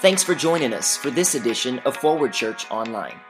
Thanks 0.00 0.22
for 0.22 0.34
joining 0.34 0.72
us 0.72 0.96
for 0.96 1.10
this 1.10 1.34
edition 1.34 1.78
of 1.80 1.94
Forward 1.94 2.32
Church 2.32 2.70
Online. 2.70 3.20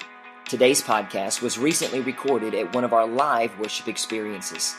Today's 0.48 0.80
podcast 0.80 1.42
was 1.42 1.58
recently 1.58 1.98
recorded 1.98 2.54
at 2.54 2.72
one 2.72 2.84
of 2.84 2.92
our 2.92 3.08
live 3.08 3.58
worship 3.58 3.88
experiences. 3.88 4.76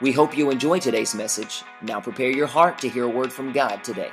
We 0.00 0.10
hope 0.10 0.36
you 0.36 0.50
enjoy 0.50 0.80
today's 0.80 1.14
message. 1.14 1.62
Now 1.82 2.00
prepare 2.00 2.30
your 2.30 2.48
heart 2.48 2.78
to 2.78 2.88
hear 2.88 3.04
a 3.04 3.08
word 3.08 3.32
from 3.32 3.52
God 3.52 3.84
today. 3.84 4.10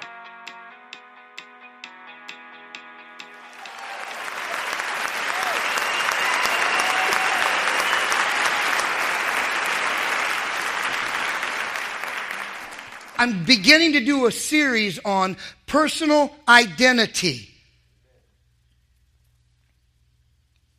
I'm 13.18 13.44
beginning 13.44 13.94
to 13.94 14.06
do 14.06 14.28
a 14.28 14.32
series 14.32 15.00
on 15.00 15.36
personal 15.68 16.34
identity. 16.48 17.50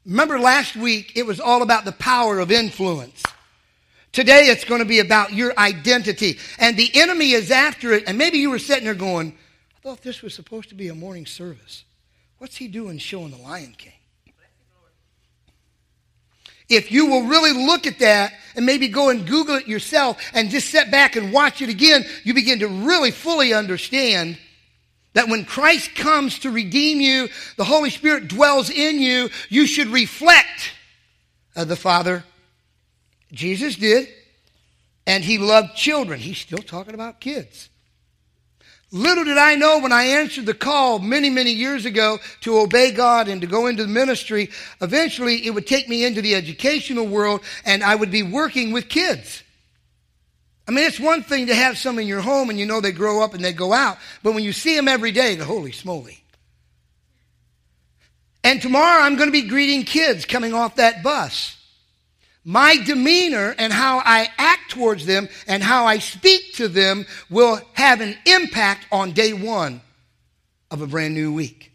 Remember 0.04 0.40
last 0.40 0.74
week, 0.74 1.12
it 1.16 1.26
was 1.26 1.38
all 1.38 1.62
about 1.62 1.84
the 1.84 1.92
power 1.92 2.38
of 2.38 2.50
influence. 2.50 3.22
Today, 4.10 4.46
it's 4.46 4.64
going 4.64 4.80
to 4.80 4.86
be 4.86 5.00
about 5.00 5.34
your 5.34 5.56
identity. 5.58 6.38
And 6.58 6.76
the 6.78 6.90
enemy 6.94 7.32
is 7.32 7.50
after 7.50 7.92
it. 7.92 8.04
And 8.06 8.16
maybe 8.16 8.38
you 8.38 8.48
were 8.48 8.58
sitting 8.58 8.84
there 8.84 8.94
going, 8.94 9.36
I 9.76 9.80
thought 9.80 10.02
this 10.02 10.22
was 10.22 10.34
supposed 10.34 10.70
to 10.70 10.74
be 10.74 10.88
a 10.88 10.94
morning 10.94 11.26
service. 11.26 11.84
What's 12.38 12.56
he 12.56 12.68
doing 12.68 12.96
showing 12.98 13.30
the 13.30 13.36
Lion 13.36 13.74
King? 13.76 13.92
If 16.70 16.90
you 16.92 17.06
will 17.06 17.22
really 17.22 17.52
look 17.52 17.86
at 17.86 17.98
that 18.00 18.32
and 18.54 18.66
maybe 18.66 18.88
go 18.88 19.08
and 19.08 19.26
Google 19.26 19.56
it 19.56 19.66
yourself 19.66 20.20
and 20.34 20.50
just 20.50 20.68
sit 20.68 20.90
back 20.90 21.16
and 21.16 21.32
watch 21.32 21.62
it 21.62 21.68
again, 21.68 22.04
you 22.24 22.34
begin 22.34 22.58
to 22.58 22.68
really 22.68 23.10
fully 23.10 23.54
understand 23.54 24.38
that 25.14 25.28
when 25.28 25.44
Christ 25.44 25.94
comes 25.94 26.38
to 26.40 26.50
redeem 26.50 27.00
you, 27.00 27.28
the 27.56 27.64
Holy 27.64 27.90
Spirit 27.90 28.28
dwells 28.28 28.70
in 28.70 29.00
you, 29.00 29.30
you 29.48 29.66
should 29.66 29.88
reflect 29.88 30.72
uh, 31.56 31.64
the 31.64 31.76
Father. 31.76 32.24
Jesus 33.32 33.76
did, 33.76 34.08
and 35.06 35.24
he 35.24 35.38
loved 35.38 35.74
children. 35.74 36.20
He's 36.20 36.38
still 36.38 36.58
talking 36.58 36.94
about 36.94 37.20
kids. 37.20 37.68
Little 38.90 39.24
did 39.24 39.36
I 39.36 39.54
know 39.54 39.80
when 39.80 39.92
I 39.92 40.04
answered 40.04 40.46
the 40.46 40.54
call 40.54 40.98
many, 40.98 41.28
many 41.28 41.52
years 41.52 41.84
ago 41.84 42.18
to 42.40 42.58
obey 42.58 42.90
God 42.90 43.28
and 43.28 43.40
to 43.42 43.46
go 43.46 43.66
into 43.66 43.82
the 43.82 43.92
ministry, 43.92 44.48
eventually 44.80 45.46
it 45.46 45.50
would 45.50 45.66
take 45.66 45.90
me 45.90 46.06
into 46.06 46.22
the 46.22 46.34
educational 46.34 47.06
world 47.06 47.42
and 47.66 47.84
I 47.84 47.94
would 47.94 48.10
be 48.10 48.22
working 48.22 48.72
with 48.72 48.88
kids. 48.88 49.42
I 50.68 50.70
mean, 50.70 50.84
it's 50.84 51.00
one 51.00 51.22
thing 51.22 51.46
to 51.46 51.54
have 51.54 51.78
some 51.78 51.98
in 51.98 52.06
your 52.06 52.20
home 52.20 52.50
and 52.50 52.58
you 52.58 52.66
know 52.66 52.80
they 52.80 52.92
grow 52.92 53.24
up 53.24 53.32
and 53.32 53.42
they 53.42 53.54
go 53.54 53.72
out, 53.72 53.96
but 54.22 54.34
when 54.34 54.44
you 54.44 54.52
see 54.52 54.76
them 54.76 54.86
every 54.86 55.12
day, 55.12 55.34
the 55.34 55.46
holy 55.46 55.72
smoly. 55.72 56.20
And 58.44 58.60
tomorrow 58.60 59.02
I'm 59.02 59.16
going 59.16 59.28
to 59.28 59.32
be 59.32 59.48
greeting 59.48 59.84
kids 59.84 60.26
coming 60.26 60.52
off 60.54 60.76
that 60.76 61.02
bus 61.02 61.58
my 62.48 62.78
demeanor 62.86 63.54
and 63.58 63.70
how 63.70 63.98
I 63.98 64.26
act 64.38 64.70
towards 64.70 65.04
them 65.04 65.28
and 65.46 65.62
how 65.62 65.84
I 65.84 65.98
speak 65.98 66.54
to 66.54 66.66
them 66.66 67.04
will 67.28 67.60
have 67.74 68.00
an 68.00 68.16
impact 68.24 68.86
on 68.90 69.12
day 69.12 69.34
one 69.34 69.82
of 70.70 70.80
a 70.80 70.86
brand 70.86 71.12
new 71.12 71.30
week. 71.30 71.72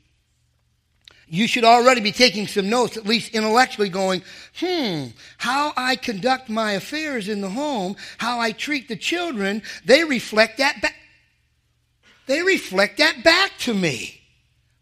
You 1.33 1.47
should 1.47 1.63
already 1.63 1.99
be 1.99 2.11
taking 2.11 2.45
some 2.45 2.69
notes, 2.69 2.95
at 2.95 3.07
least 3.07 3.33
intellectually, 3.33 3.89
going, 3.89 4.21
hmm, 4.59 5.05
how 5.39 5.73
I 5.75 5.95
conduct 5.95 6.47
my 6.47 6.73
affairs 6.73 7.27
in 7.27 7.41
the 7.41 7.49
home, 7.49 7.95
how 8.19 8.39
I 8.39 8.51
treat 8.51 8.87
the 8.87 8.95
children, 8.95 9.63
they 9.83 10.03
reflect 10.03 10.59
that 10.59 10.79
back. 10.79 10.93
They 12.27 12.43
reflect 12.43 12.99
that 12.99 13.23
back 13.23 13.57
to 13.61 13.73
me. 13.73 14.21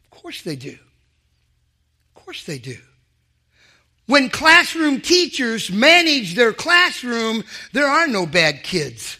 Of 0.03 0.09
course 0.19 0.41
they 0.41 0.57
do. 0.57 0.77
Of 2.13 2.21
course 2.21 2.43
they 2.43 2.57
do. 2.57 2.79
When 4.07 4.29
classroom 4.29 4.99
teachers 4.99 5.71
manage 5.71 6.35
their 6.35 6.51
classroom, 6.51 7.45
there 7.71 7.87
are 7.87 8.09
no 8.09 8.25
bad 8.25 8.61
kids. 8.61 9.17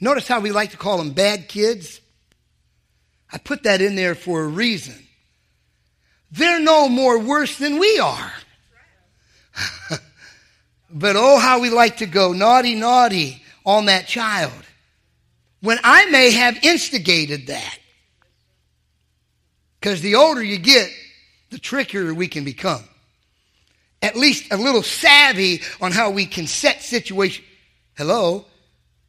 Notice 0.00 0.26
how 0.26 0.40
we 0.40 0.52
like 0.52 0.70
to 0.70 0.78
call 0.78 0.96
them 0.96 1.10
bad 1.10 1.48
kids? 1.48 2.00
I 3.30 3.36
put 3.36 3.64
that 3.64 3.82
in 3.82 3.94
there 3.94 4.14
for 4.14 4.42
a 4.42 4.48
reason. 4.48 4.94
They're 6.32 6.60
no 6.60 6.88
more 6.88 7.18
worse 7.18 7.58
than 7.58 7.78
we 7.78 7.98
are. 7.98 8.32
but 10.90 11.16
oh, 11.16 11.38
how 11.38 11.60
we 11.60 11.70
like 11.70 11.98
to 11.98 12.06
go 12.06 12.32
naughty, 12.32 12.74
naughty 12.74 13.42
on 13.64 13.86
that 13.86 14.06
child. 14.06 14.52
When 15.60 15.78
I 15.82 16.06
may 16.06 16.30
have 16.30 16.58
instigated 16.62 17.48
that. 17.48 17.78
Because 19.80 20.00
the 20.00 20.14
older 20.14 20.42
you 20.42 20.58
get, 20.58 20.90
the 21.50 21.58
trickier 21.58 22.12
we 22.14 22.28
can 22.28 22.44
become 22.44 22.84
at 24.02 24.16
least 24.16 24.52
a 24.52 24.56
little 24.56 24.82
savvy 24.82 25.60
on 25.80 25.92
how 25.92 26.10
we 26.10 26.26
can 26.26 26.46
set 26.46 26.82
situations. 26.82 27.46
Hello? 27.96 28.44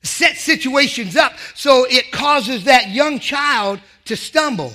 Set 0.04 0.36
situations 0.36 1.16
up 1.16 1.34
so 1.54 1.86
it 1.88 2.12
causes 2.12 2.66
that 2.66 2.90
young 2.90 3.20
child 3.20 3.80
to 4.06 4.18
stumble. 4.18 4.74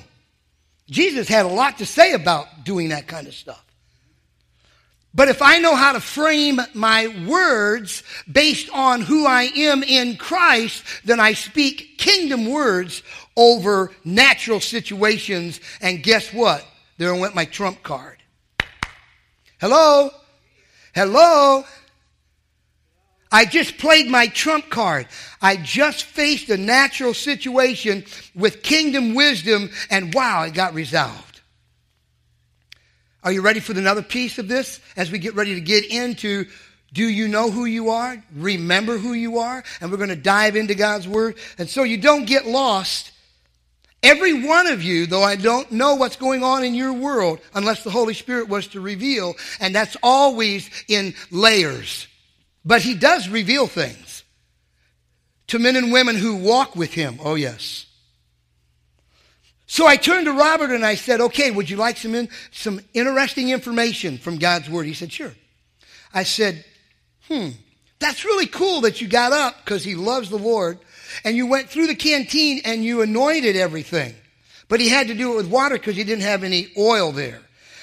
Jesus 0.89 1.29
had 1.29 1.47
a 1.47 1.51
lot 1.51 1.79
to 1.79 1.87
say 1.87 2.13
about 2.13 2.65
doing 2.65 2.91
that 2.91 3.07
kind 3.07 3.27
of 3.27 3.35
stuff. 3.35 3.63
But 5.17 5.29
if 5.29 5.41
I 5.41 5.59
know 5.61 5.75
how 5.75 5.93
to 5.93 6.01
frame 6.01 6.61
my 6.75 7.09
words 7.27 8.03
based 8.31 8.69
on 8.71 9.01
who 9.01 9.27
I 9.27 9.45
am 9.57 9.83
in 9.83 10.17
Christ, 10.19 10.85
then 11.07 11.21
I 11.21 11.33
speak 11.33 11.97
kingdom 11.97 12.51
words 12.51 13.03
over 13.35 13.91
natural 14.05 14.61
situations. 14.61 15.59
And 15.81 16.03
guess 16.03 16.35
what? 16.35 16.67
There 16.99 17.15
went 17.15 17.35
my 17.35 17.47
trump 17.47 17.83
card. 17.83 18.19
Hello? 19.59 20.11
Hello? 20.95 21.65
I 23.31 23.45
just 23.45 23.79
played 23.79 24.09
my 24.09 24.29
trump 24.29 24.71
card. 24.71 25.09
I 25.43 25.57
just 25.57 26.05
faced 26.05 26.49
a 26.49 26.57
natural 26.57 27.15
situation 27.15 28.05
with 28.35 28.63
kingdom 28.63 29.15
wisdom, 29.15 29.71
and 29.91 30.15
wow, 30.15 30.45
it 30.45 30.55
got 30.55 30.75
resolved. 30.75 31.41
Are 33.23 33.33
you 33.33 33.43
ready 33.43 33.61
for 33.61 33.73
another 33.73 34.03
piece 34.03 34.39
of 34.39 34.47
this 34.47 34.81
as 34.97 35.11
we 35.11 35.19
get 35.19 35.35
ready 35.35 35.55
to 35.55 35.61
get 35.61 35.85
into 35.85 36.47
do 36.93 37.05
you 37.05 37.29
know 37.29 37.51
who 37.51 37.65
you 37.65 37.91
are? 37.91 38.23
Remember 38.35 38.97
who 38.97 39.13
you 39.13 39.39
are? 39.39 39.65
And 39.81 39.91
we're 39.91 39.97
going 39.99 40.09
to 40.09 40.17
dive 40.17 40.57
into 40.57 40.75
God's 40.75 41.07
Word. 41.07 41.37
And 41.59 41.69
so 41.69 41.83
you 41.83 41.99
don't 41.99 42.25
get 42.25 42.47
lost 42.47 43.13
Every 44.07 44.47
one 44.47 44.69
of 44.69 44.85
you, 44.85 45.07
though 45.07 45.25
I 45.25 45.35
don't 45.35 45.73
know 45.73 45.97
what's 45.97 46.15
going 46.15 46.45
on 46.45 46.63
in 46.63 46.77
your 46.77 46.93
world 46.93 47.41
unless 47.55 47.83
the 47.83 47.91
Holy 47.91 48.15
Spirit 48.15 48.49
was 48.49 48.69
to 48.69 48.81
reveal, 48.81 49.35
and 49.59 49.75
that's 49.75 49.97
always 50.01 50.71
in 50.87 51.15
layers. 51.33 52.07
But 52.66 52.82
He 52.82 52.94
does 52.94 53.28
reveal 53.28 53.69
things 53.69 54.25
to 55.47 55.59
men 55.59 55.77
and 55.77 55.93
women 55.93 56.16
who 56.16 56.37
walk 56.37 56.75
with 56.75 56.93
Him. 56.93 57.19
Oh, 57.22 57.37
yes. 57.37 57.87
So 59.69 59.87
I 59.87 59.97
turned 59.97 60.27
to 60.27 60.32
Robert 60.32 60.71
and 60.71 60.84
I 60.84 60.97
said, 60.97 61.21
okay, 61.21 61.50
would 61.50 61.71
you 61.71 61.77
like 61.77 61.97
some, 61.97 62.15
in, 62.15 62.28
some 62.50 62.81
interesting 62.93 63.50
information 63.50 64.19
from 64.19 64.38
God's 64.38 64.69
Word? 64.69 64.87
He 64.87 64.94
said, 64.94 65.12
sure. 65.12 65.32
I 66.12 66.25
said, 66.25 66.65
hmm, 67.28 67.50
that's 67.99 68.25
really 68.25 68.47
cool 68.47 68.83
that 68.83 69.00
you 69.00 69.09
got 69.09 69.33
up 69.33 69.65
because 69.65 69.84
he 69.84 69.94
loves 69.94 70.31
the 70.31 70.38
Lord 70.38 70.78
and 71.25 71.37
you 71.37 71.47
went 71.47 71.69
through 71.69 71.87
the 71.87 71.94
canteen 71.94 72.60
and 72.65 72.84
you 72.84 73.03
anointed 73.03 73.56
everything. 73.56 74.15
But 74.69 74.81
he 74.81 74.88
had 74.88 75.09
to 75.09 75.15
do 75.15 75.33
it 75.33 75.37
with 75.37 75.50
water 75.50 75.77
because 75.77 75.97
he 75.97 76.04
didn't 76.04 76.22
have 76.25 76.44
any 76.44 76.69
oil 76.77 77.12
there. 77.12 77.41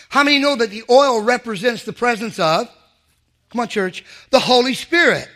How 0.10 0.24
many 0.24 0.40
know 0.40 0.56
that 0.56 0.70
the 0.70 0.84
oil 0.90 1.22
represents 1.22 1.84
the 1.84 1.94
presence 1.94 2.40
of, 2.40 2.70
come 3.54 3.62
on 3.62 3.68
church, 3.70 4.04
the 4.32 4.40
Holy 4.40 4.74
Spirit? 4.74 5.30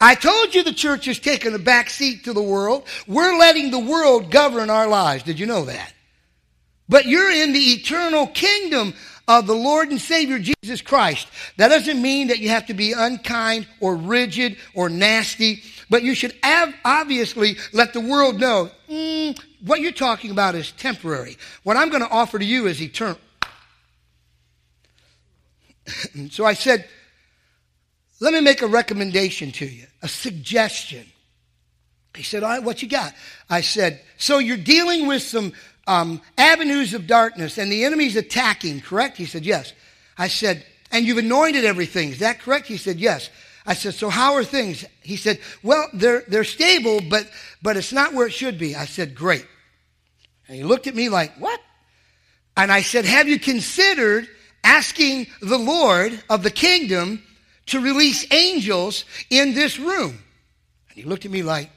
I 0.00 0.14
told 0.14 0.54
you 0.54 0.62
the 0.62 0.72
church 0.72 1.08
is 1.08 1.18
taking 1.18 1.54
a 1.54 1.58
back 1.58 1.90
seat 1.90 2.24
to 2.24 2.32
the 2.32 2.42
world. 2.42 2.84
We're 3.06 3.36
letting 3.38 3.70
the 3.70 3.78
world 3.78 4.30
govern 4.30 4.70
our 4.70 4.86
lives. 4.86 5.24
Did 5.24 5.38
you 5.38 5.46
know 5.46 5.64
that? 5.64 5.92
But 6.88 7.06
you're 7.06 7.30
in 7.30 7.52
the 7.52 7.58
eternal 7.58 8.26
kingdom 8.26 8.94
of 9.28 9.46
the 9.46 9.54
Lord 9.54 9.90
and 9.90 10.00
Savior 10.00 10.38
Jesus 10.38 10.80
Christ. 10.80 11.28
That 11.56 11.68
doesn't 11.68 12.00
mean 12.00 12.28
that 12.28 12.38
you 12.38 12.48
have 12.48 12.66
to 12.66 12.74
be 12.74 12.92
unkind 12.92 13.68
or 13.80 13.94
rigid 13.94 14.56
or 14.74 14.88
nasty. 14.88 15.62
But 15.88 16.02
you 16.02 16.14
should 16.14 16.34
have 16.42 16.74
obviously 16.84 17.56
let 17.72 17.92
the 17.92 18.00
world 18.00 18.40
know 18.40 18.70
mm, 18.88 19.38
what 19.64 19.80
you're 19.80 19.92
talking 19.92 20.30
about 20.30 20.54
is 20.54 20.72
temporary. 20.72 21.36
What 21.62 21.76
I'm 21.76 21.90
going 21.90 22.02
to 22.02 22.08
offer 22.08 22.38
to 22.38 22.44
you 22.44 22.66
is 22.66 22.80
eternal. 22.80 23.18
so 26.30 26.44
I 26.44 26.54
said, 26.54 26.88
let 28.20 28.34
me 28.34 28.40
make 28.40 28.62
a 28.62 28.66
recommendation 28.66 29.50
to 29.52 29.66
you, 29.66 29.86
a 30.02 30.08
suggestion. 30.08 31.06
He 32.14 32.22
said, 32.22 32.42
All 32.42 32.50
right, 32.50 32.62
what 32.62 32.82
you 32.82 32.88
got? 32.88 33.14
I 33.48 33.62
said, 33.62 34.00
So 34.18 34.38
you're 34.38 34.56
dealing 34.56 35.06
with 35.06 35.22
some 35.22 35.52
um, 35.86 36.20
avenues 36.36 36.94
of 36.94 37.06
darkness 37.06 37.58
and 37.58 37.72
the 37.72 37.84
enemy's 37.84 38.16
attacking, 38.16 38.82
correct? 38.82 39.16
He 39.16 39.26
said, 39.26 39.44
Yes. 39.44 39.72
I 40.18 40.28
said, 40.28 40.64
And 40.92 41.06
you've 41.06 41.18
anointed 41.18 41.64
everything. 41.64 42.10
Is 42.10 42.18
that 42.18 42.40
correct? 42.40 42.66
He 42.66 42.76
said, 42.76 42.98
Yes. 42.98 43.30
I 43.66 43.74
said, 43.74 43.94
so 43.94 44.08
how 44.08 44.34
are 44.34 44.42
things? 44.42 44.86
He 45.02 45.16
said, 45.16 45.38
well, 45.62 45.86
they're, 45.92 46.24
they're 46.26 46.44
stable, 46.44 47.00
but, 47.08 47.28
but 47.62 47.76
it's 47.76 47.92
not 47.92 48.14
where 48.14 48.26
it 48.26 48.32
should 48.32 48.58
be. 48.58 48.74
I 48.74 48.86
said, 48.86 49.14
great. 49.14 49.46
And 50.48 50.56
he 50.56 50.64
looked 50.64 50.86
at 50.86 50.94
me 50.94 51.08
like, 51.08 51.34
What? 51.36 51.60
And 52.56 52.72
I 52.72 52.82
said, 52.82 53.04
Have 53.04 53.28
you 53.28 53.38
considered 53.38 54.28
asking 54.64 55.28
the 55.40 55.58
Lord 55.58 56.20
of 56.28 56.42
the 56.42 56.50
kingdom 56.50 57.22
to 57.70 57.80
release 57.80 58.26
angels 58.32 59.04
in 59.28 59.54
this 59.54 59.78
room? 59.78 60.18
And 60.88 60.96
he 60.96 61.02
looked 61.02 61.24
at 61.24 61.30
me 61.30 61.42
like, 61.42 61.70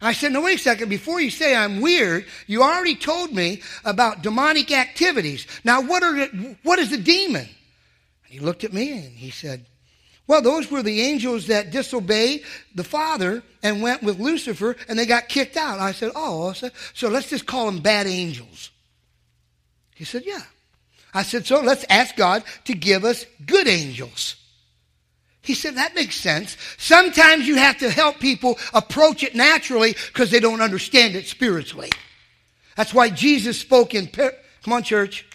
I 0.00 0.12
said, 0.12 0.32
no, 0.32 0.42
wait 0.42 0.58
a 0.58 0.62
second. 0.62 0.90
Before 0.90 1.20
you 1.20 1.30
say 1.30 1.56
I'm 1.56 1.80
weird, 1.80 2.26
you 2.46 2.62
already 2.62 2.94
told 2.94 3.32
me 3.32 3.62
about 3.84 4.22
demonic 4.22 4.70
activities. 4.70 5.46
Now, 5.64 5.80
what, 5.80 6.02
are 6.02 6.12
the, 6.14 6.56
what 6.62 6.78
is 6.78 6.92
a 6.92 6.98
demon? 6.98 7.48
And 7.48 7.48
he 8.26 8.38
looked 8.38 8.64
at 8.64 8.72
me 8.72 8.92
and 8.92 9.16
he 9.16 9.30
said, 9.30 9.64
well, 10.26 10.42
those 10.42 10.70
were 10.70 10.82
the 10.82 11.02
angels 11.02 11.46
that 11.46 11.70
disobeyed 11.70 12.44
the 12.74 12.84
Father 12.84 13.42
and 13.62 13.82
went 13.82 14.02
with 14.02 14.18
Lucifer 14.18 14.76
and 14.88 14.98
they 14.98 15.06
got 15.06 15.28
kicked 15.28 15.56
out. 15.56 15.80
I 15.80 15.92
said, 15.92 16.12
oh, 16.14 16.52
so 16.52 17.08
let's 17.08 17.30
just 17.30 17.46
call 17.46 17.66
them 17.66 17.80
bad 17.80 18.06
angels. 18.06 18.70
He 19.94 20.04
said, 20.04 20.24
yeah. 20.26 20.42
I 21.14 21.22
said, 21.22 21.46
so 21.46 21.60
let's 21.60 21.84
ask 21.88 22.16
God 22.16 22.42
to 22.64 22.74
give 22.74 23.04
us 23.04 23.24
good 23.46 23.68
angels. 23.68 24.36
He 25.44 25.54
said, 25.54 25.76
that 25.76 25.94
makes 25.94 26.16
sense. 26.16 26.56
Sometimes 26.78 27.46
you 27.46 27.56
have 27.56 27.78
to 27.78 27.90
help 27.90 28.18
people 28.18 28.58
approach 28.72 29.22
it 29.22 29.34
naturally 29.34 29.94
because 30.08 30.30
they 30.30 30.40
don't 30.40 30.62
understand 30.62 31.14
it 31.14 31.26
spiritually. 31.26 31.90
That's 32.76 32.94
why 32.94 33.10
Jesus 33.10 33.60
spoke 33.60 33.94
in, 33.94 34.08
par- 34.08 34.34
come 34.62 34.72
on, 34.72 34.82
church. 34.82 35.26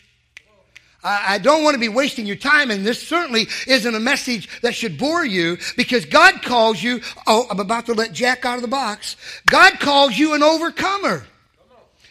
I, 1.03 1.35
I 1.35 1.37
don't 1.37 1.63
want 1.63 1.75
to 1.75 1.79
be 1.79 1.89
wasting 1.89 2.25
your 2.25 2.35
time, 2.35 2.71
and 2.71 2.85
this 2.85 3.07
certainly 3.07 3.47
isn't 3.67 3.95
a 3.95 3.99
message 3.99 4.49
that 4.61 4.75
should 4.75 4.97
bore 4.97 5.25
you 5.25 5.57
because 5.77 6.05
God 6.05 6.41
calls 6.41 6.81
you, 6.81 7.01
oh, 7.27 7.47
I'm 7.49 7.59
about 7.59 7.85
to 7.85 7.93
let 7.93 8.11
Jack 8.11 8.45
out 8.45 8.55
of 8.55 8.61
the 8.61 8.67
box. 8.67 9.15
God 9.45 9.79
calls 9.79 10.17
you 10.17 10.33
an 10.33 10.43
overcomer. 10.43 11.25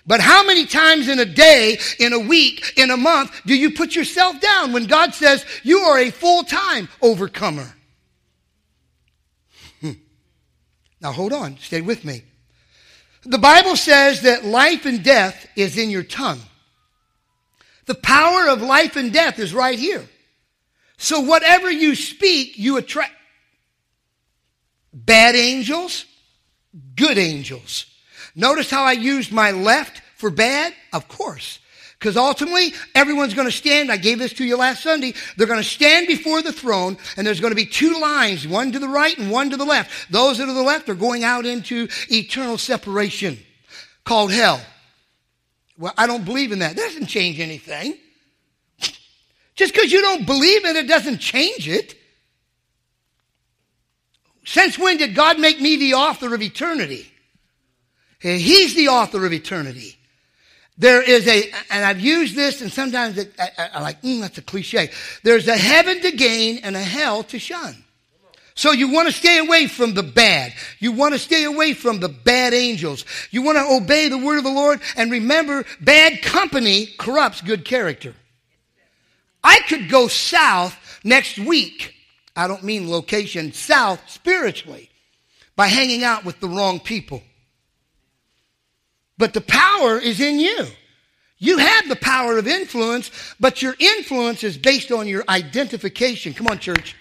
But 0.07 0.21
how 0.21 0.43
many 0.43 0.65
times 0.65 1.09
in 1.09 1.19
a 1.19 1.27
day, 1.27 1.79
in 1.99 2.15
a 2.15 2.19
week, 2.19 2.73
in 2.79 2.91
a 2.91 2.97
month 2.97 3.43
do 3.45 3.55
you 3.55 3.73
put 3.73 3.95
yourself 3.95 4.41
down 4.41 4.73
when 4.73 4.87
God 4.87 5.13
says 5.13 5.45
you 5.65 5.81
are 5.81 5.99
a 5.99 6.11
full 6.11 6.45
time 6.45 6.89
overcomer? 7.03 7.75
Now 11.01 11.13
hold 11.13 11.33
on, 11.33 11.59
stay 11.59 11.81
with 11.81 12.05
me. 12.05 12.23
The 13.25 13.39
Bible 13.39 13.77
says 13.77 14.23
that 14.23 14.45
life 14.45 14.87
and 14.87 15.03
death 15.03 15.47
is 15.57 15.77
in 15.77 15.91
your 15.91 16.03
tongue. 16.03 16.41
The 17.87 17.95
power 17.95 18.49
of 18.49 18.63
life 18.63 18.97
and 18.97 19.13
death 19.13 19.39
is 19.39 19.55
right 19.55 19.79
here. 19.79 20.05
So 20.99 21.21
whatever 21.21 21.71
you 21.71 21.95
speak, 21.95 22.59
you 22.59 22.77
attract 22.77 23.13
bad 24.93 25.35
angels, 25.35 26.05
good 26.97 27.19
angels. 27.19 27.87
Notice 28.35 28.71
how 28.71 28.85
I 28.85 28.93
used 28.93 29.33
my 29.33 29.53
left 29.53 30.03
for 30.17 30.31
bad? 30.31 30.75
Of 30.93 31.09
course. 31.09 31.61
Because 31.99 32.17
ultimately, 32.17 32.75
everyone's 32.95 33.35
going 33.35 33.49
to 33.49 33.53
stand. 33.53 33.91
I 33.91 33.97
gave 33.97 34.21
this 34.21 34.33
to 34.35 34.45
you 34.45 34.57
last 34.57 34.85
Sunday. 34.85 35.15
They're 35.37 35.49
going 35.49 35.63
to 35.63 35.69
stand 35.69 36.07
before 36.07 36.43
the 36.43 36.53
throne, 36.53 36.97
and 37.17 37.27
there's 37.27 37.41
going 37.41 37.51
to 37.51 37.57
be 37.57 37.67
two 37.67 37.99
lines, 38.01 38.47
one 38.47 38.71
to 38.71 38.79
the 38.79 38.89
right 38.89 39.19
and 39.19 39.33
one 39.33 39.51
to 39.51 39.57
the 39.57 39.65
left. 39.65 40.11
Those 40.13 40.39
that 40.39 40.49
are 40.49 40.55
the 40.55 40.63
left 40.63 40.89
are 40.89 40.95
going 40.95 41.25
out 41.25 41.45
into 41.45 41.89
eternal 42.09 42.57
separation 42.57 43.37
called 44.05 44.31
hell. 44.31 44.61
Well, 45.77 45.93
I 45.99 46.07
don't 46.07 46.25
believe 46.25 46.53
in 46.53 46.61
that. 46.61 46.77
That 46.77 46.83
doesn't 46.83 47.07
change 47.07 47.41
anything. 47.41 47.99
Just 49.57 49.75
because 49.75 49.91
you 49.91 50.01
don't 50.01 50.25
believe 50.25 50.65
it, 50.65 50.77
it 50.77 50.87
doesn't 50.87 51.19
change 51.19 51.69
it. 51.69 51.97
Since 54.45 54.79
when 54.79 54.99
did 54.99 55.17
God 55.17 55.41
make 55.41 55.61
me 55.61 55.77
the 55.77 55.95
author 55.95 56.33
of 56.33 56.43
eternity? 56.43 57.13
He's 58.21 58.77
the 58.77 58.89
author 58.89 59.27
of 59.27 59.33
eternity. 59.33 59.98
There 60.79 61.03
is 61.03 61.27
a, 61.27 61.51
and 61.71 61.85
I've 61.85 62.01
used 62.01 62.37
this, 62.37 62.63
and 62.63 62.73
sometimes 62.73 63.19
it, 63.19 63.35
I, 63.39 63.71
I 63.75 63.83
like, 63.83 64.01
mm, 64.01 64.21
that's 64.21 64.39
a 64.39 64.43
cliche. 64.43 64.91
There's 65.25 65.49
a 65.49 65.57
heaven 65.57 66.01
to 66.03 66.13
gain 66.13 66.61
and 66.63 66.77
a 66.77 66.83
hell 66.83 67.25
to 67.25 67.39
shun. 67.39 67.85
So 68.55 68.73
you 68.73 68.93
want 68.93 69.07
to 69.07 69.13
stay 69.13 69.39
away 69.39 69.67
from 69.67 69.95
the 69.95 70.03
bad. 70.03 70.53
You 70.79 70.93
want 70.93 71.15
to 71.15 71.19
stay 71.19 71.45
away 71.45 71.75
from 71.75 72.01
the 72.01 72.09
bad 72.09 72.55
angels. 72.55 73.05
You 73.31 73.43
want 73.43 73.57
to 73.57 73.65
obey 73.65 74.09
the 74.09 74.19
word 74.19 74.39
of 74.39 74.45
the 74.45 74.51
Lord 74.51 74.81
and 74.97 75.11
remember 75.13 75.65
bad 75.81 76.23
company 76.23 76.87
corrupts 76.99 77.41
good 77.41 77.65
character. 77.65 78.15
I 79.45 79.61
could 79.69 79.89
go 79.89 80.09
south 80.09 80.77
next 81.05 81.39
week. 81.39 81.95
I 82.35 82.49
don't 82.49 82.65
mean 82.65 82.91
location, 82.91 83.53
south 83.53 84.01
spiritually 84.11 84.91
by 85.55 85.69
hanging 85.69 86.03
out 86.03 86.25
with 86.25 86.41
the 86.41 86.49
wrong 86.49 86.81
people. 86.81 87.23
But 89.19 89.35
the 89.35 89.41
power 89.41 89.99
is 89.99 90.21
in 90.21 90.39
you. 90.39 90.67
You 91.39 91.59
have 91.59 91.89
the 91.89 91.97
power 91.97 92.39
of 92.39 92.49
influence, 92.49 93.11
but 93.39 93.63
your 93.63 93.75
influence 93.79 94.43
is 94.43 94.57
based 94.57 94.91
on 94.91 95.07
your 95.07 95.25
identification. 95.29 96.35
Come 96.35 96.49
on, 96.49 96.59
church. 96.59 96.97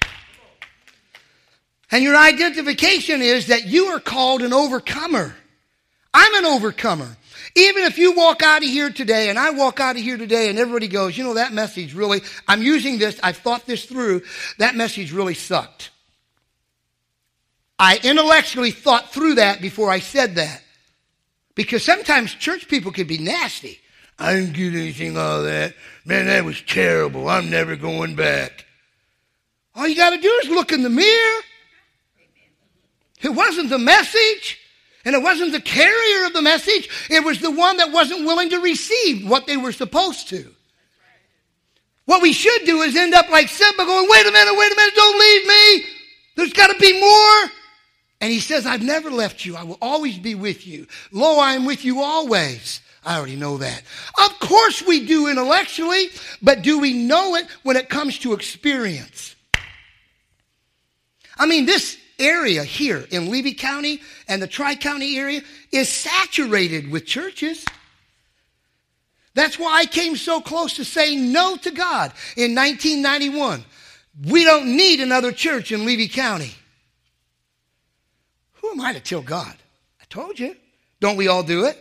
And 1.92 2.04
your 2.04 2.18
identification 2.18 3.22
is 3.22 3.48
that 3.48 3.66
you 3.66 3.86
are 3.88 4.00
called 4.00 4.42
an 4.42 4.54
overcomer. 4.54 5.36
I'm 6.14 6.34
an 6.36 6.46
overcomer. 6.46 7.18
Even 7.56 7.84
if 7.84 7.98
you 7.98 8.12
walk 8.14 8.44
out 8.44 8.64
of 8.64 8.70
here 8.70 8.92
today 8.92 9.30
and 9.30 9.40
I 9.40 9.52
walk 9.52 9.80
out 9.80 9.96
of 9.96 10.02
here 10.02 10.18
today 10.18 10.50
and 10.50 10.60
everybody 10.60 10.88
goes, 10.88 11.18
you 11.18 11.24
know, 11.24 11.36
that 11.36 11.54
message 11.54 11.96
really, 11.96 12.22
I'm 12.48 12.62
using 12.62 13.00
this, 13.00 13.20
I've 13.24 13.38
thought 13.38 13.66
this 13.66 13.86
through, 13.86 14.22
that 14.60 14.76
message 14.76 15.12
really 15.12 15.34
sucked. 15.34 15.90
I 17.80 18.00
intellectually 18.04 18.72
thought 18.72 19.12
through 19.12 19.36
that 19.36 19.62
before 19.62 19.90
I 19.90 20.00
said 20.00 20.36
that. 20.36 20.62
Because 21.58 21.84
sometimes 21.84 22.36
church 22.36 22.68
people 22.68 22.92
can 22.92 23.08
be 23.08 23.18
nasty. 23.18 23.80
I 24.20 24.36
didn't 24.36 24.54
get 24.54 24.74
anything 24.74 25.18
out 25.18 25.40
of 25.40 25.46
that. 25.46 25.74
Man, 26.06 26.28
that 26.28 26.46
was 26.46 26.62
terrible. 26.62 27.28
I'm 27.28 27.50
never 27.50 27.76
going 27.76 28.16
back. 28.16 28.66
All 29.76 29.88
you 29.88 29.96
got 29.96 30.12
to 30.12 30.22
do 30.22 30.40
is 30.44 30.50
look 30.50 30.72
in 30.72 30.84
the 30.84 30.90
mirror. 30.90 31.42
It 33.22 33.30
wasn't 33.30 33.72
the 33.72 33.80
message, 33.80 34.60
and 35.04 35.16
it 35.16 35.22
wasn't 35.22 35.52
the 35.52 35.60
carrier 35.60 36.28
of 36.28 36.34
the 36.34 36.44
message. 36.44 36.90
It 37.10 37.24
was 37.24 37.42
the 37.42 37.52
one 37.52 37.78
that 37.78 37.92
wasn't 37.92 38.26
willing 38.26 38.52
to 38.52 38.60
receive 38.60 39.28
what 39.28 39.48
they 39.48 39.58
were 39.58 39.72
supposed 39.72 40.30
to. 40.30 40.54
What 42.06 42.22
we 42.22 42.34
should 42.34 42.66
do 42.66 42.82
is 42.82 42.96
end 42.96 43.16
up 43.16 43.30
like 43.32 43.50
Simba 43.50 43.84
going, 43.84 44.08
wait 44.08 44.28
a 44.28 44.32
minute, 44.32 44.56
wait 44.56 44.72
a 44.72 44.76
minute, 44.76 44.96
don't 44.96 45.20
leave 45.20 45.48
me. 45.48 45.86
There's 46.36 46.54
got 46.54 46.68
to 46.68 46.80
be 46.80 47.00
more. 47.00 47.52
And 48.20 48.32
he 48.32 48.40
says, 48.40 48.66
I've 48.66 48.84
never 48.84 49.12
left 49.12 49.46
you. 49.46 49.56
I 49.56 49.64
will 49.64 49.78
always 49.82 50.18
be 50.18 50.34
with 50.34 50.66
you. 50.66 50.88
Lo, 51.12 51.40
I 51.40 51.54
am 51.54 51.66
with 51.66 51.86
you 51.86 52.02
always. 52.02 52.82
I 53.06 53.18
already 53.18 53.36
know 53.36 53.58
that. 53.58 53.84
Of 54.18 54.40
course 54.40 54.82
we 54.86 55.06
do 55.06 55.28
intellectually, 55.28 56.10
but 56.42 56.62
do 56.62 56.80
we 56.80 56.94
know 56.94 57.36
it 57.36 57.48
when 57.64 57.78
it 57.78 57.90
comes 57.90 58.20
to 58.20 58.34
experience? 58.34 59.36
I 61.38 61.46
mean, 61.46 61.66
this 61.66 61.98
area 62.20 62.64
here 62.64 63.06
in 63.12 63.30
Levy 63.30 63.54
County 63.54 64.02
and 64.28 64.42
the 64.42 64.48
Tri 64.48 64.76
County 64.76 65.18
area 65.18 65.42
is 65.72 65.88
saturated 65.88 66.92
with 66.92 67.06
churches. 67.06 67.64
That's 69.36 69.60
why 69.60 69.78
I 69.78 69.86
came 69.86 70.16
so 70.16 70.42
close 70.42 70.74
to 70.78 70.86
saying 70.86 71.32
no 71.32 71.58
to 71.58 71.70
God 71.70 72.12
in 72.36 72.56
1991. 72.56 73.64
We 74.26 74.44
don't 74.44 74.76
need 74.76 75.00
another 75.00 75.32
church 75.32 75.72
in 75.72 75.86
Levy 75.86 76.08
County. 76.08 76.56
Who 78.62 78.72
am 78.72 78.82
I 78.82 78.94
to 78.94 79.00
tell 79.00 79.22
God? 79.22 79.56
I 80.02 80.06
told 80.10 80.40
you. 80.40 80.56
Don't 81.00 81.18
we 81.18 81.28
all 81.28 81.44
do 81.44 81.66
it? 81.66 81.78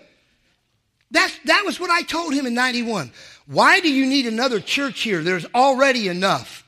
That's, 1.10 1.38
that 1.44 1.62
was 1.64 1.80
what 1.80 1.90
I 1.90 2.02
told 2.02 2.34
him 2.34 2.46
in 2.46 2.54
91. 2.54 3.12
Why 3.46 3.80
do 3.80 3.92
you 3.92 4.06
need 4.06 4.26
another 4.26 4.60
church 4.60 5.00
here? 5.00 5.22
There's 5.22 5.46
already 5.54 6.08
enough. 6.08 6.64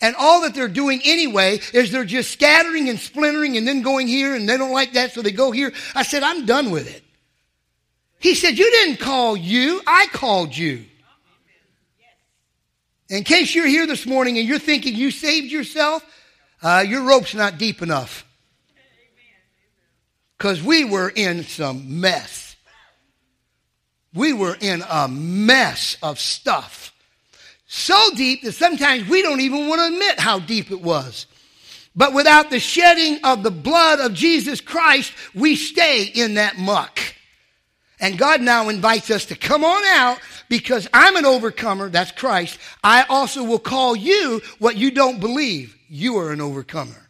And 0.00 0.14
all 0.16 0.42
that 0.42 0.54
they're 0.54 0.68
doing 0.68 1.00
anyway 1.04 1.60
is 1.72 1.90
they're 1.90 2.04
just 2.04 2.30
scattering 2.30 2.88
and 2.88 2.98
splintering 2.98 3.56
and 3.56 3.66
then 3.66 3.82
going 3.82 4.08
here 4.08 4.34
and 4.34 4.48
they 4.48 4.56
don't 4.56 4.72
like 4.72 4.94
that, 4.94 5.12
so 5.12 5.22
they 5.22 5.32
go 5.32 5.52
here. 5.52 5.72
I 5.94 6.02
said, 6.02 6.22
I'm 6.22 6.46
done 6.46 6.70
with 6.70 6.94
it. 6.94 7.02
He 8.18 8.34
said, 8.34 8.58
You 8.58 8.70
didn't 8.70 8.98
call 8.98 9.36
you, 9.36 9.80
I 9.86 10.06
called 10.12 10.56
you. 10.56 10.84
In 13.08 13.22
case 13.22 13.54
you're 13.54 13.68
here 13.68 13.86
this 13.86 14.04
morning 14.04 14.36
and 14.36 14.48
you're 14.48 14.58
thinking 14.58 14.96
you 14.96 15.10
saved 15.10 15.52
yourself, 15.52 16.04
uh, 16.62 16.84
your 16.86 17.04
rope's 17.04 17.34
not 17.34 17.56
deep 17.56 17.82
enough 17.82 18.25
because 20.36 20.62
we 20.62 20.84
were 20.84 21.10
in 21.14 21.44
some 21.44 22.00
mess. 22.00 22.56
We 24.14 24.32
were 24.32 24.56
in 24.60 24.82
a 24.88 25.08
mess 25.08 25.96
of 26.02 26.18
stuff. 26.18 26.92
So 27.66 28.10
deep 28.14 28.42
that 28.42 28.52
sometimes 28.52 29.08
we 29.08 29.22
don't 29.22 29.40
even 29.40 29.68
want 29.68 29.80
to 29.80 29.94
admit 29.94 30.20
how 30.20 30.38
deep 30.38 30.70
it 30.70 30.80
was. 30.80 31.26
But 31.94 32.12
without 32.12 32.50
the 32.50 32.60
shedding 32.60 33.20
of 33.24 33.42
the 33.42 33.50
blood 33.50 34.00
of 34.00 34.14
Jesus 34.14 34.60
Christ, 34.60 35.12
we 35.34 35.56
stay 35.56 36.04
in 36.04 36.34
that 36.34 36.58
muck. 36.58 37.00
And 37.98 38.18
God 38.18 38.42
now 38.42 38.68
invites 38.68 39.10
us 39.10 39.24
to 39.26 39.34
come 39.34 39.64
on 39.64 39.82
out 39.86 40.18
because 40.50 40.86
I'm 40.92 41.16
an 41.16 41.24
overcomer. 41.24 41.88
That's 41.88 42.12
Christ. 42.12 42.58
I 42.84 43.04
also 43.08 43.42
will 43.42 43.58
call 43.58 43.96
you 43.96 44.42
what 44.58 44.76
you 44.76 44.90
don't 44.90 45.18
believe. 45.18 45.76
You 45.88 46.18
are 46.18 46.32
an 46.32 46.42
overcomer. 46.42 47.05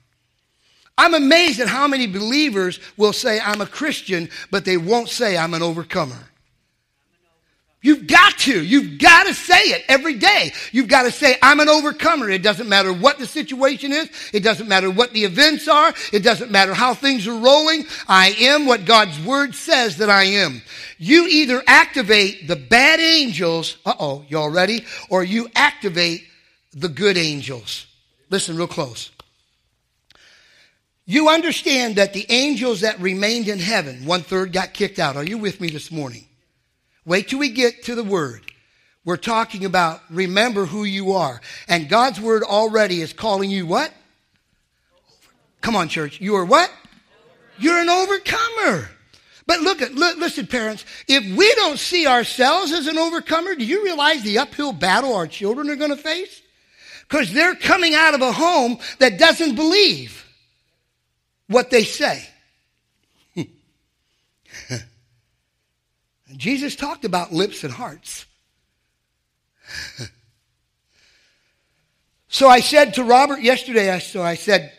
I'm 0.99 1.15
amazed 1.15 1.61
at 1.61 1.69
how 1.69 1.87
many 1.87 2.07
believers 2.07 2.81
will 2.97 3.13
say, 3.13 3.39
I'm 3.39 3.61
a 3.61 3.67
Christian, 3.67 4.31
but 4.51 4.65
they 4.65 4.77
won't 4.77 5.09
say, 5.09 5.37
I'm 5.37 5.55
an 5.55 5.63
overcomer. 5.63 6.29
You've 7.83 8.09
got 8.09 8.39
to. 8.39 8.65
You've 8.65 8.99
got 8.99 9.27
to 9.27 9.35
say 9.35 9.61
it 9.61 9.85
every 9.87 10.15
day. 10.15 10.53
You've 10.73 10.89
got 10.89 11.03
to 11.03 11.13
say, 11.13 11.37
I'm 11.41 11.61
an 11.61 11.69
overcomer. 11.69 12.29
It 12.29 12.43
doesn't 12.43 12.69
matter 12.69 12.93
what 12.93 13.19
the 13.19 13.27
situation 13.27 13.93
is. 13.93 14.09
It 14.33 14.41
doesn't 14.41 14.67
matter 14.67 14.91
what 14.91 15.13
the 15.13 15.23
events 15.23 15.69
are. 15.69 15.95
It 16.13 16.25
doesn't 16.25 16.51
matter 16.51 16.75
how 16.75 16.95
things 16.95 17.29
are 17.29 17.39
rolling. 17.39 17.85
I 18.09 18.31
am 18.41 18.67
what 18.67 18.87
God's 18.87 19.21
word 19.21 19.55
says 19.55 19.99
that 19.99 20.11
I 20.11 20.25
am. 20.25 20.63
You 20.99 21.29
either 21.29 21.63
activate 21.69 22.49
the 22.49 22.57
bad 22.57 22.99
angels, 22.99 23.77
uh-oh, 23.87 24.25
y'all 24.29 24.51
ready? 24.51 24.85
Or 25.09 25.23
you 25.23 25.49
activate 25.55 26.25
the 26.73 26.89
good 26.89 27.17
angels. 27.17 27.87
Listen 28.31 28.57
real 28.57 28.67
close. 28.67 29.13
You 31.07 31.29
understand 31.29 31.97
that 31.97 32.13
the 32.13 32.27
angels 32.29 32.81
that 32.81 33.01
remained 33.01 33.47
in 33.47 33.61
heaven, 33.61 34.05
one 34.05 34.23
third 34.23 34.53
got 34.53 34.75
kicked 34.75 34.99
out. 34.99 35.17
Are 35.17 35.25
you 35.25 35.39
with 35.39 35.61
me 35.61 35.71
this 35.71 35.93
morning? 35.93 36.27
Wait 37.05 37.29
till 37.29 37.39
we 37.39 37.51
get 37.51 37.85
to 37.85 37.95
the 37.95 38.03
word. 38.03 38.43
We're 39.05 39.17
talking 39.17 39.65
about 39.65 40.01
remember 40.11 40.67
who 40.67 40.83
you 40.83 41.13
are. 41.13 41.41
And 41.69 41.89
God's 41.89 42.21
word 42.21 42.43
already 42.43 43.01
is 43.01 43.13
calling 43.13 43.51
you 43.51 43.65
what? 43.65 43.93
Come 45.61 45.77
on, 45.77 45.89
church. 45.89 46.21
You 46.21 46.35
are 46.35 46.45
what? 46.45 46.73
You're 47.57 47.79
an 47.79 47.89
overcomer. 47.89 48.91
But 49.47 49.61
look 49.61 49.81
at, 49.81 49.95
look, 49.95 50.19
listen, 50.19 50.49
parents, 50.49 50.85
if 51.07 51.25
we 51.37 51.55
don't 51.55 51.79
see 51.79 52.09
ourselves 52.09 52.73
as 52.73 52.89
an 52.89 52.99
overcomer, 52.99 53.55
do 53.55 53.65
you 53.65 53.85
realize 53.85 54.25
the 54.25 54.39
uphill 54.39 54.73
battle 54.73 55.15
our 55.15 55.29
children 55.29 55.71
are 55.71 55.77
going 55.77 55.91
to 55.91 55.97
face? 55.97 56.43
Because 57.09 57.33
they're 57.33 57.55
coming 57.55 57.95
out 57.95 58.15
of 58.15 58.23
a 58.23 58.33
home 58.33 58.79
that 58.99 59.21
doesn't 59.21 59.55
believe 59.55 60.26
what 61.49 61.71
they 61.71 61.85
say. 61.85 62.29
Jesus 66.37 66.77
talked 66.77 67.05
about 67.05 67.33
lips 67.33 67.65
and 67.65 67.73
hearts. 67.73 68.27
so 72.29 72.49
I 72.49 72.61
said 72.61 72.95
to 72.95 73.05
Robert 73.05 73.41
yesterday, 73.41 73.99
so 74.01 74.23
I 74.23 74.35
said, 74.35 74.73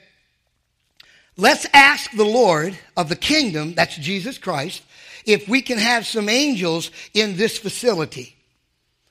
let's 1.38 1.65
ask 1.74 2.12
the 2.12 2.25
Lord 2.25 2.77
of 2.95 3.09
the 3.09 3.15
kingdom, 3.15 3.74
that's 3.74 3.95
Jesus 3.95 4.38
Christ, 4.38 4.83
if 5.25 5.47
we 5.47 5.62
can 5.62 5.77
have 5.77 6.05
some 6.05 6.29
angels 6.29 6.91
in 7.13 7.38
this 7.38 7.57
facility. 7.57 8.36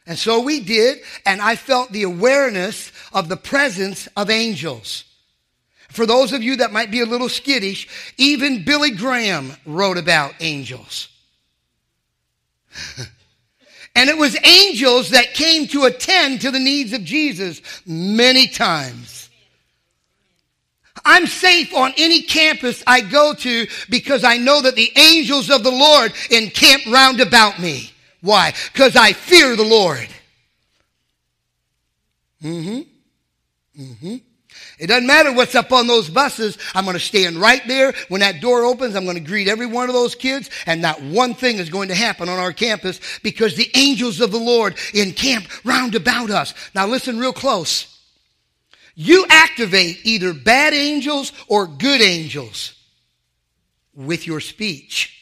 And 0.07 0.19
so 0.19 0.41
we 0.41 0.61
did, 0.61 0.99
and 1.25 1.41
I 1.41 1.57
felt 1.57 1.91
the 1.91 2.05
awareness 2.05 2.93
of 3.13 3.29
the 3.29 3.37
presence 3.37 4.09
of 4.17 4.31
angels. 4.31 5.05
For 5.97 6.05
those 6.05 6.35
of 6.35 6.43
you 6.43 6.57
that 6.57 6.73
might 6.73 6.91
be 6.91 7.01
a 7.01 7.07
little 7.07 7.31
skittish, 7.31 7.89
even 8.19 8.65
Billy 8.65 8.91
Graham 8.91 9.53
wrote 9.65 9.97
about 9.97 10.35
angels. 10.41 11.09
and 13.97 14.11
it 14.11 14.19
was 14.19 14.37
angels 14.45 15.09
that 15.11 15.33
came 15.33 15.67
to 15.69 15.85
attend 15.85 16.43
to 16.43 16.51
the 16.51 16.59
needs 16.59 16.93
of 16.93 17.03
Jesus 17.03 17.63
many 17.87 18.47
times. 18.47 19.31
I'm 21.03 21.27
safe 21.27 21.75
on 21.75 21.95
any 21.97 22.21
campus 22.23 22.83
I 22.87 23.01
go 23.01 23.33
to 23.33 23.67
because 23.89 24.23
I 24.23 24.37
know 24.37 24.61
that 24.61 24.77
the 24.77 24.93
angels 24.97 25.51
of 25.51 25.63
the 25.63 25.71
Lord 25.71 26.13
encamp 26.31 26.85
round 26.93 27.21
about 27.21 27.59
me. 27.59 27.91
Why? 28.21 28.53
Because 28.71 28.97
I 28.97 29.15
fear 29.15 29.57
the 29.57 29.65
Lord. 29.65 30.09
Mm-hmm. 32.43 32.81
Mm-hmm. 33.83 34.17
It 34.79 34.89
doesn't 34.89 35.07
matter 35.07 35.33
what's 35.33 35.55
up 35.55 35.73
on 35.73 35.87
those 35.87 36.11
buses. 36.11 36.59
I'm 36.75 36.85
going 36.85 36.95
to 36.95 37.01
stand 37.01 37.37
right 37.37 37.63
there. 37.67 37.95
When 38.09 38.21
that 38.21 38.41
door 38.41 38.65
opens, 38.65 38.95
I'm 38.95 39.05
going 39.05 39.17
to 39.17 39.21
greet 39.21 39.49
every 39.49 39.67
one 39.67 39.89
of 39.89 39.95
those 39.95 40.15
kids, 40.15 40.51
and 40.67 40.83
not 40.83 41.03
one 41.03 41.35
thing 41.35 41.57
is 41.57 41.71
going 41.71 41.89
to 41.89 41.95
happen 41.95 42.29
on 42.29 42.39
our 42.39 42.53
campus 42.53 43.01
because 43.23 43.57
the 43.57 43.71
angels 43.75 44.21
of 44.21 44.33
the 44.33 44.39
Lord 44.39 44.77
encamp 44.93 45.47
round 45.65 45.95
about 45.95 46.31
us. 46.31 46.53
Now 46.75 46.87
listen 46.87 47.19
real 47.19 47.33
close. 47.33 47.93
You 48.95 49.27
activate 49.29 50.01
either 50.05 50.35
bad 50.35 50.75
angels 50.75 51.33
or 51.49 51.67
good 51.67 52.03
angels 52.03 52.75
with 53.95 54.27
your 54.27 54.41
speech. 54.41 55.13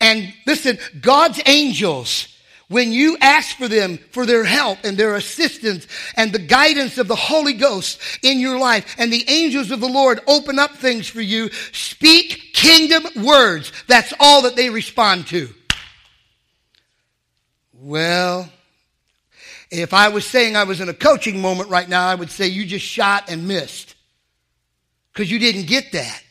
And 0.00 0.34
listen, 0.46 0.78
God's 1.00 1.40
angels 1.46 2.33
when 2.74 2.90
you 2.90 3.16
ask 3.20 3.56
for 3.56 3.68
them 3.68 3.98
for 4.10 4.26
their 4.26 4.42
help 4.42 4.80
and 4.82 4.98
their 4.98 5.14
assistance 5.14 5.86
and 6.16 6.32
the 6.32 6.40
guidance 6.40 6.98
of 6.98 7.06
the 7.06 7.14
Holy 7.14 7.52
Ghost 7.52 8.00
in 8.24 8.40
your 8.40 8.58
life 8.58 8.96
and 8.98 9.12
the 9.12 9.24
angels 9.28 9.70
of 9.70 9.78
the 9.78 9.86
Lord 9.86 10.18
open 10.26 10.58
up 10.58 10.72
things 10.72 11.06
for 11.06 11.20
you, 11.20 11.52
speak 11.70 12.50
kingdom 12.52 13.04
words. 13.24 13.70
That's 13.86 14.12
all 14.18 14.42
that 14.42 14.56
they 14.56 14.70
respond 14.70 15.28
to. 15.28 15.54
Well, 17.72 18.50
if 19.70 19.94
I 19.94 20.08
was 20.08 20.26
saying 20.26 20.56
I 20.56 20.64
was 20.64 20.80
in 20.80 20.88
a 20.88 20.94
coaching 20.94 21.40
moment 21.40 21.70
right 21.70 21.88
now, 21.88 22.08
I 22.08 22.16
would 22.16 22.32
say 22.32 22.48
you 22.48 22.66
just 22.66 22.84
shot 22.84 23.30
and 23.30 23.46
missed 23.46 23.94
because 25.12 25.30
you 25.30 25.38
didn't 25.38 25.68
get 25.68 25.92
that. 25.92 26.23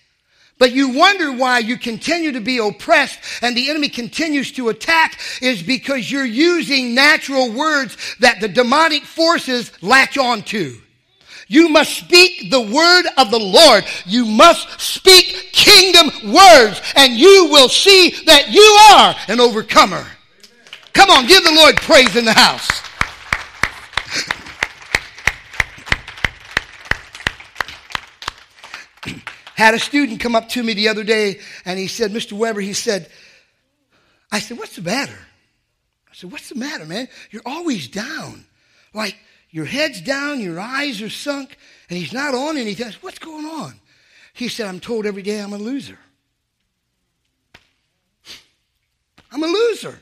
But 0.60 0.72
you 0.72 0.90
wonder 0.90 1.32
why 1.32 1.60
you 1.60 1.78
continue 1.78 2.32
to 2.32 2.40
be 2.40 2.58
oppressed 2.58 3.20
and 3.42 3.58
the 3.58 3.70
enemy 3.70 3.90
continues 3.90 4.52
to 4.54 4.70
attack 4.70 5.20
is 5.42 5.64
because 5.64 6.12
you're 6.12 6.26
using 6.26 6.94
natural 6.94 7.52
words 7.52 7.98
that 8.20 8.40
the 8.40 8.48
demonic 8.48 9.04
forces 9.04 9.72
latch 9.82 10.18
onto. 10.18 10.80
You 11.48 11.70
must 11.70 11.94
speak 11.94 12.50
the 12.50 12.62
word 12.62 13.06
of 13.18 13.30
the 13.30 13.40
Lord. 13.40 13.84
You 14.06 14.26
must 14.26 14.80
speak 14.80 15.50
kingdom 15.52 16.08
words 16.32 16.82
and 16.96 17.14
you 17.14 17.50
will 17.52 17.70
see 17.70 18.12
that 18.26 18.50
you 18.50 18.62
are 18.94 19.16
an 19.28 19.40
overcomer. 19.40 20.06
Come 20.94 21.10
on, 21.10 21.28
give 21.28 21.44
the 21.44 21.52
Lord 21.52 21.76
praise 21.78 22.16
in 22.16 22.26
the 22.26 22.34
house. 22.34 22.70
Had 29.56 29.74
a 29.74 29.80
student 29.80 30.20
come 30.20 30.36
up 30.36 30.50
to 30.50 30.64
me 30.64 30.74
the 30.74 30.88
other 30.88 31.04
day 31.04 31.40
and 31.66 31.78
he 31.78 31.88
said, 31.88 32.12
Mr. 32.12 32.34
Weber, 32.34 32.62
he 32.62 32.74
said, 32.74 33.10
I 34.32 34.40
said, 34.40 34.58
what's 34.58 34.76
the 34.76 34.82
matter? 34.82 35.18
I 36.10 36.16
said, 36.16 36.32
what's 36.32 36.50
the 36.50 36.56
matter, 36.56 36.86
man? 36.86 37.08
You're 37.32 37.44
always 37.46 37.88
down. 37.88 38.46
Like 38.94 39.16
your 39.52 39.66
head's 39.66 40.02
down, 40.02 40.40
your 40.40 40.60
eyes 40.60 41.02
are 41.02 41.10
sunk, 41.10 41.58
and 41.90 41.98
he's 41.98 42.14
not 42.14 42.34
on 42.34 42.58
anything. 42.58 42.88
I 42.88 42.92
said, 42.92 43.04
what's 43.04 43.20
going 43.20 43.46
on? 43.46 43.80
He 44.34 44.48
said, 44.48 44.68
I'm 44.68 44.80
told 44.80 45.06
every 45.06 45.22
day 45.22 45.40
I'm 45.40 45.54
a 45.54 45.58
loser. 45.58 46.00
I'm 49.32 49.44
a 49.44 49.48
loser. 49.48 50.00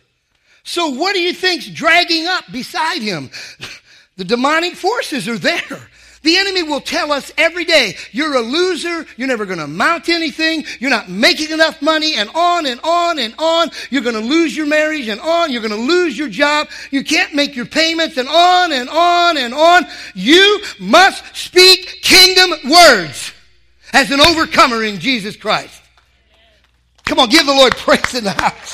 So 0.63 0.89
what 0.89 1.13
do 1.13 1.21
you 1.21 1.33
think's 1.33 1.67
dragging 1.67 2.27
up 2.27 2.45
beside 2.51 3.01
him? 3.01 3.29
The 4.17 4.25
demonic 4.25 4.75
forces 4.75 5.27
are 5.27 5.37
there. 5.37 5.89
The 6.23 6.37
enemy 6.37 6.61
will 6.61 6.81
tell 6.81 7.11
us 7.11 7.31
every 7.35 7.65
day, 7.65 7.95
you're 8.11 8.35
a 8.35 8.41
loser, 8.41 9.07
you're 9.17 9.27
never 9.27 9.45
going 9.45 9.57
to 9.57 9.65
amount 9.65 10.05
to 10.05 10.13
anything, 10.13 10.65
you're 10.79 10.91
not 10.91 11.09
making 11.09 11.49
enough 11.49 11.81
money, 11.81 12.15
and 12.15 12.29
on 12.35 12.67
and 12.67 12.79
on 12.83 13.17
and 13.17 13.33
on. 13.39 13.71
You're 13.89 14.03
going 14.03 14.15
to 14.15 14.21
lose 14.21 14.55
your 14.55 14.67
marriage, 14.67 15.07
and 15.07 15.19
on. 15.19 15.51
You're 15.51 15.61
going 15.61 15.71
to 15.71 15.77
lose 15.77 16.17
your 16.17 16.29
job. 16.29 16.67
You 16.91 17.03
can't 17.03 17.33
make 17.33 17.55
your 17.55 17.65
payments, 17.65 18.17
and 18.17 18.27
on 18.29 18.71
and 18.71 18.87
on 18.87 19.37
and 19.37 19.53
on. 19.53 19.85
You 20.13 20.63
must 20.79 21.35
speak 21.35 22.01
kingdom 22.03 22.51
words 22.69 23.33
as 23.93 24.11
an 24.11 24.21
overcomer 24.21 24.83
in 24.83 24.99
Jesus 24.99 25.35
Christ. 25.35 25.81
Come 27.05 27.19
on, 27.19 27.29
give 27.29 27.45
the 27.45 27.53
Lord 27.53 27.75
praise 27.75 28.13
in 28.13 28.23
the 28.23 28.31
house. 28.31 28.73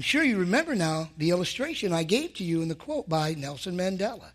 I'm 0.00 0.04
sure 0.04 0.24
you 0.24 0.38
remember 0.38 0.74
now 0.74 1.10
the 1.18 1.28
illustration 1.28 1.92
I 1.92 2.04
gave 2.04 2.32
to 2.36 2.42
you 2.42 2.62
in 2.62 2.68
the 2.68 2.74
quote 2.74 3.06
by 3.06 3.34
Nelson 3.34 3.76
Mandela. 3.76 4.30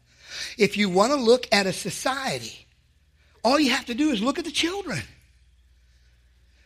If 0.60 0.78
you 0.78 0.92
want 0.92 1.12
to 1.12 1.18
look 1.18 1.48
at 1.52 1.66
a 1.66 1.74
society, 1.74 2.68
all 3.44 3.60
you 3.60 3.72
have 3.72 3.86
to 3.86 3.96
do 3.96 4.12
is 4.12 4.22
look 4.22 4.38
at 4.38 4.46
the 4.46 4.52
children. 4.52 5.02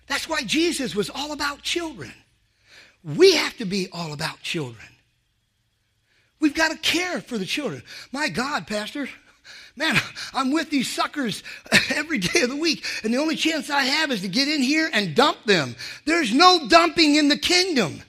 That's 0.07 0.27
why 0.27 0.43
Jesus 0.43 0.95
was 0.95 1.09
all 1.09 1.31
about 1.31 1.61
children. 1.61 2.11
We 3.01 3.35
have 3.35 3.55
to 3.59 3.65
be 3.65 3.87
all 3.93 4.11
about 4.11 4.41
children. 4.41 4.89
We've 6.41 6.53
got 6.53 6.71
to 6.71 6.77
care 6.77 7.21
for 7.21 7.37
the 7.37 7.45
children. 7.45 7.83
My 8.11 8.27
God, 8.27 8.67
Pastor, 8.67 9.07
man, 9.77 9.95
I'm 10.33 10.51
with 10.51 10.71
these 10.71 10.93
suckers 10.93 11.41
every 11.95 12.17
day 12.17 12.41
of 12.41 12.49
the 12.49 12.57
week, 12.57 12.83
and 13.05 13.13
the 13.13 13.19
only 13.19 13.37
chance 13.37 13.69
I 13.69 13.83
have 13.83 14.11
is 14.11 14.19
to 14.23 14.27
get 14.27 14.49
in 14.49 14.61
here 14.61 14.89
and 14.91 15.15
dump 15.15 15.45
them. 15.45 15.77
There's 16.03 16.33
no 16.33 16.67
dumping 16.67 17.15
in 17.15 17.29
the 17.29 17.37
kingdom. 17.37 18.01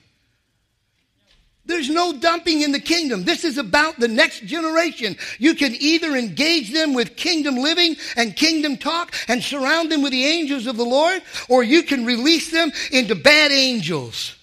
There's 1.65 1.89
no 1.89 2.13
dumping 2.13 2.61
in 2.61 2.71
the 2.71 2.79
kingdom. 2.79 3.23
This 3.23 3.45
is 3.45 3.57
about 3.57 3.99
the 3.99 4.07
next 4.07 4.45
generation. 4.45 5.15
You 5.37 5.53
can 5.53 5.75
either 5.79 6.15
engage 6.15 6.73
them 6.73 6.93
with 6.93 7.15
kingdom 7.15 7.57
living 7.57 7.95
and 8.15 8.35
kingdom 8.35 8.77
talk 8.77 9.13
and 9.27 9.43
surround 9.43 9.91
them 9.91 10.01
with 10.01 10.11
the 10.11 10.25
angels 10.25 10.65
of 10.65 10.75
the 10.75 10.85
Lord, 10.85 11.21
or 11.49 11.63
you 11.63 11.83
can 11.83 12.05
release 12.05 12.51
them 12.51 12.71
into 12.91 13.13
bad 13.13 13.51
angels. 13.51 14.35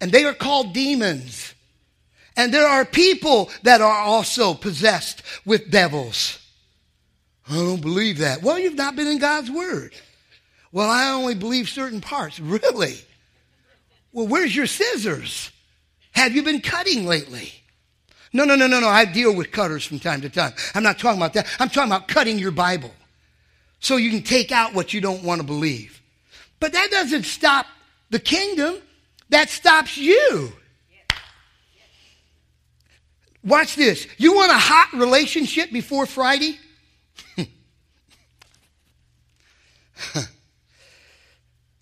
And 0.00 0.10
they 0.10 0.24
are 0.24 0.34
called 0.34 0.74
demons. 0.74 1.54
And 2.36 2.52
there 2.52 2.66
are 2.66 2.84
people 2.84 3.50
that 3.62 3.80
are 3.80 3.98
also 3.98 4.54
possessed 4.54 5.22
with 5.44 5.70
devils. 5.70 6.38
I 7.48 7.54
don't 7.54 7.80
believe 7.80 8.18
that. 8.18 8.42
Well, 8.42 8.58
you've 8.58 8.74
not 8.74 8.96
been 8.96 9.06
in 9.06 9.18
God's 9.18 9.50
Word. 9.50 9.94
Well, 10.72 10.90
I 10.90 11.12
only 11.12 11.34
believe 11.34 11.68
certain 11.68 12.00
parts. 12.00 12.40
Really? 12.40 12.98
Well, 14.12 14.26
where's 14.26 14.54
your 14.54 14.66
scissors? 14.66 15.50
Have 16.12 16.34
you 16.34 16.42
been 16.42 16.60
cutting 16.60 17.06
lately? 17.06 17.52
No, 18.32 18.44
no, 18.44 18.54
no, 18.54 18.66
no, 18.66 18.80
no. 18.80 18.88
I 18.88 19.04
deal 19.04 19.34
with 19.34 19.50
cutters 19.50 19.84
from 19.84 19.98
time 19.98 20.20
to 20.22 20.30
time. 20.30 20.52
I'm 20.74 20.82
not 20.82 20.98
talking 20.98 21.18
about 21.18 21.34
that. 21.34 21.46
I'm 21.58 21.68
talking 21.68 21.90
about 21.90 22.08
cutting 22.08 22.38
your 22.38 22.50
Bible 22.50 22.92
so 23.80 23.96
you 23.96 24.10
can 24.10 24.22
take 24.22 24.52
out 24.52 24.74
what 24.74 24.94
you 24.94 25.00
don't 25.00 25.22
want 25.22 25.40
to 25.40 25.46
believe. 25.46 26.00
But 26.60 26.72
that 26.72 26.90
doesn't 26.90 27.24
stop 27.24 27.66
the 28.10 28.18
kingdom, 28.18 28.76
that 29.30 29.48
stops 29.50 29.96
you. 29.96 30.52
Watch 33.44 33.74
this. 33.74 34.06
You 34.18 34.34
want 34.34 34.52
a 34.52 34.58
hot 34.58 34.92
relationship 34.92 35.72
before 35.72 36.06
Friday? 36.06 36.58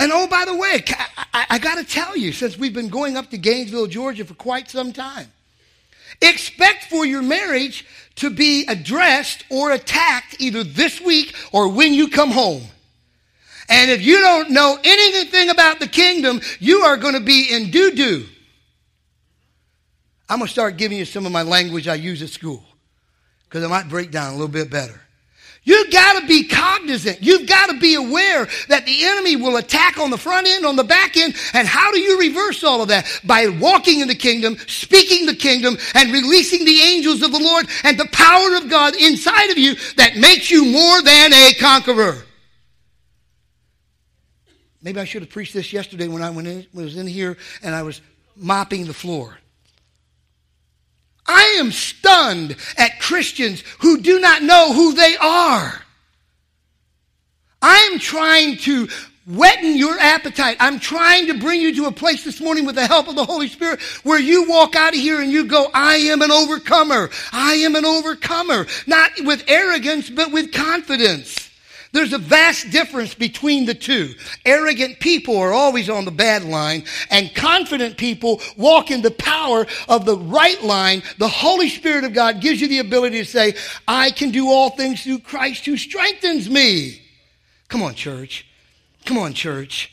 and 0.00 0.10
oh, 0.12 0.26
by 0.26 0.46
the 0.46 0.56
way, 0.56 0.82
I, 0.88 1.24
I, 1.34 1.46
I 1.50 1.58
got 1.58 1.76
to 1.76 1.84
tell 1.84 2.16
you, 2.16 2.32
since 2.32 2.58
we've 2.58 2.72
been 2.72 2.88
going 2.88 3.18
up 3.18 3.30
to 3.30 3.38
Gainesville, 3.38 3.86
Georgia 3.86 4.24
for 4.24 4.32
quite 4.32 4.70
some 4.70 4.94
time, 4.94 5.30
expect 6.22 6.84
for 6.84 7.04
your 7.04 7.20
marriage 7.20 7.84
to 8.16 8.30
be 8.30 8.64
addressed 8.66 9.44
or 9.50 9.72
attacked 9.72 10.36
either 10.40 10.64
this 10.64 11.02
week 11.02 11.36
or 11.52 11.68
when 11.68 11.92
you 11.92 12.08
come 12.08 12.30
home. 12.30 12.62
And 13.68 13.90
if 13.90 14.02
you 14.02 14.18
don't 14.20 14.50
know 14.50 14.78
anything 14.82 15.50
about 15.50 15.80
the 15.80 15.86
kingdom, 15.86 16.40
you 16.58 16.80
are 16.80 16.96
going 16.96 17.14
to 17.14 17.20
be 17.20 17.52
in 17.52 17.70
doo 17.70 17.90
doo. 17.92 18.26
I'm 20.30 20.38
going 20.38 20.46
to 20.46 20.52
start 20.52 20.78
giving 20.78 20.96
you 20.96 21.04
some 21.04 21.26
of 21.26 21.32
my 21.32 21.42
language 21.42 21.88
I 21.88 21.94
use 21.94 22.22
at 22.22 22.30
school 22.30 22.64
because 23.44 23.62
it 23.62 23.68
might 23.68 23.88
break 23.88 24.10
down 24.10 24.30
a 24.30 24.32
little 24.32 24.48
bit 24.48 24.70
better. 24.70 25.00
You've 25.62 25.92
got 25.92 26.20
to 26.20 26.26
be 26.26 26.48
cognizant. 26.48 27.22
You've 27.22 27.46
got 27.46 27.68
to 27.68 27.78
be 27.78 27.94
aware 27.94 28.48
that 28.68 28.86
the 28.86 29.04
enemy 29.04 29.36
will 29.36 29.58
attack 29.58 29.98
on 29.98 30.10
the 30.10 30.16
front 30.16 30.46
end, 30.46 30.64
on 30.64 30.76
the 30.76 30.84
back 30.84 31.18
end. 31.18 31.36
And 31.52 31.68
how 31.68 31.92
do 31.92 32.00
you 32.00 32.18
reverse 32.18 32.64
all 32.64 32.80
of 32.80 32.88
that? 32.88 33.06
By 33.24 33.48
walking 33.48 34.00
in 34.00 34.08
the 34.08 34.14
kingdom, 34.14 34.56
speaking 34.66 35.26
the 35.26 35.34
kingdom, 35.34 35.76
and 35.94 36.12
releasing 36.12 36.64
the 36.64 36.80
angels 36.80 37.22
of 37.22 37.32
the 37.32 37.38
Lord 37.38 37.66
and 37.84 37.98
the 37.98 38.08
power 38.10 38.56
of 38.56 38.70
God 38.70 38.96
inside 38.96 39.50
of 39.50 39.58
you 39.58 39.74
that 39.96 40.16
makes 40.16 40.50
you 40.50 40.64
more 40.64 41.02
than 41.02 41.32
a 41.32 41.52
conqueror. 41.60 42.24
Maybe 44.82 44.98
I 44.98 45.04
should 45.04 45.20
have 45.20 45.30
preached 45.30 45.52
this 45.52 45.74
yesterday 45.74 46.08
when 46.08 46.22
I 46.22 46.30
was 46.30 46.96
in 46.96 47.06
here 47.06 47.36
and 47.62 47.74
I 47.74 47.82
was 47.82 48.00
mopping 48.34 48.86
the 48.86 48.94
floor. 48.94 49.39
I 51.30 51.56
am 51.58 51.70
stunned 51.70 52.56
at 52.76 53.00
Christians 53.00 53.62
who 53.78 54.00
do 54.00 54.18
not 54.18 54.42
know 54.42 54.72
who 54.72 54.94
they 54.94 55.16
are. 55.16 55.80
I'm 57.62 57.98
trying 57.98 58.56
to 58.58 58.88
whetten 59.26 59.76
your 59.76 59.98
appetite. 59.98 60.56
I'm 60.60 60.80
trying 60.80 61.28
to 61.28 61.34
bring 61.34 61.60
you 61.60 61.74
to 61.76 61.86
a 61.86 61.92
place 61.92 62.24
this 62.24 62.40
morning 62.40 62.64
with 62.64 62.74
the 62.74 62.86
help 62.86 63.06
of 63.06 63.14
the 63.14 63.24
Holy 63.24 63.48
Spirit 63.48 63.80
where 64.02 64.18
you 64.18 64.48
walk 64.48 64.74
out 64.74 64.94
of 64.94 64.98
here 64.98 65.20
and 65.20 65.30
you 65.30 65.44
go, 65.44 65.70
I 65.72 65.96
am 65.96 66.22
an 66.22 66.32
overcomer. 66.32 67.10
I 67.32 67.54
am 67.54 67.76
an 67.76 67.84
overcomer. 67.84 68.66
Not 68.86 69.12
with 69.20 69.44
arrogance, 69.46 70.10
but 70.10 70.32
with 70.32 70.52
confidence. 70.52 71.49
There's 71.92 72.12
a 72.12 72.18
vast 72.18 72.70
difference 72.70 73.14
between 73.14 73.64
the 73.64 73.74
two. 73.74 74.14
Arrogant 74.44 75.00
people 75.00 75.36
are 75.38 75.52
always 75.52 75.88
on 75.88 76.04
the 76.04 76.10
bad 76.10 76.44
line, 76.44 76.84
and 77.10 77.34
confident 77.34 77.98
people 77.98 78.40
walk 78.56 78.90
in 78.90 79.02
the 79.02 79.10
power 79.10 79.66
of 79.88 80.04
the 80.04 80.16
right 80.16 80.62
line. 80.62 81.02
The 81.18 81.28
Holy 81.28 81.68
Spirit 81.68 82.04
of 82.04 82.12
God 82.12 82.40
gives 82.40 82.60
you 82.60 82.68
the 82.68 82.78
ability 82.78 83.18
to 83.18 83.24
say, 83.24 83.54
I 83.88 84.12
can 84.12 84.30
do 84.30 84.48
all 84.48 84.70
things 84.70 85.02
through 85.02 85.20
Christ 85.20 85.66
who 85.66 85.76
strengthens 85.76 86.48
me. 86.48 87.02
Come 87.68 87.82
on, 87.82 87.94
church. 87.94 88.46
Come 89.04 89.18
on, 89.18 89.32
church. 89.32 89.92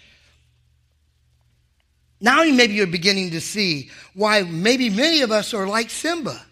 Now 2.20 2.44
maybe 2.44 2.74
you're 2.74 2.88
beginning 2.88 3.32
to 3.32 3.41
see 3.41 3.89
why 4.13 4.41
maybe 4.41 4.89
many 4.89 5.21
of 5.21 5.32
us 5.32 5.54
are 5.54 5.67
like 5.67 5.89
Simba. 5.89 6.45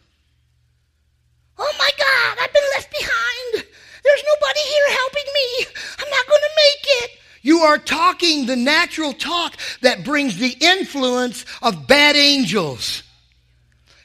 Oh 1.57 1.73
my 1.79 1.89
God, 1.97 2.37
I've 2.41 2.53
been 2.53 2.63
left 2.75 2.91
behind. 2.91 3.24
There's 4.25 4.37
nobody 4.39 4.59
here 4.59 4.97
helping 4.97 5.33
me. 5.33 5.65
I'm 5.99 6.09
not 6.09 6.27
going 6.27 6.41
to 6.41 6.49
make 6.57 7.03
it. 7.03 7.11
You 7.41 7.59
are 7.59 7.77
talking 7.77 8.45
the 8.45 8.55
natural 8.55 9.13
talk 9.13 9.57
that 9.81 10.03
brings 10.03 10.37
the 10.37 10.55
influence 10.59 11.45
of 11.61 11.87
bad 11.87 12.15
angels. 12.15 13.03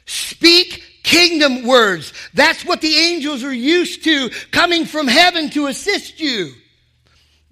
Speak 0.06 1.00
kingdom 1.02 1.66
words. 1.66 2.12
That's 2.34 2.64
what 2.64 2.80
the 2.80 2.94
angels 2.94 3.42
are 3.44 3.54
used 3.54 4.04
to 4.04 4.30
coming 4.50 4.84
from 4.84 5.08
heaven 5.08 5.48
to 5.50 5.68
assist 5.68 6.20
you. 6.20 6.52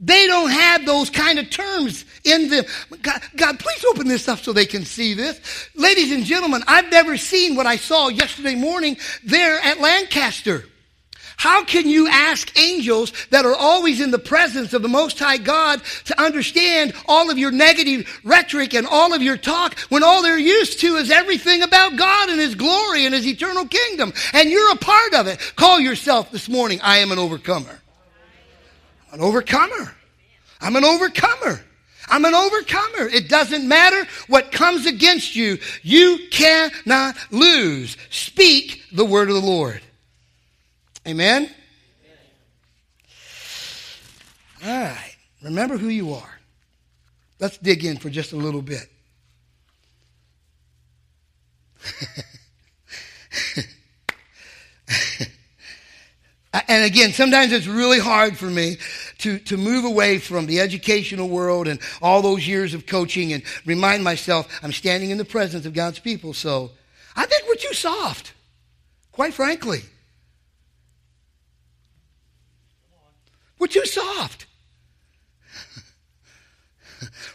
They 0.01 0.27
don't 0.27 0.51
have 0.51 0.85
those 0.85 1.11
kind 1.11 1.39
of 1.39 1.51
terms 1.51 2.05
in 2.23 2.51
them. 2.51 2.65
God, 3.03 3.21
God, 3.35 3.59
please 3.59 3.85
open 3.87 4.07
this 4.07 4.29
up 4.29 4.41
so 4.41 4.53
they 4.53 4.67
can 4.67 4.85
see 4.85 5.15
this. 5.15 5.71
Ladies 5.75 6.13
and 6.13 6.25
gentlemen, 6.25 6.63
I've 6.69 6.91
never 6.91 7.17
seen 7.17 7.57
what 7.57 7.67
I 7.67 7.77
saw 7.77 8.09
yesterday 8.09 8.55
morning 8.55 8.97
there 9.25 9.59
at 9.61 9.81
Lancaster. 9.81 10.65
How 11.39 11.63
can 11.63 11.89
you 11.89 12.09
ask 12.09 12.59
angels 12.59 13.13
that 13.31 13.47
are 13.47 13.55
always 13.55 14.01
in 14.01 14.11
the 14.11 14.19
presence 14.19 14.75
of 14.75 14.83
the 14.83 14.89
Most 14.89 15.21
High 15.21 15.39
God 15.39 15.81
to 16.07 16.21
understand 16.21 16.95
all 17.07 17.31
of 17.31 17.39
your 17.39 17.53
negative 17.53 18.21
rhetoric 18.25 18.75
and 18.75 18.85
all 18.85 19.15
of 19.15 19.23
your 19.23 19.37
talk 19.37 19.79
when 19.89 20.03
all 20.03 20.21
they're 20.21 20.37
used 20.37 20.81
to 20.81 20.97
is 20.97 21.13
everything 21.13 21.63
about 21.63 21.97
God 21.97 22.29
and 22.29 22.41
His 22.41 22.57
glory 22.57 23.07
and 23.07 23.15
His 23.15 23.25
eternal 23.25 23.69
kingdom? 23.69 24.13
And 24.33 24.51
you're 24.51 24.73
a 24.73 24.79
part 24.79 25.15
of 25.15 25.29
it. 25.29 25.39
Call 25.55 25.79
yourself 25.79 26.33
this 26.33 26.49
morning, 26.49 26.81
I 26.83 26.99
am 26.99 27.13
an 27.13 27.21
overcomer. 27.21 27.79
An 29.13 29.21
overcomer. 29.21 29.95
I'm 30.61 30.75
an 30.75 30.85
overcomer. 30.85 31.65
I'm 32.09 32.25
an 32.25 32.35
overcomer. 32.35 33.07
It 33.07 33.29
doesn't 33.29 33.69
matter 33.69 34.09
what 34.27 34.51
comes 34.51 34.87
against 34.87 35.37
you. 35.37 35.59
You 35.85 36.19
cannot 36.33 37.15
lose. 37.31 37.97
Speak 38.11 38.83
the 38.91 39.05
word 39.05 39.29
of 39.29 39.37
the 39.37 39.41
Lord. 39.41 39.83
Amen? 41.09 41.51
All 44.63 44.69
right. 44.69 45.17
Remember 45.43 45.79
who 45.79 45.89
you 45.89 46.13
are. 46.13 46.39
Let's 47.41 47.57
dig 47.57 47.83
in 47.85 47.97
for 47.97 48.11
just 48.11 48.33
a 48.33 48.37
little 48.37 48.61
bit. 48.61 48.91
and 56.69 56.85
again, 56.85 57.13
sometimes 57.13 57.53
it's 57.53 57.67
really 57.67 58.01
hard 58.01 58.37
for 58.37 58.45
me 58.47 58.77
to, 59.19 59.39
to 59.39 59.57
move 59.57 59.87
away 59.87 60.19
from 60.19 60.45
the 60.45 60.61
educational 60.61 61.31
world 61.31 61.69
and 61.69 61.81
all 62.03 62.21
those 62.21 62.47
years 62.47 62.75
of 62.75 62.85
coaching 62.85 63.33
and 63.33 63.43
remind 63.65 64.05
myself 64.05 64.47
I'm 64.63 64.73
standing 64.73 65.09
in 65.09 65.17
the 65.17 65.25
presence 65.25 65.65
of 65.65 65.73
God's 65.73 66.01
people. 66.01 66.35
So 66.35 66.73
I 67.17 67.25
think 67.25 67.45
we're 67.49 67.55
too 67.55 67.73
soft, 67.73 68.35
quite 69.11 69.33
frankly. 69.33 69.85
We're 73.59 73.67
too 73.67 73.85
soft. 73.87 74.47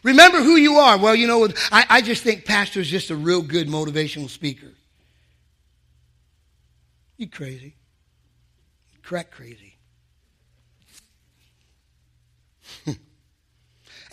Remember 0.03 0.41
who 0.41 0.55
you 0.55 0.75
are. 0.75 0.97
Well, 0.97 1.15
you 1.15 1.27
know, 1.27 1.47
I, 1.71 1.85
I 1.89 2.01
just 2.01 2.23
think 2.23 2.45
pastor 2.45 2.81
is 2.81 2.89
just 2.89 3.09
a 3.09 3.15
real 3.15 3.41
good 3.41 3.67
motivational 3.67 4.29
speaker. 4.29 4.71
You 7.17 7.29
crazy. 7.29 7.75
Crack 9.01 9.31
crazy. 9.31 9.72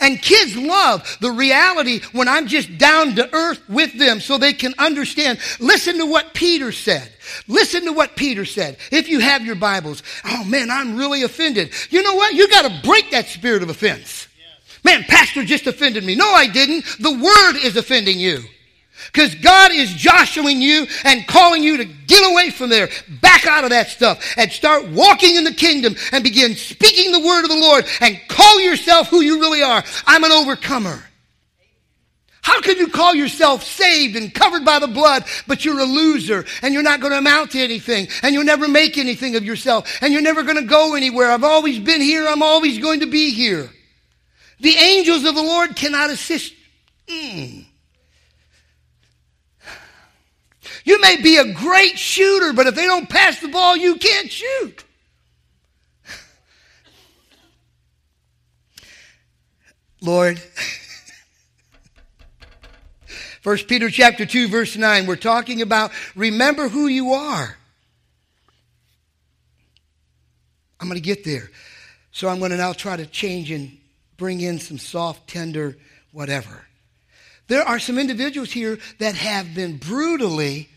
And 0.01 0.21
kids 0.21 0.57
love 0.57 1.17
the 1.21 1.31
reality 1.31 2.01
when 2.11 2.27
I'm 2.27 2.47
just 2.47 2.77
down 2.77 3.15
to 3.15 3.33
earth 3.33 3.61
with 3.69 3.97
them 3.97 4.19
so 4.19 4.37
they 4.37 4.51
can 4.51 4.73
understand. 4.79 5.39
Listen 5.59 5.99
to 5.99 6.05
what 6.05 6.33
Peter 6.33 6.71
said. 6.71 7.09
Listen 7.47 7.85
to 7.85 7.93
what 7.93 8.15
Peter 8.15 8.43
said. 8.43 8.77
If 8.91 9.07
you 9.07 9.19
have 9.19 9.45
your 9.45 9.55
Bibles, 9.55 10.01
oh 10.25 10.43
man, 10.43 10.71
I'm 10.71 10.97
really 10.97 11.21
offended. 11.21 11.71
You 11.91 12.01
know 12.01 12.15
what? 12.15 12.33
You 12.33 12.49
got 12.49 12.69
to 12.69 12.87
break 12.87 13.11
that 13.11 13.27
spirit 13.27 13.61
of 13.61 13.69
offense. 13.69 14.27
Man, 14.83 15.03
pastor 15.03 15.45
just 15.45 15.67
offended 15.67 16.03
me. 16.03 16.15
No, 16.15 16.31
I 16.31 16.47
didn't. 16.47 16.83
The 16.99 17.11
word 17.11 17.63
is 17.63 17.77
offending 17.77 18.19
you. 18.19 18.43
Because 19.11 19.35
God 19.35 19.71
is 19.71 19.93
jostling 19.93 20.61
you 20.61 20.87
and 21.03 21.27
calling 21.27 21.63
you 21.63 21.77
to 21.77 21.85
get 21.85 22.31
away 22.31 22.49
from 22.49 22.69
there, 22.69 22.89
back 23.21 23.45
out 23.45 23.65
of 23.65 23.71
that 23.71 23.89
stuff, 23.89 24.23
and 24.37 24.51
start 24.51 24.87
walking 24.87 25.35
in 25.35 25.43
the 25.43 25.53
kingdom 25.53 25.95
and 26.13 26.23
begin 26.23 26.55
speaking 26.55 27.11
the 27.11 27.19
word 27.19 27.43
of 27.43 27.49
the 27.49 27.57
Lord 27.57 27.85
and 27.99 28.19
call 28.29 28.61
yourself 28.61 29.09
who 29.09 29.21
you 29.21 29.39
really 29.39 29.61
are. 29.61 29.83
I'm 30.07 30.23
an 30.23 30.31
overcomer. 30.31 31.03
How 32.41 32.59
can 32.61 32.77
you 32.77 32.87
call 32.87 33.13
yourself 33.13 33.63
saved 33.63 34.15
and 34.15 34.33
covered 34.33 34.65
by 34.65 34.79
the 34.79 34.87
blood, 34.87 35.25
but 35.45 35.63
you're 35.63 35.79
a 35.79 35.85
loser 35.85 36.45
and 36.61 36.73
you're 36.73 36.81
not 36.81 36.99
going 36.99 37.11
to 37.11 37.19
amount 37.19 37.51
to 37.51 37.59
anything 37.59 38.07
and 38.23 38.33
you'll 38.33 38.45
never 38.45 38.67
make 38.67 38.97
anything 38.97 39.35
of 39.35 39.43
yourself 39.43 40.01
and 40.01 40.11
you're 40.11 40.23
never 40.23 40.41
going 40.41 40.55
to 40.55 40.63
go 40.63 40.95
anywhere? 40.95 41.29
I've 41.29 41.43
always 41.43 41.77
been 41.79 42.01
here. 42.01 42.27
I'm 42.27 42.41
always 42.41 42.79
going 42.79 43.01
to 43.01 43.05
be 43.05 43.31
here. 43.31 43.69
The 44.59 44.73
angels 44.73 45.23
of 45.25 45.35
the 45.35 45.41
Lord 45.41 45.75
cannot 45.75 46.09
assist. 46.09 46.53
Mm. 47.07 47.65
You 50.83 50.99
may 51.01 51.21
be 51.21 51.37
a 51.37 51.53
great 51.53 51.97
shooter, 51.99 52.53
but 52.53 52.67
if 52.67 52.75
they 52.75 52.85
don't 52.85 53.09
pass 53.09 53.39
the 53.39 53.47
ball, 53.47 53.75
you 53.77 53.95
can't 53.95 54.31
shoot. 54.31 54.83
Lord, 60.01 60.41
First 63.41 63.67
Peter 63.67 63.89
chapter 63.89 64.25
2 64.25 64.49
verse 64.49 64.77
9, 64.77 65.07
we're 65.07 65.15
talking 65.15 65.63
about 65.63 65.91
remember 66.15 66.69
who 66.69 66.85
you 66.87 67.13
are. 67.13 67.57
I'm 70.79 70.87
going 70.87 70.99
to 70.99 71.01
get 71.01 71.23
there. 71.23 71.49
So 72.11 72.27
I'm 72.27 72.39
going 72.39 72.51
to 72.51 72.57
now 72.57 72.73
try 72.73 72.97
to 72.97 73.05
change 73.05 73.51
and 73.51 73.77
bring 74.17 74.41
in 74.41 74.59
some 74.59 74.77
soft, 74.77 75.27
tender, 75.27 75.77
whatever. 76.11 76.65
There 77.47 77.63
are 77.63 77.79
some 77.79 77.97
individuals 77.97 78.51
here 78.51 78.77
that 78.99 79.15
have 79.15 79.55
been 79.55 79.77
brutally 79.77 80.69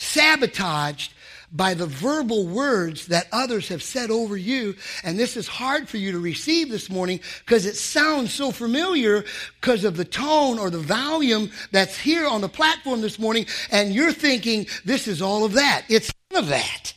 sabotaged 0.00 1.12
by 1.52 1.74
the 1.74 1.86
verbal 1.86 2.46
words 2.46 3.06
that 3.08 3.26
others 3.32 3.68
have 3.68 3.82
said 3.82 4.10
over 4.10 4.36
you. 4.36 4.76
And 5.02 5.18
this 5.18 5.36
is 5.36 5.48
hard 5.48 5.88
for 5.88 5.96
you 5.96 6.12
to 6.12 6.18
receive 6.18 6.70
this 6.70 6.88
morning 6.88 7.20
because 7.44 7.66
it 7.66 7.76
sounds 7.76 8.32
so 8.32 8.50
familiar 8.50 9.24
because 9.60 9.84
of 9.84 9.96
the 9.96 10.04
tone 10.04 10.58
or 10.58 10.70
the 10.70 10.78
volume 10.78 11.50
that's 11.72 11.98
here 11.98 12.26
on 12.26 12.40
the 12.40 12.48
platform 12.48 13.00
this 13.00 13.18
morning. 13.18 13.46
And 13.70 13.92
you're 13.92 14.12
thinking 14.12 14.66
this 14.84 15.08
is 15.08 15.20
all 15.20 15.44
of 15.44 15.54
that. 15.54 15.84
It's 15.88 16.12
none 16.30 16.44
of 16.44 16.48
that. 16.50 16.94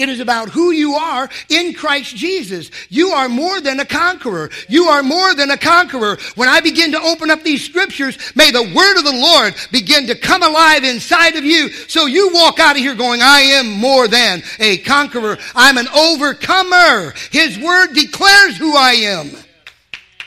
It 0.00 0.08
is 0.08 0.18
about 0.18 0.48
who 0.48 0.70
you 0.70 0.94
are 0.94 1.28
in 1.50 1.74
Christ 1.74 2.16
Jesus. 2.16 2.70
You 2.88 3.08
are 3.10 3.28
more 3.28 3.60
than 3.60 3.80
a 3.80 3.84
conqueror. 3.84 4.48
You 4.66 4.84
are 4.84 5.02
more 5.02 5.34
than 5.34 5.50
a 5.50 5.58
conqueror. 5.58 6.16
When 6.36 6.48
I 6.48 6.60
begin 6.60 6.92
to 6.92 7.00
open 7.02 7.30
up 7.30 7.42
these 7.42 7.62
scriptures, 7.62 8.16
may 8.34 8.50
the 8.50 8.62
word 8.62 8.96
of 8.96 9.04
the 9.04 9.12
Lord 9.12 9.54
begin 9.70 10.06
to 10.06 10.14
come 10.14 10.42
alive 10.42 10.84
inside 10.84 11.36
of 11.36 11.44
you. 11.44 11.68
So 11.68 12.06
you 12.06 12.30
walk 12.32 12.58
out 12.58 12.76
of 12.76 12.82
here 12.82 12.94
going, 12.94 13.20
I 13.20 13.40
am 13.40 13.72
more 13.72 14.08
than 14.08 14.42
a 14.58 14.78
conqueror. 14.78 15.36
I'm 15.54 15.76
an 15.76 15.88
overcomer. 15.88 17.12
His 17.30 17.58
word 17.58 17.92
declares 17.92 18.56
who 18.56 18.74
I 18.74 18.92
am. 18.92 19.30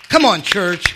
Come 0.09 0.23
on, 0.23 0.43
church. 0.43 0.93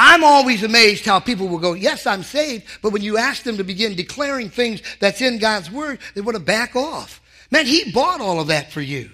I'm 0.00 0.22
always 0.22 0.62
amazed 0.62 1.04
how 1.04 1.18
people 1.18 1.48
will 1.48 1.58
go, 1.58 1.74
Yes, 1.74 2.06
I'm 2.06 2.22
saved, 2.22 2.64
but 2.82 2.92
when 2.92 3.02
you 3.02 3.18
ask 3.18 3.42
them 3.42 3.56
to 3.56 3.64
begin 3.64 3.96
declaring 3.96 4.48
things 4.48 4.80
that's 5.00 5.20
in 5.20 5.38
God's 5.38 5.72
Word, 5.72 5.98
they 6.14 6.20
want 6.20 6.36
to 6.36 6.42
back 6.42 6.76
off. 6.76 7.20
Man, 7.50 7.66
He 7.66 7.90
bought 7.90 8.20
all 8.20 8.40
of 8.40 8.46
that 8.46 8.70
for 8.70 8.80
you. 8.80 9.10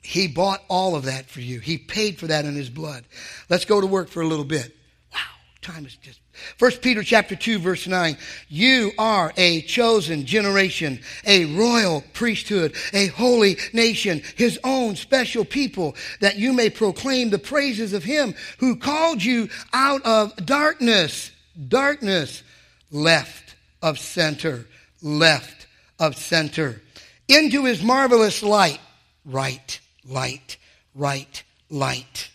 He 0.00 0.28
bought 0.28 0.62
all 0.68 0.94
of 0.94 1.06
that 1.06 1.26
for 1.26 1.40
you. 1.40 1.58
He 1.58 1.76
paid 1.76 2.18
for 2.18 2.28
that 2.28 2.44
in 2.44 2.54
His 2.54 2.70
blood. 2.70 3.04
Let's 3.50 3.64
go 3.64 3.80
to 3.80 3.86
work 3.86 4.10
for 4.10 4.22
a 4.22 4.26
little 4.26 4.44
bit. 4.44 4.76
Wow, 5.12 5.18
time 5.60 5.84
is 5.84 5.96
just 5.96 6.20
First 6.56 6.82
Peter 6.82 7.02
chapter 7.02 7.36
2 7.36 7.58
verse 7.58 7.86
9. 7.86 8.16
You 8.48 8.92
are 8.98 9.32
a 9.36 9.62
chosen 9.62 10.26
generation, 10.26 11.00
a 11.26 11.44
royal 11.46 12.04
priesthood, 12.12 12.74
a 12.92 13.06
holy 13.08 13.58
nation, 13.72 14.22
his 14.36 14.58
own 14.64 14.96
special 14.96 15.44
people, 15.44 15.94
that 16.20 16.38
you 16.38 16.52
may 16.52 16.70
proclaim 16.70 17.30
the 17.30 17.38
praises 17.38 17.92
of 17.92 18.04
him 18.04 18.34
who 18.58 18.76
called 18.76 19.22
you 19.22 19.48
out 19.72 20.04
of 20.04 20.34
darkness, 20.44 21.30
darkness, 21.68 22.42
left 22.90 23.56
of 23.82 23.98
center, 23.98 24.66
left 25.02 25.66
of 25.98 26.16
center, 26.16 26.80
into 27.28 27.64
his 27.64 27.82
marvelous 27.82 28.42
light, 28.42 28.80
right, 29.24 29.80
light, 30.04 30.56
right, 30.94 31.42
light. 31.70 32.30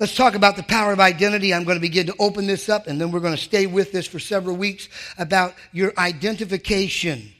Let's 0.00 0.16
talk 0.16 0.34
about 0.34 0.56
the 0.56 0.64
power 0.64 0.92
of 0.92 0.98
identity. 0.98 1.54
I'm 1.54 1.64
going 1.64 1.76
to 1.76 1.80
begin 1.80 2.06
to 2.08 2.16
open 2.18 2.46
this 2.46 2.68
up 2.68 2.88
and 2.88 3.00
then 3.00 3.12
we're 3.12 3.20
going 3.20 3.36
to 3.36 3.40
stay 3.40 3.66
with 3.66 3.92
this 3.92 4.06
for 4.06 4.18
several 4.18 4.56
weeks 4.56 4.88
about 5.18 5.54
your 5.72 5.92
identification. 5.96 7.32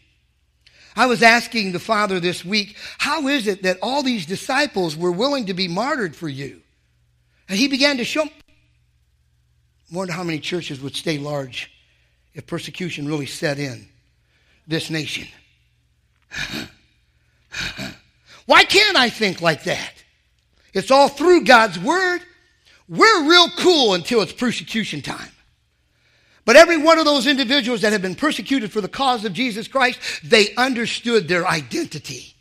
I 0.96 1.06
was 1.06 1.22
asking 1.22 1.72
the 1.72 1.80
Father 1.80 2.20
this 2.20 2.44
week, 2.44 2.76
how 2.98 3.26
is 3.26 3.48
it 3.48 3.64
that 3.64 3.78
all 3.82 4.04
these 4.04 4.26
disciples 4.26 4.96
were 4.96 5.10
willing 5.10 5.46
to 5.46 5.54
be 5.54 5.66
martyred 5.66 6.14
for 6.14 6.28
you? 6.28 6.60
And 7.48 7.58
he 7.58 7.66
began 7.66 7.96
to 7.96 8.04
show. 8.04 8.28
Wonder 9.92 10.12
how 10.12 10.22
many 10.22 10.38
churches 10.38 10.80
would 10.80 10.94
stay 10.94 11.18
large 11.18 11.72
if 12.34 12.46
persecution 12.46 13.08
really 13.08 13.26
set 13.26 13.58
in 13.58 13.88
this 14.68 14.90
nation. 14.90 15.26
Why 18.46 18.64
can't 18.64 18.96
I 18.96 19.10
think 19.10 19.40
like 19.40 19.64
that? 19.64 19.92
It's 20.72 20.92
all 20.92 21.08
through 21.08 21.44
God's 21.44 21.78
Word. 21.78 22.20
We're 22.88 23.28
real 23.28 23.48
cool 23.50 23.94
until 23.94 24.22
it's 24.22 24.32
persecution 24.32 25.02
time. 25.02 25.30
But 26.44 26.56
every 26.56 26.76
one 26.76 26.98
of 26.98 27.06
those 27.06 27.26
individuals 27.26 27.80
that 27.80 27.92
have 27.92 28.02
been 28.02 28.14
persecuted 28.14 28.70
for 28.70 28.80
the 28.80 28.88
cause 28.88 29.24
of 29.24 29.32
Jesus 29.32 29.66
Christ, 29.66 29.98
they 30.22 30.54
understood 30.56 31.26
their 31.26 31.46
identity. 31.46 32.34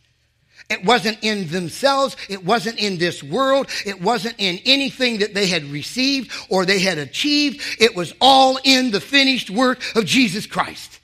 It 0.70 0.84
wasn't 0.84 1.20
in 1.22 1.48
themselves. 1.50 2.18
It 2.30 2.44
wasn't 2.44 2.80
in 2.80 2.98
this 2.98 3.22
world. 3.22 3.70
It 3.86 4.02
wasn't 4.02 4.36
in 4.38 4.60
anything 4.66 5.20
that 5.20 5.34
they 5.34 5.48
had 5.48 5.64
received 5.66 6.32
or 6.50 6.66
they 6.66 6.80
had 6.80 6.98
achieved. 6.98 7.62
It 7.80 7.96
was 7.96 8.14
all 8.20 8.60
in 8.64 8.92
the 8.92 9.02
finished 9.02 9.50
work 9.50 9.82
of 9.96 10.06
Jesus 10.06 10.46
Christ. 10.46 11.00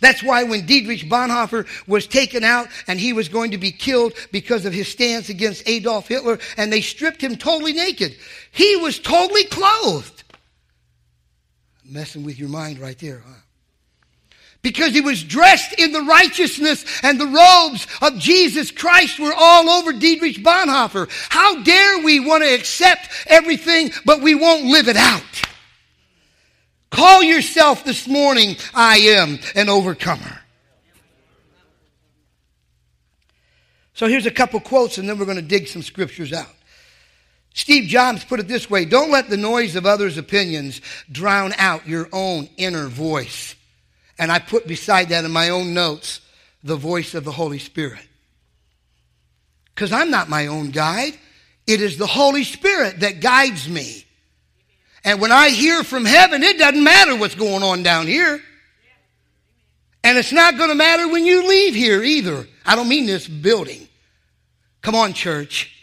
That's 0.00 0.22
why 0.22 0.44
when 0.44 0.66
Dietrich 0.66 1.08
Bonhoeffer 1.08 1.66
was 1.86 2.06
taken 2.06 2.44
out 2.44 2.68
and 2.86 3.00
he 3.00 3.12
was 3.12 3.28
going 3.28 3.50
to 3.50 3.58
be 3.58 3.72
killed 3.72 4.14
because 4.32 4.64
of 4.64 4.72
his 4.72 4.88
stance 4.88 5.28
against 5.28 5.68
Adolf 5.68 6.08
Hitler 6.08 6.38
and 6.56 6.72
they 6.72 6.80
stripped 6.80 7.20
him 7.20 7.36
totally 7.36 7.72
naked, 7.72 8.16
he 8.50 8.76
was 8.76 8.98
totally 8.98 9.44
clothed. 9.44 10.24
Messing 11.84 12.24
with 12.24 12.38
your 12.38 12.48
mind 12.48 12.78
right 12.78 12.98
there, 12.98 13.22
huh? 13.26 13.34
Because 14.60 14.92
he 14.92 15.00
was 15.00 15.22
dressed 15.22 15.78
in 15.78 15.92
the 15.92 16.02
righteousness 16.02 16.84
and 17.02 17.18
the 17.18 17.26
robes 17.26 17.86
of 18.02 18.18
Jesus 18.18 18.70
Christ 18.70 19.18
were 19.20 19.32
all 19.34 19.70
over 19.70 19.92
Dietrich 19.92 20.38
Bonhoeffer. 20.38 21.08
How 21.30 21.62
dare 21.62 22.04
we 22.04 22.20
want 22.20 22.42
to 22.42 22.54
accept 22.54 23.08
everything, 23.28 23.92
but 24.04 24.20
we 24.20 24.34
won't 24.34 24.66
live 24.66 24.88
it 24.88 24.96
out? 24.96 25.47
Call 26.98 27.22
yourself 27.22 27.84
this 27.84 28.08
morning, 28.08 28.56
I 28.74 28.96
am 28.98 29.38
an 29.54 29.68
overcomer. 29.68 30.40
So 33.94 34.08
here's 34.08 34.26
a 34.26 34.32
couple 34.32 34.58
quotes, 34.58 34.98
and 34.98 35.08
then 35.08 35.16
we're 35.16 35.24
going 35.24 35.36
to 35.36 35.42
dig 35.42 35.68
some 35.68 35.82
scriptures 35.82 36.32
out. 36.32 36.52
Steve 37.54 37.88
Jobs 37.88 38.24
put 38.24 38.40
it 38.40 38.48
this 38.48 38.68
way 38.68 38.84
Don't 38.84 39.12
let 39.12 39.30
the 39.30 39.36
noise 39.36 39.76
of 39.76 39.86
others' 39.86 40.18
opinions 40.18 40.80
drown 41.12 41.52
out 41.56 41.86
your 41.86 42.08
own 42.12 42.48
inner 42.56 42.88
voice. 42.88 43.54
And 44.18 44.32
I 44.32 44.40
put 44.40 44.66
beside 44.66 45.10
that 45.10 45.24
in 45.24 45.30
my 45.30 45.50
own 45.50 45.74
notes 45.74 46.20
the 46.64 46.74
voice 46.74 47.14
of 47.14 47.22
the 47.22 47.30
Holy 47.30 47.60
Spirit. 47.60 48.08
Because 49.72 49.92
I'm 49.92 50.10
not 50.10 50.28
my 50.28 50.48
own 50.48 50.72
guide, 50.72 51.16
it 51.64 51.80
is 51.80 51.96
the 51.96 52.08
Holy 52.08 52.42
Spirit 52.42 52.98
that 53.00 53.20
guides 53.20 53.68
me. 53.68 54.04
And 55.08 55.22
when 55.22 55.32
I 55.32 55.48
hear 55.48 55.84
from 55.84 56.04
heaven, 56.04 56.42
it 56.42 56.58
doesn't 56.58 56.84
matter 56.84 57.16
what's 57.16 57.34
going 57.34 57.62
on 57.62 57.82
down 57.82 58.06
here. 58.06 58.42
And 60.04 60.18
it's 60.18 60.32
not 60.32 60.58
going 60.58 60.68
to 60.68 60.74
matter 60.74 61.08
when 61.08 61.24
you 61.24 61.48
leave 61.48 61.74
here 61.74 62.04
either. 62.04 62.46
I 62.66 62.76
don't 62.76 62.90
mean 62.90 63.06
this 63.06 63.26
building. 63.26 63.88
Come 64.82 64.94
on, 64.94 65.14
church. 65.14 65.74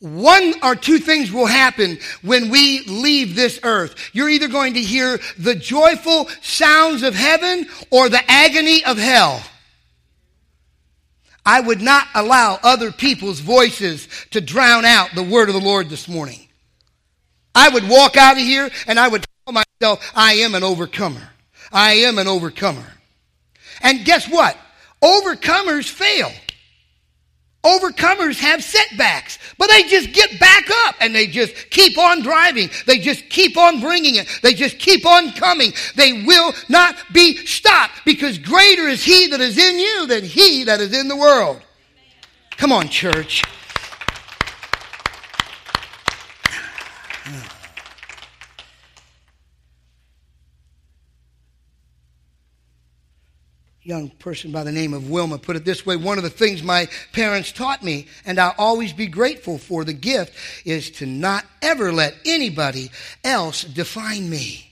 One 0.00 0.54
or 0.64 0.74
two 0.74 0.98
things 0.98 1.30
will 1.30 1.46
happen 1.46 2.00
when 2.22 2.48
we 2.48 2.80
leave 2.88 3.36
this 3.36 3.60
earth. 3.62 3.94
You're 4.12 4.30
either 4.30 4.48
going 4.48 4.74
to 4.74 4.80
hear 4.80 5.20
the 5.38 5.54
joyful 5.54 6.28
sounds 6.42 7.04
of 7.04 7.14
heaven 7.14 7.68
or 7.92 8.08
the 8.08 8.28
agony 8.28 8.84
of 8.84 8.98
hell. 8.98 9.44
I 11.46 11.60
would 11.60 11.80
not 11.80 12.08
allow 12.14 12.58
other 12.62 12.90
people's 12.90 13.40
voices 13.40 14.08
to 14.30 14.40
drown 14.40 14.84
out 14.84 15.10
the 15.14 15.22
word 15.22 15.48
of 15.48 15.54
the 15.54 15.60
Lord 15.60 15.90
this 15.90 16.08
morning. 16.08 16.40
I 17.54 17.68
would 17.68 17.88
walk 17.88 18.16
out 18.16 18.36
of 18.36 18.42
here 18.42 18.70
and 18.86 18.98
I 18.98 19.08
would 19.08 19.26
tell 19.44 19.52
myself, 19.52 20.12
I 20.14 20.34
am 20.34 20.54
an 20.54 20.64
overcomer. 20.64 21.30
I 21.70 21.92
am 21.92 22.18
an 22.18 22.28
overcomer. 22.28 22.86
And 23.82 24.04
guess 24.04 24.28
what? 24.28 24.56
Overcomers 25.02 25.88
fail. 25.88 26.32
Overcomers 27.64 28.38
have 28.40 28.62
setbacks, 28.62 29.38
but 29.56 29.68
they 29.68 29.84
just 29.84 30.12
get 30.12 30.38
back 30.38 30.68
up 30.86 30.96
and 31.00 31.14
they 31.14 31.26
just 31.26 31.70
keep 31.70 31.96
on 31.96 32.22
driving. 32.22 32.68
They 32.86 32.98
just 32.98 33.28
keep 33.30 33.56
on 33.56 33.80
bringing 33.80 34.16
it. 34.16 34.28
They 34.42 34.52
just 34.52 34.78
keep 34.78 35.06
on 35.06 35.32
coming. 35.32 35.72
They 35.96 36.24
will 36.24 36.52
not 36.68 36.96
be 37.12 37.36
stopped 37.46 38.04
because 38.04 38.36
greater 38.36 38.86
is 38.86 39.02
He 39.02 39.28
that 39.28 39.40
is 39.40 39.56
in 39.56 39.78
you 39.78 40.06
than 40.06 40.24
He 40.24 40.64
that 40.64 40.80
is 40.80 40.92
in 40.92 41.08
the 41.08 41.16
world. 41.16 41.62
Come 42.58 42.70
on, 42.70 42.88
church. 42.88 43.42
Young 53.84 54.08
person 54.08 54.50
by 54.50 54.64
the 54.64 54.72
name 54.72 54.94
of 54.94 55.10
Wilma 55.10 55.36
put 55.36 55.56
it 55.56 55.64
this 55.64 55.84
way 55.84 55.96
one 55.96 56.16
of 56.16 56.24
the 56.24 56.30
things 56.30 56.62
my 56.62 56.88
parents 57.12 57.52
taught 57.52 57.82
me, 57.82 58.06
and 58.24 58.38
I'll 58.38 58.54
always 58.56 58.92
be 58.92 59.06
grateful 59.06 59.58
for 59.58 59.84
the 59.84 59.92
gift, 59.92 60.32
is 60.64 60.90
to 60.92 61.06
not 61.06 61.44
ever 61.60 61.92
let 61.92 62.14
anybody 62.24 62.90
else 63.22 63.62
define 63.62 64.28
me. 64.28 64.70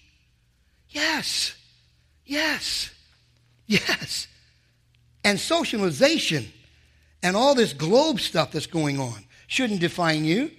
Yes, 0.89 1.55
yes, 2.25 2.91
yes. 3.67 4.27
And 5.25 5.39
socialization 5.39 6.47
and 7.23 7.37
all 7.37 7.55
this 7.55 7.75
globe 7.75 8.19
stuff 8.19 8.53
that's 8.53 8.67
going 8.67 8.99
on 8.99 9.25
shouldn't 9.47 9.81
define 9.81 10.25
you. 10.25 10.51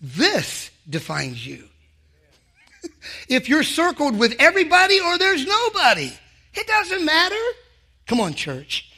This 0.00 0.70
defines 0.90 1.46
you. 1.46 1.68
if 3.28 3.48
you're 3.48 3.62
circled 3.62 4.18
with 4.18 4.34
everybody 4.40 5.00
or 5.00 5.18
there's 5.18 5.46
nobody, 5.46 6.12
it 6.54 6.66
doesn't 6.66 7.04
matter. 7.04 7.36
Come 8.06 8.20
on, 8.20 8.34
church. 8.34 8.92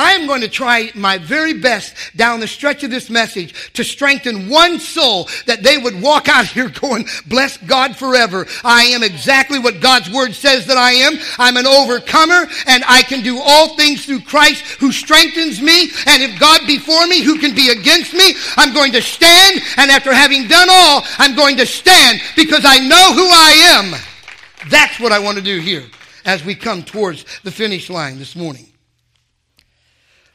I 0.00 0.12
am 0.12 0.26
going 0.26 0.40
to 0.40 0.48
try 0.48 0.90
my 0.94 1.18
very 1.18 1.52
best 1.52 1.94
down 2.16 2.40
the 2.40 2.48
stretch 2.48 2.82
of 2.84 2.90
this 2.90 3.10
message 3.10 3.72
to 3.74 3.84
strengthen 3.84 4.48
one 4.48 4.78
soul 4.78 5.28
that 5.44 5.62
they 5.62 5.76
would 5.76 6.00
walk 6.00 6.26
out 6.26 6.46
here 6.46 6.68
going, 6.80 7.06
bless 7.26 7.58
God 7.58 7.94
forever. 7.96 8.46
I 8.64 8.84
am 8.84 9.02
exactly 9.02 9.58
what 9.58 9.82
God's 9.82 10.10
word 10.10 10.34
says 10.34 10.66
that 10.66 10.78
I 10.78 10.92
am. 10.92 11.18
I'm 11.38 11.58
an 11.58 11.66
overcomer 11.66 12.48
and 12.66 12.82
I 12.86 13.02
can 13.02 13.22
do 13.22 13.40
all 13.44 13.76
things 13.76 14.06
through 14.06 14.20
Christ 14.20 14.62
who 14.80 14.90
strengthens 14.90 15.60
me. 15.60 15.90
And 16.06 16.22
if 16.22 16.40
God 16.40 16.66
be 16.66 16.78
for 16.78 17.06
me, 17.06 17.22
who 17.22 17.38
can 17.38 17.54
be 17.54 17.68
against 17.68 18.14
me? 18.14 18.34
I'm 18.56 18.72
going 18.72 18.92
to 18.92 19.02
stand 19.02 19.60
and 19.76 19.90
after 19.90 20.14
having 20.14 20.48
done 20.48 20.68
all, 20.70 21.02
I'm 21.18 21.36
going 21.36 21.58
to 21.58 21.66
stand 21.66 22.22
because 22.36 22.64
I 22.64 22.78
know 22.78 23.12
who 23.12 23.26
I 23.26 23.50
am. 23.76 24.70
That's 24.70 24.98
what 24.98 25.12
I 25.12 25.18
want 25.18 25.36
to 25.36 25.44
do 25.44 25.58
here 25.58 25.84
as 26.30 26.44
we 26.44 26.54
come 26.54 26.84
towards 26.84 27.24
the 27.42 27.50
finish 27.50 27.90
line 27.90 28.16
this 28.20 28.36
morning. 28.36 28.68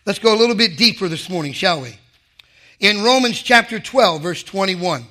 Let's 0.05 0.19
go 0.19 0.36
a 0.36 0.36
little 0.36 0.53
bit 0.53 0.75
deeper 0.75 1.08
this 1.08 1.29
morning, 1.29 1.53
shall 1.53 1.79
we? 1.79 1.97
In 2.81 3.01
Romans 3.01 3.41
chapter 3.41 3.79
12, 3.79 4.21
verse 4.21 4.43
21. 4.43 5.05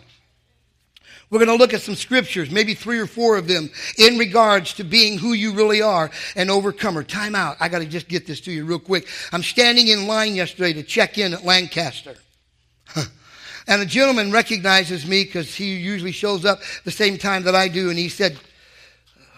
We're 1.31 1.39
going 1.39 1.49
to 1.49 1.57
look 1.57 1.73
at 1.73 1.81
some 1.81 1.95
scriptures, 1.95 2.51
maybe 2.51 2.75
three 2.75 2.99
or 2.99 3.07
four 3.07 3.39
of 3.39 3.49
them, 3.49 3.71
in 3.97 4.19
regards 4.19 4.75
to 4.75 4.85
being 4.85 5.17
who 5.17 5.33
you 5.33 5.55
really 5.55 5.81
are, 5.81 6.11
an 6.37 6.51
overcomer. 6.51 7.03
Time 7.03 7.35
out. 7.35 7.57
I 7.61 7.71
got 7.71 7.79
to 7.79 7.87
just 7.87 8.07
get 8.07 8.27
this 8.27 8.43
to 8.43 8.53
you 8.53 8.67
real 8.67 8.79
quick. 8.79 9.09
I'm 9.33 9.43
standing 9.43 9.89
in 9.89 10.07
line 10.07 10.35
yesterday 10.35 10.75
to 10.75 10.83
check 10.83 11.17
in 11.17 11.33
at 11.33 11.47
Lancaster. 11.47 12.17
and 13.67 13.81
a 13.81 13.87
gentleman 13.87 14.33
recognizes 14.33 15.07
me 15.07 15.25
because 15.25 15.55
he 15.55 15.77
usually 15.77 16.13
shows 16.13 16.45
up 16.45 16.61
the 16.85 16.91
same 16.91 17.17
time 17.17 17.45
that 17.45 17.55
I 17.55 17.69
do. 17.69 17.89
And 17.89 17.99
he 17.99 18.11
said, 18.11 18.39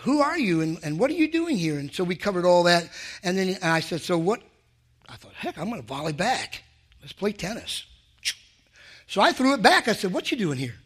Who 0.06 0.20
are 0.20 0.38
you? 0.38 0.60
And, 0.60 0.78
and 0.84 1.00
what 1.00 1.10
are 1.10 1.14
you 1.14 1.28
doing 1.28 1.56
here? 1.56 1.80
And 1.80 1.92
so 1.92 2.04
we 2.04 2.14
covered 2.14 2.44
all 2.44 2.62
that. 2.62 2.88
And 3.24 3.36
then 3.36 3.58
I 3.60 3.80
said, 3.80 4.00
So 4.00 4.16
what, 4.16 4.40
I 5.08 5.16
thought, 5.16 5.32
heck, 5.34 5.58
I'm 5.58 5.68
going 5.68 5.82
to 5.82 5.86
volley 5.86 6.12
back. 6.12 6.62
Let's 7.00 7.12
play 7.12 7.32
tennis. 7.32 7.84
So 9.08 9.20
I 9.20 9.32
threw 9.32 9.52
it 9.54 9.62
back. 9.62 9.88
I 9.88 9.94
said, 9.94 10.12
What 10.12 10.30
you 10.30 10.38
doing 10.38 10.58
here? 10.58 10.76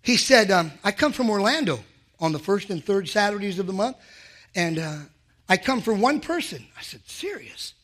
He 0.00 0.16
said, 0.16 0.52
um, 0.52 0.70
I 0.84 0.92
come 0.92 1.10
from 1.10 1.28
Orlando 1.28 1.80
on 2.20 2.30
the 2.30 2.38
first 2.38 2.70
and 2.70 2.84
third 2.84 3.08
Saturdays 3.08 3.58
of 3.58 3.66
the 3.66 3.72
month, 3.72 3.96
and 4.54 4.78
uh, 4.78 4.98
I 5.48 5.56
come 5.56 5.80
for 5.80 5.92
one 5.92 6.20
person. 6.20 6.64
I 6.78 6.82
said, 6.82 7.00
Serious? 7.04 7.74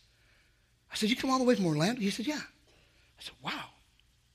I 0.93 0.95
said, 0.95 1.11
You 1.11 1.17
come 1.17 1.29
all 1.29 1.41
the 1.41 1.45
way 1.45 1.57
from 1.57 1.67
Orlando? 1.67 2.01
He 2.01 2.11
said, 2.11 2.29
Yeah. 2.29 2.39
I 2.39 3.23
said, 3.23 3.35
Wow, 3.43 3.65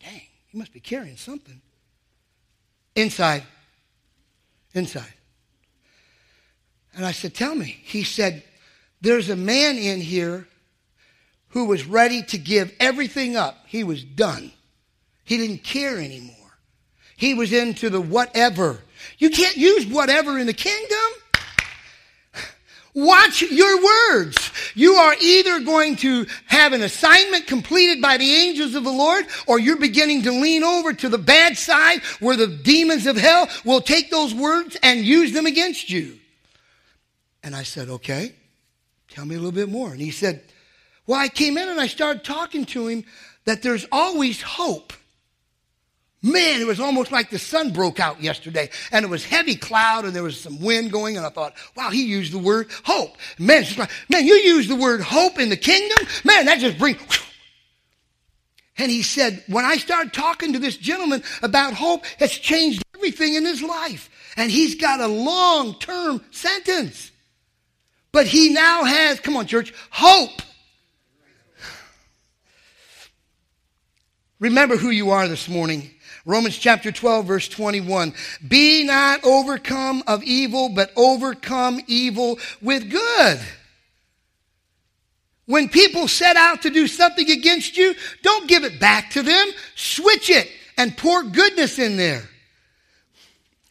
dang, 0.04 0.24
you 0.52 0.60
must 0.60 0.74
be 0.74 0.82
carrying 0.82 1.16
something. 1.16 1.62
Inside. 2.96 3.44
Inside. 4.76 5.14
And 6.96 7.04
I 7.04 7.12
said, 7.12 7.34
Tell 7.34 7.56
me. 7.56 7.80
He 7.84 8.04
said, 8.04 8.44
there's 9.06 9.30
a 9.30 9.36
man 9.36 9.78
in 9.78 10.02
here 10.02 10.48
who 11.50 11.66
was 11.66 11.86
ready 11.86 12.24
to 12.24 12.38
give 12.40 12.74
everything 12.80 13.36
up. 13.36 13.56
He 13.68 13.84
was 13.84 14.04
done. 14.04 14.52
He 15.24 15.38
didn't 15.38 15.64
care 15.64 16.00
anymore. 16.00 16.36
He 17.16 17.36
was 17.36 17.54
into 17.54 17.92
the 17.92 18.02
whatever. 18.02 18.80
You 19.20 19.30
can't 19.30 19.58
use 19.58 19.86
whatever 19.86 20.40
in 20.40 20.48
the 20.48 20.54
kingdom. 20.54 20.98
Watch 22.96 23.44
your 23.44 23.84
words. 23.84 24.52
You 24.74 24.94
are 24.94 25.16
either 25.22 25.60
going 25.60 25.98
to 25.98 26.26
have 26.48 26.74
an 26.74 26.82
assignment 26.82 27.46
completed 27.46 28.02
by 28.02 28.18
the 28.18 28.34
angels 28.34 28.74
of 28.74 28.84
the 28.84 28.92
Lord, 28.92 29.26
or 29.46 29.60
you're 29.60 29.78
beginning 29.78 30.24
to 30.24 30.32
lean 30.32 30.64
over 30.64 30.94
to 30.94 31.10
the 31.10 31.18
bad 31.20 31.58
side 31.58 32.02
where 32.20 32.38
the 32.38 32.48
demons 32.48 33.06
of 33.06 33.18
hell 33.18 33.48
will 33.64 33.82
take 33.82 34.10
those 34.10 34.34
words 34.34 34.78
and 34.82 35.02
use 35.02 35.34
them 35.34 35.46
against 35.46 35.90
you. 35.90 36.18
And 37.44 37.56
I 37.56 37.62
said, 37.64 37.90
okay. 37.90 38.34
Tell 39.16 39.26
me 39.26 39.36
a 39.36 39.38
little 39.38 39.54
bit 39.54 39.70
more. 39.70 39.92
And 39.92 40.02
he 40.02 40.12
said, 40.12 40.44
Well, 41.08 41.18
I 41.18 41.30
came 41.30 41.58
in 41.58 41.70
and 41.70 41.80
I 41.80 41.88
started 41.88 42.26
talking 42.26 42.66
to 42.66 42.88
him 42.88 43.06
that 43.46 43.62
there's 43.62 43.86
always 43.90 44.42
hope. 44.42 44.92
Man, 46.26 46.60
it 46.60 46.66
was 46.66 46.80
almost 46.80 47.12
like 47.12 47.30
the 47.30 47.38
sun 47.38 47.72
broke 47.72 48.00
out 48.00 48.20
yesterday 48.20 48.72
and 48.92 49.06
it 49.06 49.10
was 49.10 49.24
heavy 49.24 49.56
cloud 49.56 50.06
and 50.06 50.16
there 50.16 50.24
was 50.24 50.42
some 50.42 50.60
wind 50.60 50.92
going 50.92 51.18
and 51.18 51.26
I 51.26 51.30
thought, 51.30 51.54
wow, 51.78 51.92
he 51.92 52.04
used 52.04 52.34
the 52.34 52.40
word 52.40 52.72
hope. 52.84 53.16
Man, 53.38 53.60
it's 53.60 53.68
just 53.68 53.78
like, 53.78 53.92
man, 54.10 54.26
you 54.26 54.34
use 54.34 54.68
the 54.68 54.76
word 54.76 55.02
hope 55.02 55.38
in 55.38 55.50
the 55.50 55.56
kingdom? 55.56 56.00
Man, 56.24 56.48
that 56.48 56.58
just 56.58 56.80
brings. 56.80 57.00
And 58.80 58.90
he 58.90 59.04
said, 59.04 59.44
when 59.46 59.66
I 59.66 59.78
started 59.78 60.14
talking 60.14 60.54
to 60.54 60.58
this 60.60 60.78
gentleman 60.78 61.22
about 61.44 61.74
hope, 61.74 62.06
it's 62.18 62.40
changed 62.40 62.82
everything 62.96 63.36
in 63.36 63.46
his 63.46 63.62
life. 63.62 64.10
And 64.36 64.50
he's 64.50 64.74
got 64.74 65.02
a 65.02 65.08
long 65.08 65.78
term 65.78 66.26
sentence. 66.32 67.12
But 68.12 68.26
he 68.26 68.50
now 68.50 68.84
has, 68.84 69.20
come 69.20 69.38
on, 69.38 69.46
church, 69.46 69.76
hope. 69.92 70.42
Remember 74.40 74.76
who 74.76 74.90
you 74.90 75.12
are 75.12 75.28
this 75.28 75.48
morning. 75.48 75.92
Romans 76.26 76.58
chapter 76.58 76.92
12, 76.92 77.26
verse 77.26 77.48
21. 77.48 78.14
Be 78.48 78.84
not 78.84 79.24
overcome 79.24 80.04
of 80.08 80.24
evil, 80.24 80.70
but 80.70 80.92
overcome 80.96 81.80
evil 81.88 82.40
with 82.62 82.90
good. 82.90 83.40
When 85.46 85.70
people 85.70 86.08
set 86.08 86.36
out 86.36 86.64
to 86.64 86.72
do 86.72 86.88
something 86.88 87.30
against 87.30 87.78
you, 87.78 87.94
don't 88.24 88.48
give 88.48 88.64
it 88.64 88.80
back 88.80 89.12
to 89.12 89.22
them. 89.22 89.48
Switch 89.76 90.32
it 90.32 90.50
and 90.78 90.98
pour 90.98 91.24
goodness 91.24 91.78
in 91.78 91.98
there. 91.98 92.24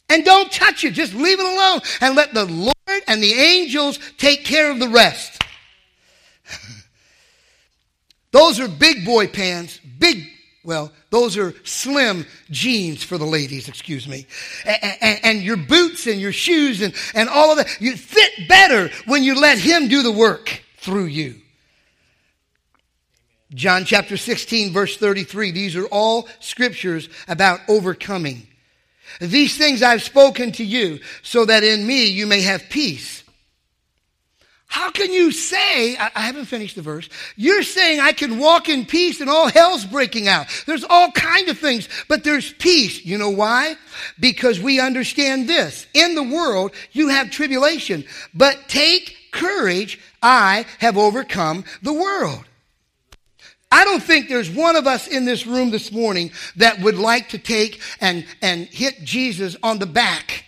And 0.08 0.24
don't 0.24 0.52
touch 0.52 0.84
it. 0.84 0.92
Just 0.92 1.14
leave 1.14 1.40
it 1.40 1.46
alone 1.46 1.80
and 2.00 2.14
let 2.14 2.32
the 2.32 2.44
Lord 2.44 2.74
and 3.08 3.20
the 3.20 3.32
angels 3.32 3.98
take 4.16 4.44
care 4.44 4.70
of 4.70 4.78
the 4.78 4.88
rest. 4.88 5.42
those 8.30 8.60
are 8.60 8.68
big 8.68 9.04
boy 9.04 9.26
pants, 9.26 9.80
big, 9.98 10.28
well, 10.64 10.90
those 11.10 11.36
are 11.36 11.54
slim 11.64 12.26
jeans 12.50 13.04
for 13.04 13.18
the 13.18 13.26
ladies, 13.26 13.68
excuse 13.68 14.08
me. 14.08 14.26
And, 14.64 14.96
and, 15.00 15.20
and, 15.22 15.42
your 15.42 15.58
boots 15.58 16.06
and 16.06 16.18
your 16.18 16.32
shoes 16.32 16.80
and, 16.80 16.94
and 17.14 17.28
all 17.28 17.50
of 17.50 17.58
that, 17.58 17.80
you 17.80 17.96
fit 17.96 18.48
better 18.48 18.90
when 19.04 19.22
you 19.22 19.38
let 19.38 19.58
Him 19.58 19.88
do 19.88 20.02
the 20.02 20.10
work 20.12 20.62
through 20.78 21.04
you. 21.04 21.36
John 23.52 23.84
chapter 23.84 24.16
16, 24.16 24.72
verse 24.72 24.96
33. 24.96 25.50
These 25.50 25.76
are 25.76 25.86
all 25.86 26.28
scriptures 26.40 27.08
about 27.28 27.60
overcoming. 27.68 28.46
These 29.20 29.58
things 29.58 29.82
I've 29.82 30.02
spoken 30.02 30.52
to 30.52 30.64
you 30.64 31.00
so 31.22 31.44
that 31.44 31.62
in 31.62 31.86
me 31.86 32.06
you 32.06 32.26
may 32.26 32.40
have 32.40 32.68
peace. 32.70 33.23
How 34.74 34.90
can 34.90 35.12
you 35.12 35.30
say, 35.30 35.96
I 35.96 36.18
haven't 36.22 36.46
finished 36.46 36.74
the 36.74 36.82
verse, 36.82 37.08
you're 37.36 37.62
saying 37.62 38.00
I 38.00 38.10
can 38.10 38.40
walk 38.40 38.68
in 38.68 38.86
peace 38.86 39.20
and 39.20 39.30
all 39.30 39.48
hell's 39.48 39.84
breaking 39.84 40.26
out. 40.26 40.48
There's 40.66 40.82
all 40.82 41.12
kind 41.12 41.48
of 41.48 41.56
things, 41.60 41.88
but 42.08 42.24
there's 42.24 42.52
peace. 42.54 43.04
You 43.04 43.16
know 43.16 43.30
why? 43.30 43.76
Because 44.18 44.58
we 44.58 44.80
understand 44.80 45.48
this. 45.48 45.86
In 45.94 46.16
the 46.16 46.24
world, 46.24 46.72
you 46.90 47.06
have 47.06 47.30
tribulation, 47.30 48.04
but 48.34 48.68
take 48.68 49.16
courage. 49.30 50.00
I 50.20 50.66
have 50.80 50.98
overcome 50.98 51.62
the 51.82 51.92
world. 51.92 52.44
I 53.70 53.84
don't 53.84 54.02
think 54.02 54.28
there's 54.28 54.50
one 54.50 54.74
of 54.74 54.88
us 54.88 55.06
in 55.06 55.24
this 55.24 55.46
room 55.46 55.70
this 55.70 55.92
morning 55.92 56.32
that 56.56 56.80
would 56.80 56.98
like 56.98 57.28
to 57.28 57.38
take 57.38 57.80
and, 58.00 58.26
and 58.42 58.66
hit 58.66 59.04
Jesus 59.04 59.54
on 59.62 59.78
the 59.78 59.86
back 59.86 60.44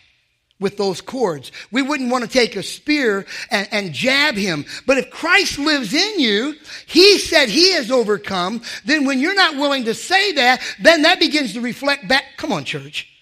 with 0.59 0.77
those 0.77 1.01
cords. 1.01 1.53
We 1.71 1.83
wouldn't 1.83 2.11
want 2.11 2.25
to 2.25 2.31
take 2.31 2.57
a 2.57 2.63
spear 2.63 3.27
and, 3.51 3.69
and 3.71 3.93
jab 3.93 4.37
him. 4.37 4.65
But 4.87 4.99
if 4.99 5.11
Christ 5.11 5.59
lives 5.59 5.93
in 5.93 6.21
you, 6.21 6.55
he 6.87 7.19
said 7.19 7.49
he 7.49 7.73
has 7.73 7.91
overcome, 7.91 8.63
then 8.85 9.05
when 9.05 9.21
you're 9.21 9.35
not 9.35 9.57
willing 9.57 9.85
to 9.85 9.95
say 9.95 10.33
that, 10.33 10.63
then 10.81 11.03
that 11.03 11.21
begins 11.21 11.53
to 11.55 11.61
reflect 11.61 12.09
back. 12.09 12.25
Come 12.37 12.53
on, 12.53 12.65
church. 12.65 13.13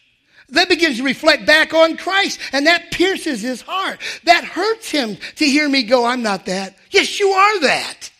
That 0.50 0.68
begins 0.68 0.98
to 0.98 1.04
reflect 1.04 1.46
back 1.46 1.74
on 1.74 1.96
Christ, 1.96 2.38
and 2.52 2.66
that 2.66 2.92
pierces 2.92 3.40
his 3.40 3.62
heart. 3.62 3.98
That 4.24 4.44
hurts 4.44 4.90
him 4.90 5.16
to 5.36 5.44
hear 5.44 5.68
me 5.68 5.82
go, 5.82 6.04
I'm 6.04 6.22
not 6.22 6.46
that. 6.46 6.76
Yes, 6.90 7.18
you 7.18 7.28
are 7.30 7.60
that. 7.60 8.10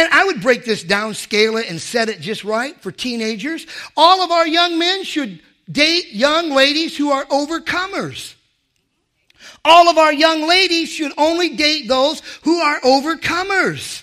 And 0.00 0.08
I 0.14 0.24
would 0.24 0.40
break 0.40 0.64
this 0.64 0.82
down, 0.82 1.12
scale 1.12 1.58
it, 1.58 1.68
and 1.68 1.78
set 1.78 2.08
it 2.08 2.22
just 2.22 2.42
right 2.42 2.74
for 2.80 2.90
teenagers. 2.90 3.66
All 3.98 4.22
of 4.22 4.30
our 4.30 4.48
young 4.48 4.78
men 4.78 5.04
should 5.04 5.42
date 5.70 6.14
young 6.14 6.48
ladies 6.48 6.96
who 6.96 7.10
are 7.10 7.26
overcomers. 7.26 8.32
All 9.62 9.90
of 9.90 9.98
our 9.98 10.10
young 10.10 10.48
ladies 10.48 10.88
should 10.88 11.12
only 11.18 11.50
date 11.50 11.86
those 11.86 12.22
who 12.44 12.60
are 12.60 12.80
overcomers. 12.80 14.02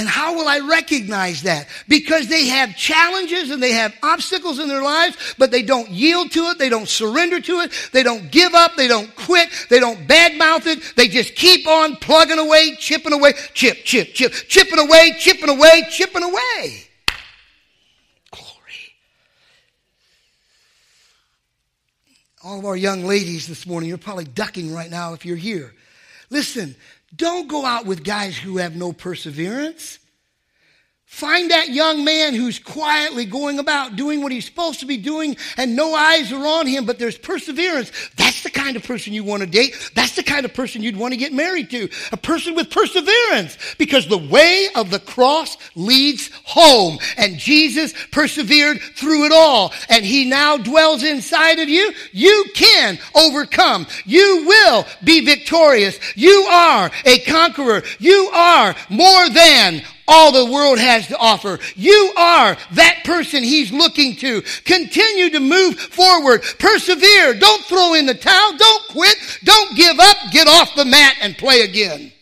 And 0.00 0.08
how 0.08 0.36
will 0.36 0.46
I 0.46 0.60
recognize 0.60 1.42
that? 1.42 1.66
Because 1.88 2.28
they 2.28 2.46
have 2.46 2.76
challenges 2.76 3.50
and 3.50 3.60
they 3.60 3.72
have 3.72 3.92
obstacles 4.00 4.60
in 4.60 4.68
their 4.68 4.82
lives, 4.82 5.34
but 5.38 5.50
they 5.50 5.62
don't 5.62 5.90
yield 5.90 6.30
to 6.32 6.50
it. 6.50 6.58
They 6.58 6.68
don't 6.68 6.88
surrender 6.88 7.40
to 7.40 7.60
it. 7.60 7.72
They 7.92 8.04
don't 8.04 8.30
give 8.30 8.54
up. 8.54 8.76
They 8.76 8.86
don't 8.86 9.12
quit. 9.16 9.48
They 9.68 9.80
don't 9.80 10.06
badmouth 10.06 10.66
it. 10.68 10.94
They 10.94 11.08
just 11.08 11.34
keep 11.34 11.66
on 11.66 11.96
plugging 11.96 12.38
away, 12.38 12.76
chipping 12.76 13.12
away, 13.12 13.32
chip, 13.54 13.78
chip, 13.84 14.14
chip, 14.14 14.32
chipping 14.32 14.78
away, 14.78 15.16
chipping 15.18 15.48
away, 15.48 15.82
chipping 15.90 16.22
away. 16.22 16.84
Glory. 18.30 18.94
All 22.44 22.60
of 22.60 22.66
our 22.66 22.76
young 22.76 23.04
ladies 23.04 23.48
this 23.48 23.66
morning, 23.66 23.88
you're 23.88 23.98
probably 23.98 24.26
ducking 24.26 24.72
right 24.72 24.90
now 24.90 25.14
if 25.14 25.26
you're 25.26 25.36
here. 25.36 25.74
Listen, 26.30 26.76
don't 27.14 27.48
go 27.48 27.64
out 27.64 27.86
with 27.86 28.04
guys 28.04 28.36
who 28.36 28.58
have 28.58 28.76
no 28.76 28.92
perseverance. 28.92 29.98
Find 31.10 31.50
that 31.50 31.70
young 31.70 32.04
man 32.04 32.34
who's 32.34 32.58
quietly 32.58 33.24
going 33.24 33.58
about 33.58 33.96
doing 33.96 34.20
what 34.20 34.30
he's 34.30 34.44
supposed 34.44 34.80
to 34.80 34.86
be 34.86 34.98
doing 34.98 35.38
and 35.56 35.74
no 35.74 35.94
eyes 35.94 36.30
are 36.30 36.46
on 36.46 36.66
him, 36.66 36.84
but 36.84 36.98
there's 36.98 37.16
perseverance. 37.16 37.90
That's 38.16 38.42
the 38.42 38.50
kind 38.50 38.76
of 38.76 38.84
person 38.84 39.14
you 39.14 39.24
want 39.24 39.40
to 39.40 39.48
date. 39.48 39.90
That's 39.94 40.14
the 40.16 40.22
kind 40.22 40.44
of 40.44 40.52
person 40.52 40.82
you'd 40.82 40.98
want 40.98 41.14
to 41.14 41.18
get 41.18 41.32
married 41.32 41.70
to. 41.70 41.88
A 42.12 42.16
person 42.18 42.54
with 42.54 42.70
perseverance 42.70 43.56
because 43.78 44.06
the 44.06 44.18
way 44.18 44.68
of 44.76 44.90
the 44.90 45.00
cross 45.00 45.56
leads 45.74 46.30
home 46.44 46.98
and 47.16 47.38
Jesus 47.38 47.94
persevered 48.12 48.78
through 48.78 49.24
it 49.24 49.32
all 49.32 49.72
and 49.88 50.04
he 50.04 50.26
now 50.26 50.58
dwells 50.58 51.02
inside 51.02 51.58
of 51.58 51.70
you. 51.70 51.90
You 52.12 52.44
can 52.54 52.98
overcome. 53.16 53.86
You 54.04 54.44
will 54.46 54.86
be 55.02 55.24
victorious. 55.24 55.98
You 56.14 56.42
are 56.50 56.90
a 57.06 57.18
conqueror. 57.20 57.82
You 57.98 58.28
are 58.34 58.76
more 58.90 59.30
than 59.30 59.82
all 60.08 60.32
the 60.32 60.50
world 60.50 60.78
has 60.78 61.06
to 61.08 61.18
offer. 61.18 61.58
You 61.76 62.12
are 62.16 62.56
that 62.72 63.02
person 63.04 63.44
he's 63.44 63.70
looking 63.70 64.16
to. 64.16 64.42
Continue 64.64 65.30
to 65.30 65.40
move 65.40 65.78
forward. 65.78 66.42
Persevere. 66.58 67.34
Don't 67.34 67.62
throw 67.64 67.94
in 67.94 68.06
the 68.06 68.14
towel. 68.14 68.56
Don't 68.56 68.84
quit. 68.88 69.16
Don't 69.44 69.76
give 69.76 70.00
up. 70.00 70.16
Get 70.32 70.48
off 70.48 70.74
the 70.74 70.86
mat 70.86 71.16
and 71.20 71.36
play 71.36 71.60
again. 71.60 72.12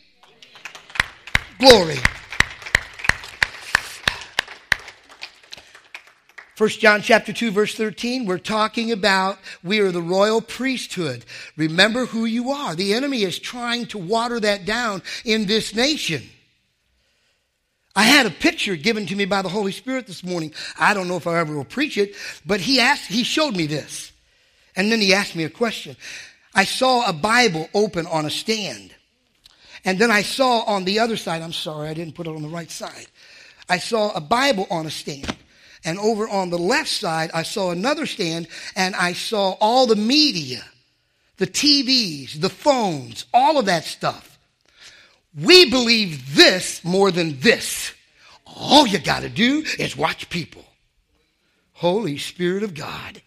Glory. 1.59 1.96
1 6.59 6.68
John 6.70 7.03
chapter 7.03 7.35
2 7.35 7.51
verse 7.51 7.75
13, 7.75 8.25
we're 8.25 8.38
talking 8.38 8.90
about 8.90 9.38
we 9.62 9.79
are 9.81 9.92
the 9.92 10.01
royal 10.01 10.40
priesthood. 10.40 11.22
Remember 11.55 12.07
who 12.07 12.25
you 12.25 12.51
are. 12.51 12.75
The 12.75 12.94
enemy 12.94 13.25
is 13.25 13.38
trying 13.38 13.85
to 13.87 13.99
water 13.99 14.40
that 14.40 14.64
down 14.64 15.03
in 15.27 15.44
this 15.44 15.75
nation. 15.75 16.22
I 17.96 18.02
had 18.02 18.26
a 18.26 18.30
picture 18.30 18.76
given 18.76 19.06
to 19.06 19.16
me 19.16 19.24
by 19.24 19.40
the 19.40 19.48
Holy 19.48 19.72
Spirit 19.72 20.06
this 20.06 20.22
morning. 20.22 20.52
I 20.78 20.92
don't 20.92 21.09
know 21.09 21.16
if 21.16 21.26
I 21.26 21.38
ever 21.38 21.56
will 21.56 21.64
preach 21.64 21.96
it, 21.96 22.14
but 22.44 22.61
he 22.61 22.78
asked, 22.78 23.06
he 23.06 23.24
showed 23.24 23.56
me 23.56 23.66
this. 23.66 24.12
And 24.76 24.92
then 24.92 25.00
he 25.00 25.14
asked 25.14 25.35
me 25.35 25.44
a 25.44 25.50
question. 25.50 25.96
I 26.54 26.64
saw 26.64 27.09
a 27.09 27.12
Bible 27.14 27.70
open 27.72 28.06
on 28.06 28.26
a 28.26 28.30
stand. 28.30 28.94
And 29.87 29.98
then 29.98 30.11
I 30.11 30.20
saw 30.20 30.61
on 30.64 30.85
the 30.85 30.98
other 30.98 31.16
side, 31.16 31.40
I'm 31.40 31.54
sorry, 31.54 31.88
I 31.88 31.94
didn't 31.94 32.14
put 32.14 32.26
it 32.26 32.37
on 32.37 32.42
the 32.42 32.48
right 32.48 32.70
side. 32.70 33.06
I 33.68 33.78
saw 33.78 34.12
a 34.12 34.20
Bible 34.20 34.66
on 34.70 34.85
a 34.85 34.90
stand. 34.90 35.35
And 35.82 35.98
over 35.98 36.28
on 36.28 36.50
the 36.50 36.59
left 36.59 36.90
side, 36.90 37.30
I 37.32 37.44
saw 37.44 37.70
another 37.70 38.04
stand 38.04 38.48
and 38.74 38.94
I 38.94 39.14
saw 39.14 39.52
all 39.61 39.87
the 39.87 39.96
media, 39.96 40.62
the 41.38 41.46
TVs, 41.46 42.40
the 42.40 42.50
phones, 42.50 43.24
all 43.32 43.59
of 43.59 43.66
that 43.66 43.85
stuff. 43.85 44.36
We 45.40 45.70
believe 45.70 46.35
this 46.35 46.83
more 46.83 47.11
than 47.11 47.40
this. 47.40 47.92
All 48.46 48.87
you 48.87 48.99
got 48.99 49.20
to 49.20 49.29
do 49.29 49.64
is 49.79 49.96
watch 49.96 50.31
people. 50.31 50.64
Holy 51.72 52.16
Spirit 52.16 52.62
of 52.62 52.72
God. 52.72 53.20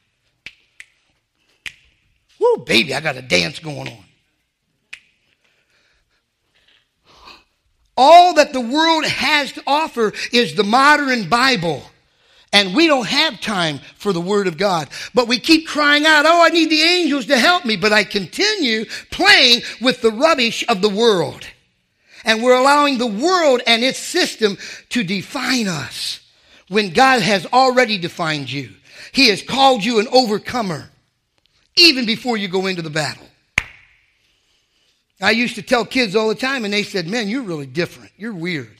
Whoa, 2.39 2.57
baby, 2.57 2.95
I 2.95 3.01
got 3.01 3.17
a 3.17 3.21
dance 3.21 3.59
going 3.59 3.89
on. 3.89 4.05
All 7.95 8.33
that 8.35 8.53
the 8.53 8.61
world 8.61 9.05
has 9.05 9.51
to 9.51 9.63
offer 9.67 10.13
is 10.31 10.55
the 10.55 10.63
modern 10.63 11.29
Bible. 11.29 11.83
And 12.51 12.73
we 12.73 12.87
don't 12.87 13.05
have 13.05 13.39
time 13.41 13.81
for 13.97 14.13
the 14.13 14.21
Word 14.21 14.47
of 14.47 14.57
God. 14.57 14.87
But 15.13 15.27
we 15.27 15.37
keep 15.37 15.67
crying 15.67 16.05
out, 16.05 16.25
oh, 16.25 16.43
I 16.43 16.49
need 16.49 16.71
the 16.71 16.81
angels 16.81 17.27
to 17.27 17.37
help 17.37 17.65
me. 17.65 17.75
But 17.75 17.93
I 17.93 18.03
continue 18.03 18.85
playing 19.11 19.61
with 19.81 20.01
the 20.01 20.11
rubbish 20.11 20.65
of 20.67 20.81
the 20.81 20.89
world. 20.89 21.45
And 22.25 22.43
we're 22.43 22.59
allowing 22.59 22.97
the 22.97 23.07
world 23.07 23.61
and 23.65 23.83
its 23.83 23.99
system 23.99 24.57
to 24.89 25.03
define 25.03 25.67
us 25.67 26.19
when 26.67 26.91
God 26.91 27.21
has 27.21 27.45
already 27.47 27.97
defined 27.97 28.51
you. 28.51 28.71
He 29.11 29.29
has 29.29 29.41
called 29.41 29.83
you 29.83 29.99
an 29.99 30.07
overcomer 30.11 30.89
even 31.75 32.05
before 32.05 32.37
you 32.37 32.47
go 32.47 32.67
into 32.67 32.81
the 32.81 32.89
battle. 32.89 33.25
I 35.21 35.31
used 35.31 35.55
to 35.55 35.61
tell 35.61 35.85
kids 35.85 36.15
all 36.15 36.29
the 36.29 36.35
time, 36.35 36.63
and 36.63 36.73
they 36.73 36.83
said, 36.83 37.07
Man, 37.07 37.27
you're 37.27 37.43
really 37.43 37.65
different. 37.65 38.11
You're 38.17 38.33
weird. 38.33 38.71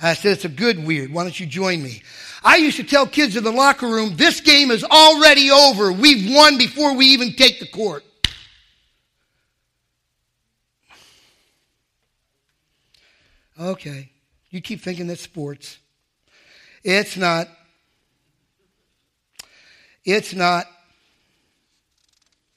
I 0.00 0.14
said, 0.14 0.32
It's 0.32 0.44
a 0.44 0.50
good 0.50 0.84
weird. 0.86 1.12
Why 1.12 1.22
don't 1.22 1.38
you 1.38 1.46
join 1.46 1.82
me? 1.82 2.02
I 2.44 2.56
used 2.56 2.76
to 2.76 2.84
tell 2.84 3.06
kids 3.06 3.36
in 3.36 3.44
the 3.44 3.52
locker 3.52 3.86
room, 3.86 4.16
This 4.16 4.40
game 4.40 4.70
is 4.70 4.84
already 4.84 5.50
over. 5.50 5.90
We've 5.92 6.34
won 6.34 6.58
before 6.58 6.94
we 6.94 7.06
even 7.06 7.32
take 7.32 7.60
the 7.60 7.68
court. 7.68 8.04
Okay. 13.58 14.10
You 14.50 14.60
keep 14.60 14.80
thinking 14.80 15.06
that's 15.06 15.22
sports. 15.22 15.78
It's 16.84 17.16
not. 17.16 17.48
It's 20.04 20.32
not. 20.32 20.66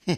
Hmm. 0.06 0.14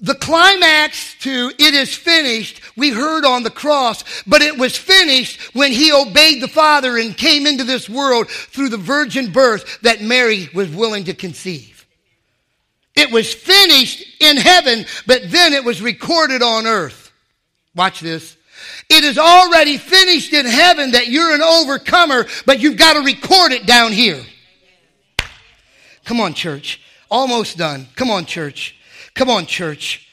The 0.00 0.14
climax 0.16 1.16
to 1.20 1.52
it 1.58 1.74
is 1.74 1.94
finished, 1.94 2.60
we 2.76 2.90
heard 2.90 3.24
on 3.24 3.42
the 3.42 3.50
cross, 3.50 4.04
but 4.24 4.42
it 4.42 4.58
was 4.58 4.76
finished 4.76 5.54
when 5.54 5.72
he 5.72 5.92
obeyed 5.92 6.42
the 6.42 6.48
Father 6.48 6.98
and 6.98 7.16
came 7.16 7.46
into 7.46 7.64
this 7.64 7.88
world 7.88 8.28
through 8.28 8.68
the 8.68 8.76
virgin 8.76 9.32
birth 9.32 9.80
that 9.82 10.02
Mary 10.02 10.50
was 10.52 10.68
willing 10.68 11.04
to 11.04 11.14
conceive. 11.14 11.86
It 12.94 13.10
was 13.10 13.32
finished 13.32 14.04
in 14.20 14.36
heaven, 14.36 14.84
but 15.06 15.30
then 15.30 15.52
it 15.52 15.64
was 15.64 15.80
recorded 15.80 16.42
on 16.42 16.66
earth. 16.66 17.03
Watch 17.74 18.00
this. 18.00 18.36
It 18.88 19.02
is 19.04 19.18
already 19.18 19.78
finished 19.78 20.32
in 20.32 20.46
heaven 20.46 20.92
that 20.92 21.08
you're 21.08 21.34
an 21.34 21.42
overcomer, 21.42 22.26
but 22.46 22.60
you've 22.60 22.76
got 22.76 22.94
to 22.94 23.00
record 23.00 23.52
it 23.52 23.66
down 23.66 23.92
here. 23.92 24.22
Come 26.04 26.20
on, 26.20 26.34
church. 26.34 26.80
Almost 27.10 27.56
done. 27.56 27.88
Come 27.96 28.10
on, 28.10 28.26
church. 28.26 28.76
Come 29.14 29.30
on, 29.30 29.46
church. 29.46 30.03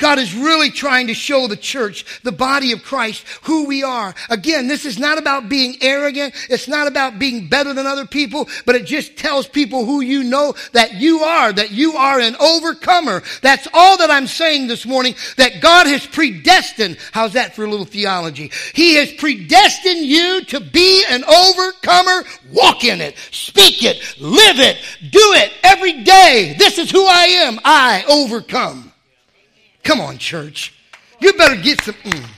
God 0.00 0.18
is 0.18 0.34
really 0.34 0.70
trying 0.70 1.06
to 1.06 1.14
show 1.14 1.46
the 1.46 1.56
church, 1.56 2.22
the 2.22 2.32
body 2.32 2.72
of 2.72 2.82
Christ, 2.82 3.24
who 3.42 3.66
we 3.66 3.82
are. 3.84 4.14
Again, 4.30 4.66
this 4.66 4.86
is 4.86 4.98
not 4.98 5.18
about 5.18 5.48
being 5.48 5.76
arrogant. 5.80 6.34
It's 6.48 6.66
not 6.66 6.88
about 6.88 7.18
being 7.18 7.48
better 7.48 7.72
than 7.72 7.86
other 7.86 8.06
people, 8.06 8.48
but 8.66 8.74
it 8.74 8.86
just 8.86 9.16
tells 9.16 9.46
people 9.46 9.84
who 9.84 10.00
you 10.00 10.24
know 10.24 10.54
that 10.72 10.94
you 10.94 11.20
are, 11.20 11.52
that 11.52 11.70
you 11.70 11.92
are 11.92 12.18
an 12.18 12.34
overcomer. 12.36 13.22
That's 13.42 13.68
all 13.72 13.98
that 13.98 14.10
I'm 14.10 14.26
saying 14.26 14.66
this 14.66 14.86
morning, 14.86 15.14
that 15.36 15.60
God 15.60 15.86
has 15.86 16.06
predestined. 16.06 16.96
How's 17.12 17.34
that 17.34 17.54
for 17.54 17.64
a 17.64 17.70
little 17.70 17.86
theology? 17.86 18.50
He 18.74 18.94
has 18.94 19.12
predestined 19.12 20.06
you 20.06 20.44
to 20.46 20.60
be 20.60 21.04
an 21.10 21.22
overcomer. 21.24 22.24
Walk 22.52 22.84
in 22.84 23.00
it. 23.00 23.16
Speak 23.30 23.84
it. 23.84 24.18
Live 24.18 24.58
it. 24.58 24.76
Do 25.10 25.20
it 25.34 25.52
every 25.62 26.02
day. 26.02 26.56
This 26.58 26.78
is 26.78 26.90
who 26.90 27.04
I 27.04 27.24
am. 27.24 27.60
I 27.64 28.04
overcome. 28.08 28.89
Come 29.82 30.00
on, 30.00 30.18
church. 30.18 30.74
You 31.20 31.32
better 31.34 31.60
get 31.60 31.82
some. 31.82 31.94
Mm. 31.94 32.30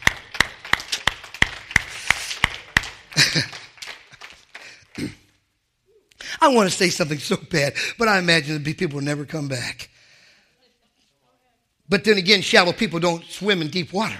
I 6.40 6.48
want 6.48 6.68
to 6.68 6.76
say 6.76 6.88
something 6.88 7.18
so 7.18 7.36
bad, 7.36 7.74
but 7.98 8.08
I 8.08 8.18
imagine 8.18 8.62
that 8.62 8.76
people 8.76 8.96
will 8.96 9.04
never 9.04 9.24
come 9.24 9.48
back. 9.48 9.90
But 11.88 12.04
then 12.04 12.18
again, 12.18 12.40
shallow 12.40 12.72
people 12.72 13.00
don't 13.00 13.24
swim 13.24 13.62
in 13.62 13.68
deep 13.68 13.92
water. 13.92 14.18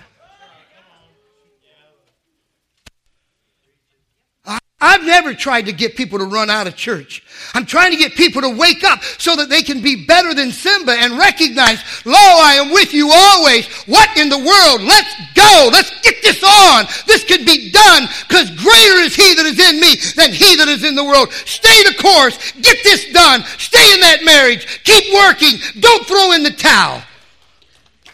I've 4.92 5.06
never 5.06 5.32
tried 5.32 5.64
to 5.66 5.72
get 5.72 5.96
people 5.96 6.18
to 6.18 6.26
run 6.26 6.50
out 6.50 6.66
of 6.66 6.76
church. 6.76 7.22
I'm 7.54 7.64
trying 7.64 7.92
to 7.92 7.96
get 7.96 8.12
people 8.12 8.42
to 8.42 8.50
wake 8.50 8.84
up 8.84 9.02
so 9.02 9.34
that 9.36 9.48
they 9.48 9.62
can 9.62 9.80
be 9.80 10.04
better 10.04 10.34
than 10.34 10.52
Simba 10.52 10.92
and 10.92 11.16
recognize, 11.16 11.82
Lo, 12.04 12.12
I 12.12 12.60
am 12.60 12.70
with 12.72 12.92
you 12.92 13.10
always. 13.10 13.66
What 13.86 14.14
in 14.18 14.28
the 14.28 14.36
world? 14.36 14.82
Let's 14.82 15.14
go. 15.34 15.70
Let's 15.72 15.98
get 16.02 16.16
this 16.20 16.44
on. 16.44 16.84
This 17.06 17.24
could 17.24 17.46
be 17.46 17.70
done 17.70 18.06
because 18.28 18.50
greater 18.50 19.00
is 19.00 19.16
he 19.16 19.32
that 19.34 19.46
is 19.46 19.58
in 19.58 19.80
me 19.80 19.96
than 20.14 20.30
he 20.30 20.56
that 20.56 20.68
is 20.68 20.84
in 20.84 20.94
the 20.94 21.04
world. 21.04 21.32
Stay 21.32 21.82
the 21.84 21.96
course. 21.96 22.52
Get 22.60 22.76
this 22.84 23.10
done. 23.12 23.44
Stay 23.56 23.94
in 23.94 24.00
that 24.00 24.24
marriage. 24.26 24.82
Keep 24.84 25.14
working. 25.14 25.56
Don't 25.80 26.06
throw 26.06 26.32
in 26.32 26.42
the 26.42 26.50
towel. 26.50 27.02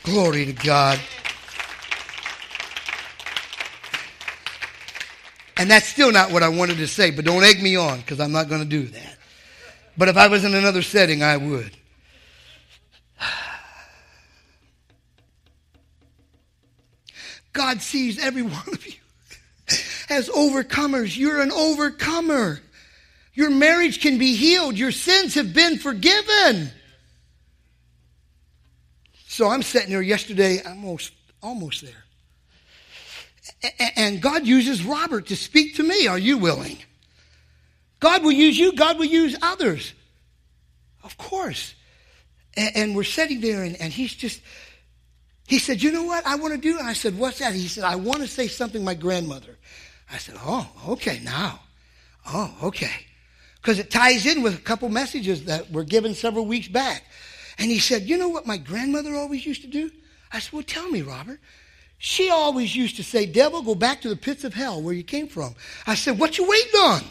Glory 0.04 0.46
to 0.46 0.52
God. 0.52 1.00
And 5.58 5.70
that's 5.70 5.86
still 5.86 6.12
not 6.12 6.30
what 6.30 6.44
I 6.44 6.48
wanted 6.48 6.76
to 6.78 6.86
say, 6.86 7.10
but 7.10 7.24
don't 7.24 7.42
egg 7.42 7.60
me 7.60 7.74
on 7.74 7.98
because 7.98 8.20
I'm 8.20 8.30
not 8.30 8.48
going 8.48 8.62
to 8.62 8.68
do 8.68 8.84
that. 8.84 9.16
But 9.96 10.08
if 10.08 10.16
I 10.16 10.28
was 10.28 10.44
in 10.44 10.54
another 10.54 10.82
setting, 10.82 11.24
I 11.24 11.36
would. 11.36 11.76
God 17.52 17.82
sees 17.82 18.20
every 18.20 18.42
one 18.42 18.68
of 18.72 18.86
you 18.86 18.94
as 20.08 20.28
overcomers. 20.28 21.18
You're 21.18 21.40
an 21.40 21.50
overcomer. 21.50 22.60
Your 23.34 23.50
marriage 23.50 24.00
can 24.00 24.16
be 24.18 24.36
healed. 24.36 24.78
Your 24.78 24.92
sins 24.92 25.34
have 25.34 25.52
been 25.52 25.78
forgiven. 25.78 26.70
So 29.26 29.48
I'm 29.48 29.62
sitting 29.62 29.90
there 29.90 30.02
yesterday, 30.02 30.62
almost, 30.62 31.12
almost 31.42 31.82
there. 31.82 32.04
And 33.96 34.20
God 34.22 34.46
uses 34.46 34.84
Robert 34.84 35.26
to 35.26 35.36
speak 35.36 35.76
to 35.76 35.82
me. 35.82 36.06
Are 36.06 36.18
you 36.18 36.38
willing? 36.38 36.78
God 38.00 38.22
will 38.22 38.32
use 38.32 38.56
you, 38.58 38.74
God 38.74 38.98
will 38.98 39.06
use 39.06 39.36
others. 39.42 39.92
Of 41.02 41.16
course. 41.16 41.74
And, 42.56 42.96
we're 42.96 43.04
sitting 43.04 43.40
there, 43.40 43.62
and, 43.62 43.92
he's 43.92 44.12
just, 44.12 44.40
he 45.46 45.58
said, 45.58 45.82
You 45.82 45.92
know 45.92 46.04
what 46.04 46.26
I 46.26 46.36
want 46.36 46.54
to 46.54 46.60
do? 46.60 46.78
And 46.78 46.88
I 46.88 46.92
said, 46.92 47.16
What's 47.16 47.38
that? 47.38 47.54
He 47.54 47.68
said, 47.68 47.84
I 47.84 47.96
want 47.96 48.20
to 48.20 48.26
say 48.26 48.48
something 48.48 48.84
my 48.84 48.94
grandmother. 48.94 49.56
I 50.10 50.18
said, 50.18 50.36
Oh, 50.38 50.68
okay, 50.90 51.20
now. 51.22 51.60
Oh, 52.26 52.54
okay. 52.64 53.06
Because 53.56 53.78
it 53.78 53.90
ties 53.90 54.26
in 54.26 54.42
with 54.42 54.54
a 54.54 54.60
couple 54.60 54.88
messages 54.88 55.44
that 55.44 55.70
were 55.70 55.84
given 55.84 56.14
several 56.14 56.46
weeks 56.46 56.68
back. 56.68 57.04
And 57.58 57.70
he 57.70 57.78
said, 57.78 58.02
You 58.02 58.18
know 58.18 58.28
what 58.28 58.46
my 58.46 58.56
grandmother 58.56 59.14
always 59.14 59.46
used 59.46 59.62
to 59.62 59.68
do? 59.68 59.90
I 60.32 60.40
said, 60.40 60.52
Well, 60.52 60.62
tell 60.62 60.88
me, 60.88 61.02
Robert. 61.02 61.40
She 61.98 62.30
always 62.30 62.74
used 62.74 62.96
to 62.96 63.02
say, 63.02 63.26
Devil, 63.26 63.62
go 63.62 63.74
back 63.74 64.00
to 64.02 64.08
the 64.08 64.16
pits 64.16 64.44
of 64.44 64.54
hell 64.54 64.80
where 64.80 64.94
you 64.94 65.02
came 65.02 65.26
from. 65.26 65.54
I 65.86 65.96
said, 65.96 66.18
What 66.18 66.38
you 66.38 66.48
waiting 66.48 66.80
on? 66.80 67.02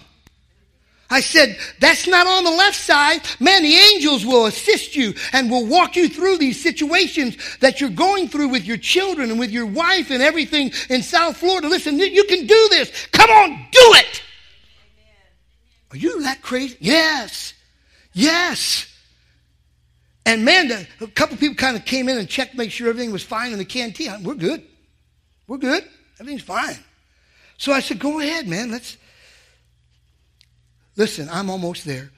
I 1.09 1.19
said, 1.19 1.57
That's 1.79 2.07
not 2.07 2.25
on 2.25 2.45
the 2.45 2.51
left 2.51 2.77
side. 2.77 3.21
Man, 3.41 3.63
the 3.63 3.75
angels 3.75 4.25
will 4.25 4.45
assist 4.45 4.95
you 4.95 5.13
and 5.33 5.51
will 5.51 5.65
walk 5.65 5.97
you 5.97 6.07
through 6.07 6.37
these 6.37 6.61
situations 6.61 7.37
that 7.59 7.81
you're 7.81 7.89
going 7.89 8.29
through 8.29 8.47
with 8.47 8.65
your 8.65 8.77
children 8.77 9.29
and 9.29 9.39
with 9.39 9.51
your 9.51 9.65
wife 9.65 10.09
and 10.09 10.23
everything 10.23 10.71
in 10.89 11.03
South 11.03 11.35
Florida. 11.35 11.67
Listen, 11.67 11.99
you 11.99 12.23
can 12.23 12.47
do 12.47 12.67
this. 12.69 13.07
Come 13.07 13.29
on, 13.29 13.49
do 13.71 13.93
it. 13.95 14.23
Are 15.91 15.97
you 15.97 16.21
that 16.23 16.41
crazy? 16.41 16.77
Yes. 16.79 17.53
Yes. 18.13 18.87
And 20.25 20.43
man, 20.43 20.87
a 21.01 21.07
couple 21.07 21.37
people 21.37 21.55
kind 21.55 21.75
of 21.75 21.85
came 21.85 22.07
in 22.07 22.17
and 22.17 22.27
checked, 22.27 22.55
make 22.55 22.71
sure 22.71 22.89
everything 22.89 23.11
was 23.11 23.23
fine 23.23 23.51
in 23.51 23.57
the 23.57 23.65
canteen. 23.65 24.23
We're 24.23 24.35
good. 24.35 24.63
We're 25.47 25.57
good. 25.57 25.83
Everything's 26.19 26.43
fine. 26.43 26.77
So 27.57 27.71
I 27.71 27.79
said, 27.79 27.99
go 27.99 28.19
ahead, 28.19 28.47
man. 28.47 28.71
Let's 28.71 28.97
listen. 30.95 31.29
I'm 31.31 31.49
almost 31.49 31.85
there. 31.85 32.11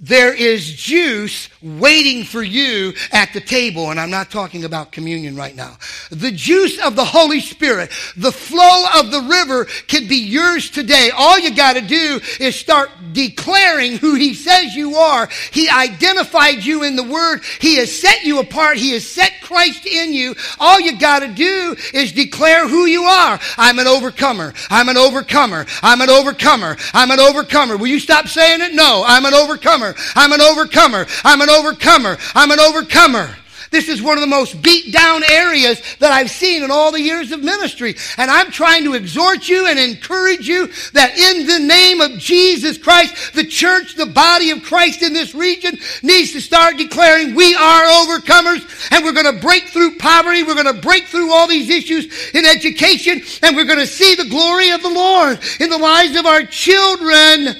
There 0.00 0.32
is 0.32 0.72
juice 0.74 1.48
waiting 1.60 2.22
for 2.22 2.42
you 2.42 2.94
at 3.10 3.32
the 3.32 3.40
table, 3.40 3.90
and 3.90 3.98
I'm 3.98 4.10
not 4.10 4.30
talking 4.30 4.64
about 4.64 4.92
communion 4.92 5.34
right 5.34 5.56
now. 5.56 5.76
The 6.10 6.30
juice 6.30 6.78
of 6.78 6.94
the 6.94 7.04
Holy 7.04 7.40
Spirit, 7.40 7.90
the 8.16 8.30
flow 8.30 8.84
of 8.96 9.10
the 9.10 9.22
river 9.22 9.64
can 9.88 10.06
be 10.06 10.18
yours 10.18 10.70
today. 10.70 11.10
All 11.16 11.38
you 11.38 11.52
got 11.52 11.72
to 11.72 11.80
do 11.80 12.20
is 12.38 12.54
start 12.54 12.90
declaring 13.12 13.96
who 13.96 14.14
He 14.14 14.34
says 14.34 14.76
you 14.76 14.94
are. 14.94 15.28
He 15.50 15.68
identified 15.68 16.64
you 16.64 16.84
in 16.84 16.94
the 16.94 17.02
Word. 17.02 17.42
He 17.60 17.76
has 17.76 17.90
set 17.90 18.22
you 18.22 18.38
apart. 18.38 18.76
He 18.76 18.92
has 18.92 19.04
set 19.04 19.40
Christ 19.42 19.84
in 19.84 20.12
you. 20.12 20.36
All 20.60 20.80
you 20.80 20.96
got 20.96 21.20
to 21.20 21.28
do 21.28 21.74
is 21.92 22.12
declare 22.12 22.68
who 22.68 22.86
you 22.86 23.02
are. 23.02 23.40
I'm 23.56 23.80
an 23.80 23.88
overcomer. 23.88 24.54
I'm 24.70 24.88
an 24.88 24.96
overcomer. 24.96 25.66
I'm 25.82 26.00
an 26.00 26.10
overcomer. 26.10 26.76
I'm 26.94 27.10
an 27.10 27.18
overcomer. 27.18 27.76
Will 27.76 27.88
you 27.88 27.98
stop 27.98 28.28
saying 28.28 28.60
it? 28.60 28.74
No, 28.74 29.02
I'm 29.04 29.24
an 29.24 29.34
overcomer 29.34 29.87
overcomer. 29.90 29.94
I'm 30.14 30.32
an 30.32 30.40
overcomer. 30.40 31.06
I'm 31.24 31.40
an 31.40 31.50
overcomer. 31.50 32.16
I'm 32.34 32.50
an 32.50 32.60
overcomer. 32.60 33.34
This 33.70 33.88
is 33.88 34.00
one 34.00 34.16
of 34.16 34.22
the 34.22 34.26
most 34.26 34.62
beat 34.62 34.92
down 34.92 35.22
areas 35.24 35.82
that 35.98 36.10
I've 36.10 36.30
seen 36.30 36.62
in 36.62 36.70
all 36.70 36.90
the 36.90 37.00
years 37.00 37.32
of 37.32 37.42
ministry. 37.42 37.96
And 38.16 38.30
I'm 38.30 38.50
trying 38.50 38.84
to 38.84 38.94
exhort 38.94 39.48
you 39.48 39.66
and 39.66 39.78
encourage 39.78 40.48
you 40.48 40.68
that 40.94 41.18
in 41.18 41.46
the 41.46 41.58
name 41.58 42.00
of 42.00 42.18
Jesus 42.18 42.78
Christ, 42.78 43.34
the 43.34 43.44
church, 43.44 43.94
the 43.94 44.06
body 44.06 44.50
of 44.50 44.62
Christ 44.62 45.02
in 45.02 45.12
this 45.12 45.34
region 45.34 45.78
needs 46.02 46.32
to 46.32 46.40
start 46.40 46.78
declaring 46.78 47.34
we 47.34 47.54
are 47.54 47.84
overcomers 47.84 48.90
and 48.90 49.04
we're 49.04 49.12
going 49.12 49.34
to 49.34 49.40
break 49.40 49.64
through 49.64 49.96
poverty. 49.98 50.42
We're 50.42 50.54
going 50.62 50.74
to 50.74 50.80
break 50.80 51.04
through 51.04 51.32
all 51.32 51.46
these 51.46 51.68
issues 51.68 52.30
in 52.30 52.46
education 52.46 53.20
and 53.42 53.54
we're 53.54 53.64
going 53.64 53.78
to 53.78 53.86
see 53.86 54.14
the 54.14 54.28
glory 54.28 54.70
of 54.70 54.82
the 54.82 54.90
Lord 54.90 55.38
in 55.60 55.68
the 55.68 55.78
lives 55.78 56.16
of 56.16 56.24
our 56.24 56.42
children. 56.44 57.54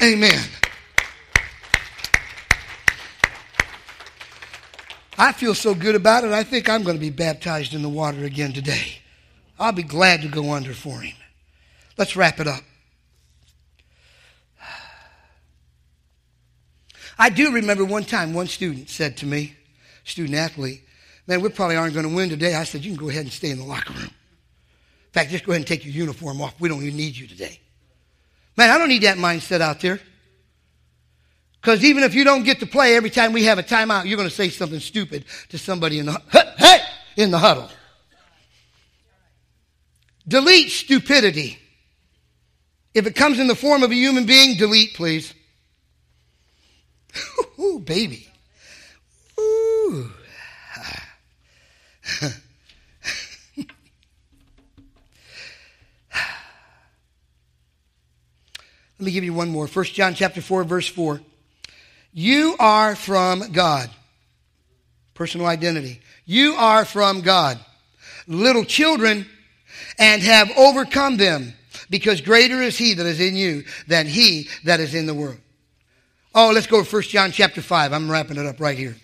Amen. 0.00 0.14
Amen. 0.14 0.40
I 5.20 5.32
feel 5.32 5.54
so 5.54 5.74
good 5.74 5.96
about 5.96 6.24
it, 6.24 6.32
I 6.32 6.42
think 6.42 6.66
I'm 6.66 6.82
going 6.82 6.96
to 6.96 7.00
be 7.00 7.10
baptized 7.10 7.74
in 7.74 7.82
the 7.82 7.90
water 7.90 8.24
again 8.24 8.54
today. 8.54 9.00
I'll 9.58 9.70
be 9.70 9.82
glad 9.82 10.22
to 10.22 10.28
go 10.28 10.52
under 10.52 10.72
for 10.72 10.98
him. 10.98 11.14
Let's 11.98 12.16
wrap 12.16 12.40
it 12.40 12.46
up. 12.46 12.62
I 17.18 17.28
do 17.28 17.52
remember 17.52 17.84
one 17.84 18.04
time 18.04 18.32
one 18.32 18.46
student 18.46 18.88
said 18.88 19.18
to 19.18 19.26
me, 19.26 19.54
student 20.04 20.38
athlete, 20.38 20.80
man, 21.26 21.42
we 21.42 21.50
probably 21.50 21.76
aren't 21.76 21.92
going 21.92 22.08
to 22.08 22.16
win 22.16 22.30
today. 22.30 22.54
I 22.54 22.64
said, 22.64 22.82
you 22.82 22.92
can 22.92 22.98
go 22.98 23.10
ahead 23.10 23.24
and 23.24 23.32
stay 23.32 23.50
in 23.50 23.58
the 23.58 23.64
locker 23.64 23.92
room. 23.92 24.04
In 24.04 25.12
fact, 25.12 25.30
just 25.30 25.44
go 25.44 25.52
ahead 25.52 25.60
and 25.60 25.66
take 25.66 25.84
your 25.84 25.92
uniform 25.92 26.40
off. 26.40 26.58
We 26.58 26.70
don't 26.70 26.80
even 26.80 26.96
need 26.96 27.14
you 27.14 27.26
today. 27.26 27.60
Man, 28.56 28.70
I 28.70 28.78
don't 28.78 28.88
need 28.88 29.02
that 29.02 29.18
mindset 29.18 29.60
out 29.60 29.80
there. 29.80 30.00
Because 31.60 31.84
even 31.84 32.04
if 32.04 32.14
you 32.14 32.24
don't 32.24 32.44
get 32.44 32.60
to 32.60 32.66
play 32.66 32.96
every 32.96 33.10
time 33.10 33.32
we 33.32 33.44
have 33.44 33.58
a 33.58 33.62
timeout, 33.62 34.06
you're 34.06 34.16
going 34.16 34.28
to 34.28 34.34
say 34.34 34.48
something 34.48 34.80
stupid 34.80 35.26
to 35.50 35.58
somebody 35.58 35.98
in 35.98 36.06
the 36.06 36.20
hey 36.56 36.80
in 37.16 37.30
the 37.30 37.38
huddle. 37.38 37.68
Delete 40.26 40.70
stupidity. 40.70 41.58
If 42.94 43.06
it 43.06 43.14
comes 43.14 43.38
in 43.38 43.46
the 43.46 43.54
form 43.54 43.82
of 43.82 43.90
a 43.90 43.94
human 43.94 44.26
being, 44.26 44.56
delete, 44.56 44.94
please. 44.94 45.34
Ooh, 47.58 47.78
baby. 47.78 48.26
Ooh. 49.38 50.10
Let 58.98 59.06
me 59.06 59.12
give 59.12 59.24
you 59.24 59.32
one 59.32 59.48
more. 59.50 59.66
1 59.66 59.84
John 59.86 60.14
chapter 60.14 60.42
4, 60.42 60.64
verse 60.64 60.88
4. 60.88 61.20
You 62.12 62.56
are 62.58 62.96
from 62.96 63.52
God. 63.52 63.90
Personal 65.14 65.46
identity. 65.46 66.00
You 66.24 66.54
are 66.54 66.84
from 66.84 67.20
God. 67.20 67.58
Little 68.26 68.64
children 68.64 69.26
and 69.98 70.22
have 70.22 70.50
overcome 70.56 71.16
them 71.16 71.52
because 71.88 72.20
greater 72.20 72.62
is 72.62 72.78
he 72.78 72.94
that 72.94 73.06
is 73.06 73.20
in 73.20 73.36
you 73.36 73.64
than 73.86 74.06
he 74.06 74.48
that 74.64 74.80
is 74.80 74.94
in 74.94 75.06
the 75.06 75.14
world. 75.14 75.38
Oh, 76.34 76.52
let's 76.54 76.66
go 76.66 76.82
to 76.82 76.88
1 76.88 77.02
John 77.02 77.32
chapter 77.32 77.60
5. 77.60 77.92
I'm 77.92 78.10
wrapping 78.10 78.36
it 78.36 78.46
up 78.46 78.60
right 78.60 78.78
here. 78.78 78.96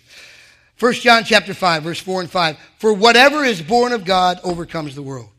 1 0.79 0.93
John 0.93 1.23
chapter 1.23 1.53
5, 1.53 1.83
verse 1.83 1.99
4 1.99 2.21
and 2.21 2.29
5. 2.29 2.57
For 2.77 2.93
whatever 2.93 3.43
is 3.43 3.61
born 3.61 3.91
of 3.91 4.05
God 4.05 4.39
overcomes 4.43 4.95
the 4.95 5.01
world. 5.01 5.29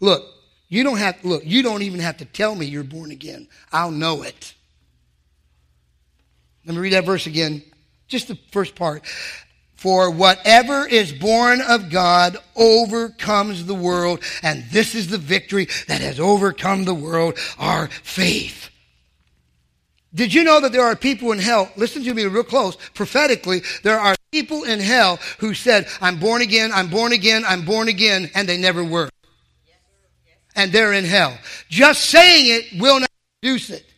Look, 0.00 0.24
you 0.68 0.82
don't 0.82 0.98
have, 0.98 1.24
look, 1.24 1.42
you 1.44 1.62
don't 1.62 1.82
even 1.82 2.00
have 2.00 2.18
to 2.18 2.24
tell 2.24 2.54
me 2.54 2.66
you're 2.66 2.84
born 2.84 3.10
again. 3.10 3.48
I'll 3.72 3.90
know 3.90 4.22
it. 4.22 4.54
Let 6.70 6.76
me 6.76 6.82
read 6.82 6.92
that 6.92 7.04
verse 7.04 7.26
again, 7.26 7.64
just 8.06 8.28
the 8.28 8.38
first 8.52 8.76
part. 8.76 9.04
For 9.74 10.08
whatever 10.08 10.86
is 10.86 11.12
born 11.12 11.60
of 11.60 11.90
God 11.90 12.36
overcomes 12.54 13.66
the 13.66 13.74
world, 13.74 14.22
and 14.44 14.62
this 14.70 14.94
is 14.94 15.08
the 15.08 15.18
victory 15.18 15.66
that 15.88 16.00
has 16.00 16.20
overcome 16.20 16.84
the 16.84 16.94
world, 16.94 17.36
our 17.58 17.88
faith. 17.88 18.70
Did 20.14 20.32
you 20.32 20.44
know 20.44 20.60
that 20.60 20.70
there 20.70 20.84
are 20.84 20.94
people 20.94 21.32
in 21.32 21.40
hell? 21.40 21.68
Listen 21.76 22.04
to 22.04 22.14
me 22.14 22.24
real 22.26 22.44
close. 22.44 22.76
Prophetically, 22.94 23.62
there 23.82 23.98
are 23.98 24.14
people 24.30 24.62
in 24.62 24.78
hell 24.78 25.18
who 25.38 25.54
said, 25.54 25.88
I'm 26.00 26.20
born 26.20 26.40
again, 26.40 26.70
I'm 26.72 26.88
born 26.88 27.10
again, 27.10 27.42
I'm 27.48 27.64
born 27.64 27.88
again, 27.88 28.30
and 28.36 28.48
they 28.48 28.58
never 28.58 28.84
were. 28.84 29.10
and 30.54 30.70
they're 30.70 30.92
in 30.92 31.04
hell. 31.04 31.36
Just 31.68 32.04
saying 32.04 32.46
it 32.46 32.80
will 32.80 33.00
not 33.00 33.10
produce 33.42 33.70
it. 33.70 33.89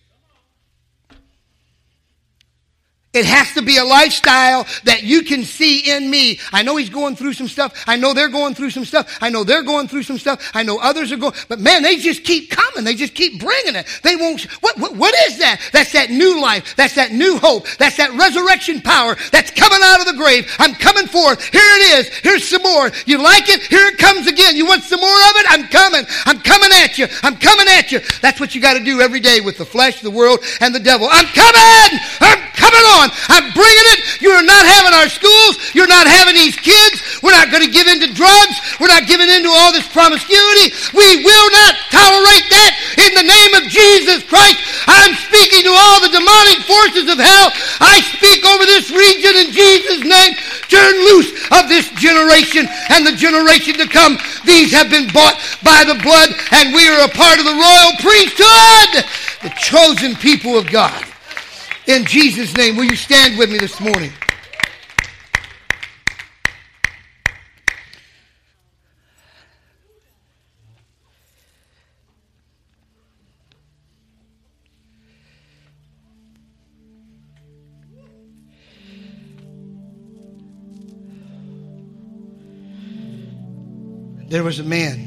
It 3.12 3.26
has 3.26 3.52
to 3.52 3.62
be 3.62 3.76
a 3.76 3.84
lifestyle 3.84 4.66
that 4.84 5.02
you 5.02 5.22
can 5.22 5.44
see 5.44 5.92
in 5.94 6.08
me. 6.08 6.40
I 6.50 6.62
know 6.62 6.76
he's 6.76 6.88
going 6.88 7.14
through 7.14 7.34
some 7.34 7.46
stuff. 7.46 7.84
I 7.86 7.96
know 7.96 8.14
they're 8.14 8.30
going 8.30 8.54
through 8.54 8.70
some 8.70 8.86
stuff. 8.86 9.18
I 9.20 9.28
know 9.28 9.44
they're 9.44 9.62
going 9.62 9.86
through 9.86 10.04
some 10.04 10.16
stuff. 10.16 10.50
I 10.54 10.62
know 10.62 10.78
others 10.78 11.12
are 11.12 11.18
going, 11.18 11.34
but 11.46 11.60
man, 11.60 11.82
they 11.82 11.96
just 11.96 12.24
keep 12.24 12.50
coming. 12.50 12.84
They 12.84 12.94
just 12.94 13.12
keep 13.12 13.38
bringing 13.38 13.76
it. 13.76 13.86
They 14.02 14.16
won't, 14.16 14.40
what, 14.62 14.78
what, 14.78 14.96
what 14.96 15.14
is 15.28 15.36
that? 15.40 15.60
That's 15.74 15.92
that 15.92 16.08
new 16.08 16.40
life. 16.40 16.74
That's 16.74 16.94
that 16.94 17.12
new 17.12 17.36
hope. 17.36 17.66
That's 17.76 17.98
that 17.98 18.16
resurrection 18.16 18.80
power 18.80 19.14
that's 19.30 19.50
coming 19.50 19.80
out 19.82 20.00
of 20.00 20.06
the 20.06 20.16
grave. 20.16 20.50
I'm 20.58 20.72
coming 20.72 21.06
forth. 21.06 21.44
Here 21.52 21.60
it 21.60 21.98
is. 21.98 22.08
Here's 22.16 22.48
some 22.48 22.62
more. 22.62 22.90
You 23.04 23.18
like 23.22 23.50
it? 23.50 23.60
Here 23.60 23.88
it 23.88 23.98
comes 23.98 24.26
again. 24.26 24.56
You 24.56 24.64
want 24.64 24.84
some 24.84 25.00
more 25.00 25.20
of 25.28 25.36
it? 25.36 25.46
I'm 25.50 25.68
coming. 25.68 26.06
I'm 26.24 26.40
coming 26.40 26.70
at 26.72 26.96
you. 26.96 27.08
I'm 27.22 27.36
coming 27.36 27.66
at 27.68 27.92
you. 27.92 28.00
That's 28.22 28.40
what 28.40 28.54
you 28.54 28.62
got 28.62 28.78
to 28.78 28.82
do 28.82 29.02
every 29.02 29.20
day 29.20 29.42
with 29.42 29.58
the 29.58 29.66
flesh, 29.66 30.00
the 30.00 30.10
world, 30.10 30.40
and 30.62 30.74
the 30.74 30.80
devil. 30.80 31.08
I'm 31.10 31.26
coming. 31.26 32.00
I'm 32.22 32.40
coming 32.56 32.80
on 32.96 33.01
on. 33.02 33.10
I'm 33.26 33.50
bringing 33.50 33.88
it. 33.98 34.22
You're 34.22 34.46
not 34.46 34.62
having 34.62 34.94
our 34.94 35.10
schools. 35.10 35.58
You're 35.74 35.90
not 35.90 36.06
having 36.06 36.38
these 36.38 36.54
kids. 36.54 37.02
We're 37.22 37.34
not 37.34 37.50
going 37.50 37.66
to 37.66 37.72
give 37.74 37.90
in 37.90 37.98
to 38.06 38.10
drugs. 38.14 38.78
We're 38.78 38.92
not 38.92 39.10
giving 39.10 39.26
in 39.26 39.42
to 39.42 39.50
all 39.50 39.74
this 39.74 39.86
promiscuity. 39.90 40.70
We 40.94 41.26
will 41.26 41.48
not 41.50 41.74
tolerate 41.90 42.46
that 42.54 42.72
in 43.02 43.10
the 43.18 43.26
name 43.26 43.52
of 43.58 43.66
Jesus 43.66 44.22
Christ. 44.30 44.62
I'm 44.86 45.14
speaking 45.26 45.66
to 45.66 45.74
all 45.74 45.98
the 45.98 46.14
demonic 46.14 46.62
forces 46.64 47.10
of 47.10 47.18
hell. 47.18 47.50
I 47.82 47.98
speak 48.14 48.46
over 48.46 48.64
this 48.64 48.94
region 48.94 49.34
in 49.42 49.48
Jesus' 49.50 50.06
name. 50.06 50.38
Turn 50.70 50.94
loose 51.10 51.30
of 51.52 51.68
this 51.68 51.90
generation 51.98 52.68
and 52.90 53.06
the 53.06 53.12
generation 53.12 53.74
to 53.82 53.86
come. 53.90 54.16
These 54.46 54.72
have 54.72 54.88
been 54.88 55.10
bought 55.12 55.36
by 55.62 55.84
the 55.84 55.98
blood, 56.00 56.30
and 56.52 56.74
we 56.74 56.88
are 56.88 57.04
a 57.04 57.12
part 57.12 57.38
of 57.38 57.44
the 57.44 57.58
royal 57.58 57.92
priesthood, 58.00 59.04
the 59.42 59.52
chosen 59.58 60.16
people 60.16 60.56
of 60.56 60.66
God. 60.70 61.11
In 61.86 62.04
Jesus' 62.04 62.56
name, 62.56 62.76
will 62.76 62.84
you 62.84 62.94
stand 62.94 63.36
with 63.36 63.50
me 63.50 63.58
this 63.58 63.80
morning? 63.80 64.12
There 84.28 84.44
was 84.44 84.60
a 84.60 84.64
man 84.64 85.00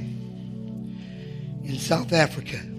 in 1.63 1.79
South 1.79 2.11
Africa 2.11 2.74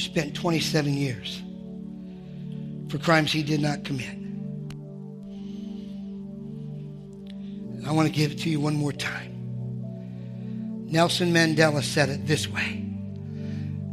spent 0.00 0.34
27 0.34 0.94
years 0.94 1.42
for 2.90 2.98
crimes 2.98 3.30
he 3.32 3.42
did 3.42 3.60
not 3.60 3.84
commit. 3.84 4.16
I 7.86 7.92
want 7.92 8.08
to 8.08 8.12
give 8.12 8.32
it 8.32 8.38
to 8.40 8.50
you 8.50 8.60
one 8.60 8.74
more 8.74 8.92
time. 8.92 9.30
Nelson 10.90 11.32
Mandela 11.32 11.82
said 11.82 12.08
it 12.08 12.26
this 12.26 12.48
way 12.48 12.84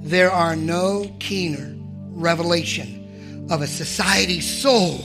There 0.02 0.32
are 0.32 0.56
no 0.56 1.16
keener 1.20 1.76
revelation 2.12 3.48
of 3.52 3.62
a 3.62 3.68
society's 3.68 4.50
soul 4.50 4.98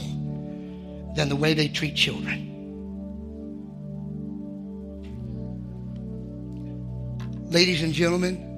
than 1.14 1.28
the 1.28 1.36
way 1.36 1.52
they 1.54 1.68
treat 1.68 1.94
children. 1.94 2.48
Ladies 7.50 7.82
and 7.82 7.92
gentlemen, 7.92 8.51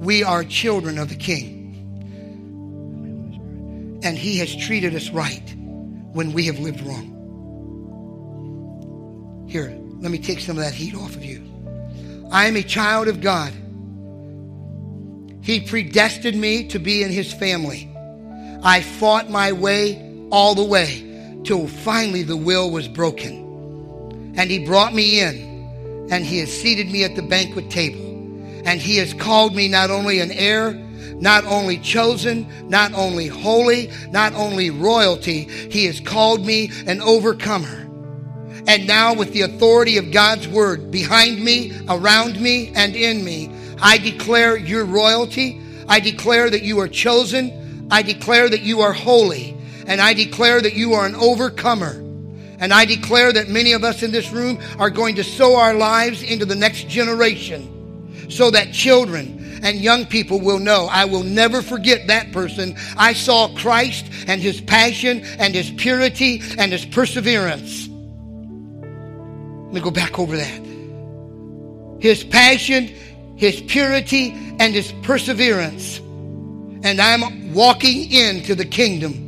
we 0.00 0.24
are 0.24 0.42
children 0.44 0.98
of 0.98 1.10
the 1.10 1.14
King. 1.14 1.58
And 4.02 4.16
He 4.16 4.38
has 4.38 4.56
treated 4.56 4.94
us 4.94 5.10
right 5.10 5.54
when 6.12 6.32
we 6.32 6.46
have 6.46 6.58
lived 6.58 6.80
wrong. 6.80 7.18
Here, 9.46 9.76
let 9.98 10.10
me 10.10 10.18
take 10.18 10.40
some 10.40 10.56
of 10.56 10.64
that 10.64 10.72
heat 10.72 10.94
off 10.94 11.14
of 11.16 11.22
you. 11.24 11.44
I 12.32 12.46
am 12.46 12.56
a 12.56 12.62
child 12.62 13.08
of 13.08 13.20
God. 13.20 13.52
He 15.42 15.60
predestined 15.60 16.40
me 16.40 16.68
to 16.68 16.78
be 16.78 17.02
in 17.02 17.10
His 17.10 17.30
family. 17.30 17.86
I 18.62 18.80
fought 18.80 19.28
my 19.28 19.52
way 19.52 20.26
all 20.30 20.54
the 20.54 20.64
way 20.64 21.42
till 21.44 21.68
finally 21.68 22.22
the 22.22 22.38
will 22.38 22.70
was 22.70 22.88
broken. 22.88 24.32
And 24.36 24.50
He 24.50 24.64
brought 24.64 24.94
me 24.94 25.20
in 25.20 26.08
and 26.10 26.24
He 26.24 26.38
has 26.38 26.50
seated 26.50 26.90
me 26.90 27.04
at 27.04 27.16
the 27.16 27.22
banquet 27.22 27.68
table. 27.68 28.09
And 28.64 28.80
he 28.80 28.96
has 28.98 29.14
called 29.14 29.54
me 29.54 29.68
not 29.68 29.90
only 29.90 30.20
an 30.20 30.32
heir, 30.32 30.72
not 31.20 31.44
only 31.44 31.78
chosen, 31.78 32.46
not 32.68 32.92
only 32.94 33.26
holy, 33.26 33.90
not 34.10 34.32
only 34.34 34.70
royalty, 34.70 35.44
he 35.70 35.84
has 35.84 36.00
called 36.00 36.44
me 36.44 36.70
an 36.86 37.00
overcomer. 37.00 37.88
And 38.66 38.86
now, 38.86 39.14
with 39.14 39.32
the 39.32 39.42
authority 39.42 39.96
of 39.96 40.12
God's 40.12 40.46
word 40.46 40.90
behind 40.90 41.42
me, 41.42 41.72
around 41.88 42.40
me, 42.40 42.72
and 42.74 42.94
in 42.94 43.24
me, 43.24 43.50
I 43.80 43.98
declare 43.98 44.56
your 44.56 44.84
royalty. 44.84 45.60
I 45.88 46.00
declare 46.00 46.50
that 46.50 46.62
you 46.62 46.78
are 46.80 46.88
chosen. 46.88 47.88
I 47.90 48.02
declare 48.02 48.48
that 48.48 48.60
you 48.60 48.80
are 48.80 48.92
holy. 48.92 49.56
And 49.86 50.00
I 50.00 50.12
declare 50.12 50.60
that 50.60 50.74
you 50.74 50.92
are 50.92 51.06
an 51.06 51.14
overcomer. 51.14 51.92
And 52.58 52.72
I 52.72 52.84
declare 52.84 53.32
that 53.32 53.48
many 53.48 53.72
of 53.72 53.82
us 53.82 54.02
in 54.02 54.12
this 54.12 54.30
room 54.30 54.58
are 54.78 54.90
going 54.90 55.16
to 55.16 55.24
sow 55.24 55.56
our 55.56 55.74
lives 55.74 56.22
into 56.22 56.44
the 56.44 56.54
next 56.54 56.88
generation 56.88 57.79
so 58.30 58.50
that 58.50 58.72
children 58.72 59.60
and 59.62 59.78
young 59.78 60.06
people 60.06 60.40
will 60.40 60.58
know. 60.58 60.88
I 60.90 61.04
will 61.04 61.22
never 61.22 61.62
forget 61.62 62.06
that 62.06 62.32
person. 62.32 62.76
I 62.96 63.12
saw 63.12 63.54
Christ 63.54 64.06
and 64.26 64.40
his 64.40 64.60
passion 64.60 65.22
and 65.38 65.54
his 65.54 65.70
purity 65.70 66.42
and 66.58 66.72
his 66.72 66.84
perseverance. 66.86 67.88
Let 67.88 69.74
me 69.74 69.80
go 69.80 69.90
back 69.90 70.18
over 70.18 70.36
that. 70.36 70.66
His 72.00 72.24
passion, 72.24 72.86
his 73.36 73.60
purity, 73.60 74.30
and 74.58 74.74
his 74.74 74.92
perseverance. 75.02 75.98
And 76.82 77.00
I'm 77.00 77.52
walking 77.52 78.10
into 78.10 78.54
the 78.54 78.64
kingdom 78.64 79.26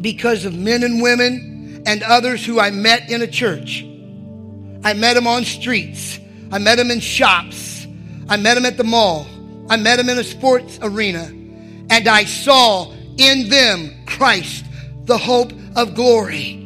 because 0.00 0.44
of 0.44 0.54
men 0.54 0.84
and 0.84 1.02
women 1.02 1.82
and 1.86 2.02
others 2.02 2.44
who 2.44 2.60
I 2.60 2.70
met 2.70 3.10
in 3.10 3.20
a 3.22 3.26
church. 3.26 3.84
I 4.84 4.92
met 4.92 5.14
them 5.14 5.26
on 5.26 5.44
streets. 5.44 6.20
I 6.54 6.58
met 6.58 6.78
him 6.78 6.92
in 6.92 7.00
shops. 7.00 7.84
I 8.28 8.36
met 8.36 8.56
him 8.56 8.64
at 8.64 8.76
the 8.76 8.84
mall. 8.84 9.26
I 9.68 9.76
met 9.76 9.98
him 9.98 10.08
in 10.08 10.18
a 10.18 10.22
sports 10.22 10.78
arena. 10.82 11.24
And 11.90 12.06
I 12.06 12.26
saw 12.26 12.92
in 13.16 13.48
them 13.48 13.92
Christ, 14.06 14.64
the 15.06 15.18
hope 15.18 15.52
of 15.74 15.96
glory. 15.96 16.64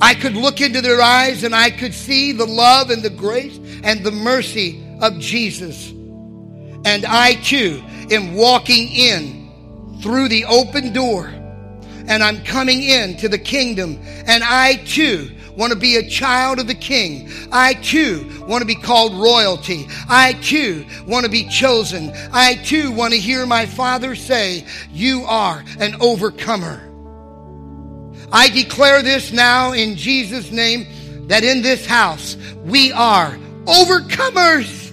I 0.00 0.14
could 0.14 0.34
look 0.34 0.60
into 0.60 0.80
their 0.80 1.02
eyes 1.02 1.42
and 1.42 1.56
I 1.56 1.70
could 1.70 1.92
see 1.92 2.30
the 2.30 2.46
love 2.46 2.90
and 2.90 3.02
the 3.02 3.10
grace 3.10 3.58
and 3.82 4.04
the 4.04 4.12
mercy 4.12 4.80
of 5.00 5.18
Jesus. 5.18 5.90
And 5.90 7.04
I 7.04 7.34
too 7.42 7.82
am 8.12 8.34
walking 8.34 8.88
in 8.92 9.98
through 10.02 10.28
the 10.28 10.44
open 10.44 10.92
door 10.92 11.26
and 11.26 12.22
I'm 12.22 12.44
coming 12.44 12.84
into 12.84 13.28
the 13.28 13.38
kingdom. 13.38 13.98
And 14.04 14.44
I 14.44 14.76
too 14.86 15.35
want 15.56 15.72
to 15.72 15.78
be 15.78 15.96
a 15.96 16.08
child 16.08 16.58
of 16.58 16.66
the 16.66 16.74
King. 16.74 17.30
I 17.50 17.74
too 17.74 18.44
want 18.46 18.62
to 18.62 18.66
be 18.66 18.74
called 18.74 19.14
royalty. 19.14 19.86
I 20.08 20.34
too 20.34 20.84
want 21.06 21.24
to 21.24 21.30
be 21.30 21.48
chosen. 21.48 22.12
I 22.32 22.56
too 22.56 22.92
want 22.92 23.14
to 23.14 23.20
hear 23.20 23.46
my 23.46 23.66
Father 23.66 24.14
say, 24.14 24.64
You 24.92 25.24
are 25.24 25.64
an 25.78 25.96
overcomer. 26.00 26.82
I 28.32 28.48
declare 28.48 29.02
this 29.02 29.32
now 29.32 29.72
in 29.72 29.96
Jesus' 29.96 30.50
name 30.50 30.86
that 31.28 31.44
in 31.44 31.62
this 31.62 31.86
house 31.86 32.36
we 32.64 32.92
are 32.92 33.36
overcomers. 33.64 34.85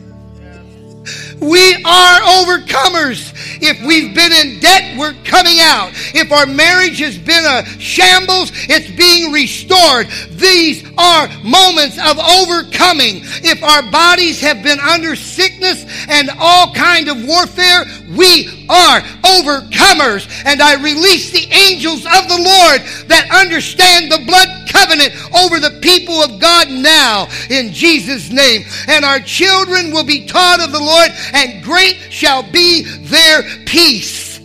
We 1.44 1.76
are 1.84 2.20
overcomers. 2.22 3.34
If 3.62 3.86
we've 3.86 4.16
been 4.16 4.32
in 4.32 4.60
debt, 4.60 4.98
we're 4.98 5.14
coming 5.24 5.60
out. 5.60 5.92
If 6.16 6.32
our 6.32 6.46
marriage 6.46 7.00
has 7.00 7.18
been 7.18 7.44
a 7.44 7.66
shambles, 7.80 8.52
it's 8.70 8.90
being 8.92 9.34
restored. 9.34 10.08
These 10.40 10.88
are 10.98 11.28
moments 11.44 12.00
of 12.00 12.18
overcoming. 12.18 13.28
If 13.44 13.62
our 13.62 13.84
bodies 13.92 14.40
have 14.40 14.64
been 14.64 14.80
under 14.80 15.16
sickness 15.16 15.86
and 16.08 16.30
all 16.40 16.74
kind 16.74 17.10
of 17.10 17.26
warfare, 17.26 17.86
we 18.16 18.68
are 18.70 19.02
overcomers. 19.28 20.28
And 20.46 20.62
I 20.62 20.76
release 20.76 21.32
the 21.32 21.52
angels 21.52 22.06
of 22.06 22.24
the 22.32 22.40
Lord 22.40 22.82
that 23.10 23.28
understand 23.32 24.12
the 24.12 24.24
blood 24.26 24.64
covenant 24.70 25.14
over 25.36 25.60
the 25.60 25.80
people 25.82 26.16
of 26.16 26.40
God 26.40 26.70
now 26.70 27.28
in 27.50 27.72
Jesus' 27.72 28.30
name. 28.30 28.64
And 28.88 29.06
our 29.06 29.20
children 29.20 29.92
will 29.92 30.04
be 30.04 30.26
taught 30.26 30.62
of 30.62 30.72
the 30.72 30.80
Lord, 30.80 31.12
and 31.34 31.64
great 31.64 31.98
shall 32.10 32.44
be 32.44 32.84
their 32.84 33.44
peace. 33.66 34.38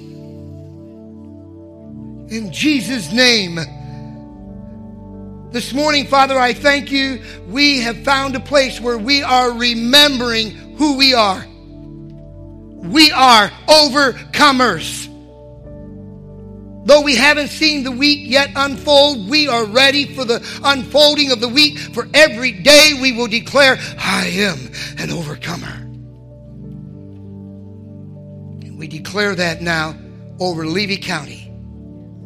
In 2.31 2.51
Jesus' 2.53 3.13
name. 3.13 3.59
This 5.51 5.73
morning, 5.73 6.07
Father, 6.07 6.39
I 6.39 6.53
thank 6.53 6.91
you. 6.93 7.23
We 7.47 7.81
have 7.81 8.05
found 8.05 8.37
a 8.37 8.41
place 8.41 8.81
where 8.81 8.99
we 8.99 9.23
are 9.23 9.51
remembering 9.53 10.51
who 10.77 10.99
we 10.99 11.15
are. 11.15 11.43
We 11.49 13.11
are 13.13 13.49
overcomers. 13.67 15.07
Though 16.85 17.01
we 17.01 17.17
haven't 17.17 17.49
seen 17.49 17.83
the 17.83 17.91
week 17.91 18.21
yet 18.23 18.51
unfold, 18.57 19.29
we 19.29 19.49
are 19.49 19.65
ready 19.65 20.15
for 20.15 20.25
the 20.25 20.47
unfolding 20.65 21.33
of 21.33 21.41
the 21.41 21.49
week. 21.49 21.79
For 21.79 22.07
every 22.13 22.53
day 22.53 22.93
we 23.01 23.13
will 23.13 23.27
declare, 23.27 23.79
I 23.99 24.27
am 24.27 24.71
an 24.99 25.11
overcomer. 25.11 25.88
We 28.79 28.87
declare 28.87 29.35
that 29.35 29.61
now 29.61 29.95
over 30.41 30.65
Levy 30.65 30.97
County, 30.97 31.53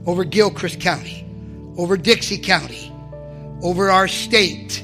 over 0.06 0.22
Gilchrist 0.22 0.80
County, 0.80 1.26
over 1.76 1.96
Dixie 1.96 2.38
County, 2.38 2.92
over 3.62 3.90
our 3.90 4.06
state. 4.06 4.80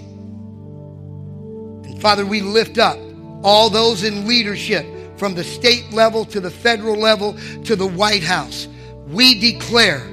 And 1.84 2.00
Father, 2.00 2.26
we 2.26 2.40
lift 2.40 2.78
up 2.78 2.98
all 3.44 3.70
those 3.70 4.02
in 4.02 4.26
leadership 4.26 4.84
from 5.18 5.34
the 5.34 5.44
state 5.44 5.92
level 5.92 6.24
to 6.24 6.40
the 6.40 6.50
federal 6.50 6.96
level 6.96 7.38
to 7.64 7.76
the 7.76 7.86
White 7.86 8.24
House 8.24 8.66
we 9.08 9.38
declare 9.38 10.06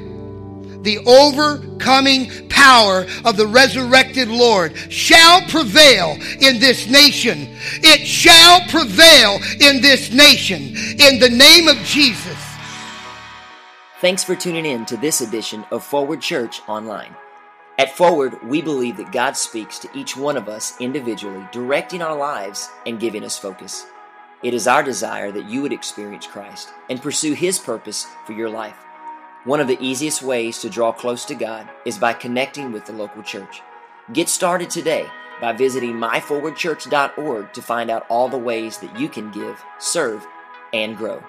the 0.86 1.00
overcoming 1.00 2.48
power 2.48 3.06
of 3.26 3.36
the 3.36 3.48
resurrected 3.48 4.30
Lord 4.30 4.78
shall 4.90 5.42
prevail 5.50 6.12
in 6.40 6.60
this 6.60 6.90
nation. 6.90 7.50
It 7.84 8.08
shall 8.08 8.62
prevail 8.70 9.40
in 9.60 9.82
this 9.82 10.14
nation 10.14 10.62
in 10.62 11.20
the 11.20 11.30
name 11.30 11.68
of 11.68 11.76
Jesus. 11.80 12.38
Thanks 14.00 14.24
for 14.24 14.36
tuning 14.36 14.66
in 14.66 14.86
to 14.86 14.98
this 14.98 15.22
edition 15.22 15.66
of 15.72 15.84
Forward 15.84 16.22
Church 16.22 16.62
Online. 16.68 17.16
At 17.78 17.92
Forward, 17.92 18.42
we 18.48 18.62
believe 18.62 18.96
that 18.98 19.12
God 19.12 19.36
speaks 19.36 19.80
to 19.80 19.90
each 19.98 20.16
one 20.16 20.38
of 20.38 20.48
us 20.48 20.80
individually, 20.80 21.46
directing 21.52 22.02
our 22.02 22.16
lives 22.16 22.70
and 22.86 23.00
giving 23.00 23.26
us 23.26 23.38
focus. 23.38 23.86
It 24.44 24.54
is 24.54 24.68
our 24.68 24.84
desire 24.84 25.32
that 25.32 25.50
you 25.50 25.62
would 25.62 25.74
experience 25.74 26.28
Christ 26.28 26.70
and 26.90 27.02
pursue 27.02 27.34
His 27.34 27.58
purpose 27.58 28.06
for 28.26 28.34
your 28.34 28.50
life. 28.50 28.85
One 29.46 29.60
of 29.60 29.68
the 29.68 29.78
easiest 29.80 30.24
ways 30.24 30.58
to 30.62 30.72
draw 30.72 30.92
close 30.92 31.24
to 31.26 31.36
God 31.36 31.70
is 31.86 32.00
by 32.00 32.14
connecting 32.14 32.72
with 32.72 32.86
the 32.86 32.94
local 32.94 33.22
church. 33.22 33.62
Get 34.12 34.28
started 34.28 34.72
today 34.72 35.06
by 35.40 35.54
visiting 35.54 35.94
myforwardchurch.org 35.94 37.54
to 37.54 37.62
find 37.62 37.92
out 37.92 38.08
all 38.10 38.28
the 38.28 38.40
ways 38.40 38.80
that 38.80 39.00
you 39.00 39.08
can 39.08 39.30
give, 39.32 39.64
serve, 39.78 40.26
and 40.74 40.98
grow. 40.98 41.24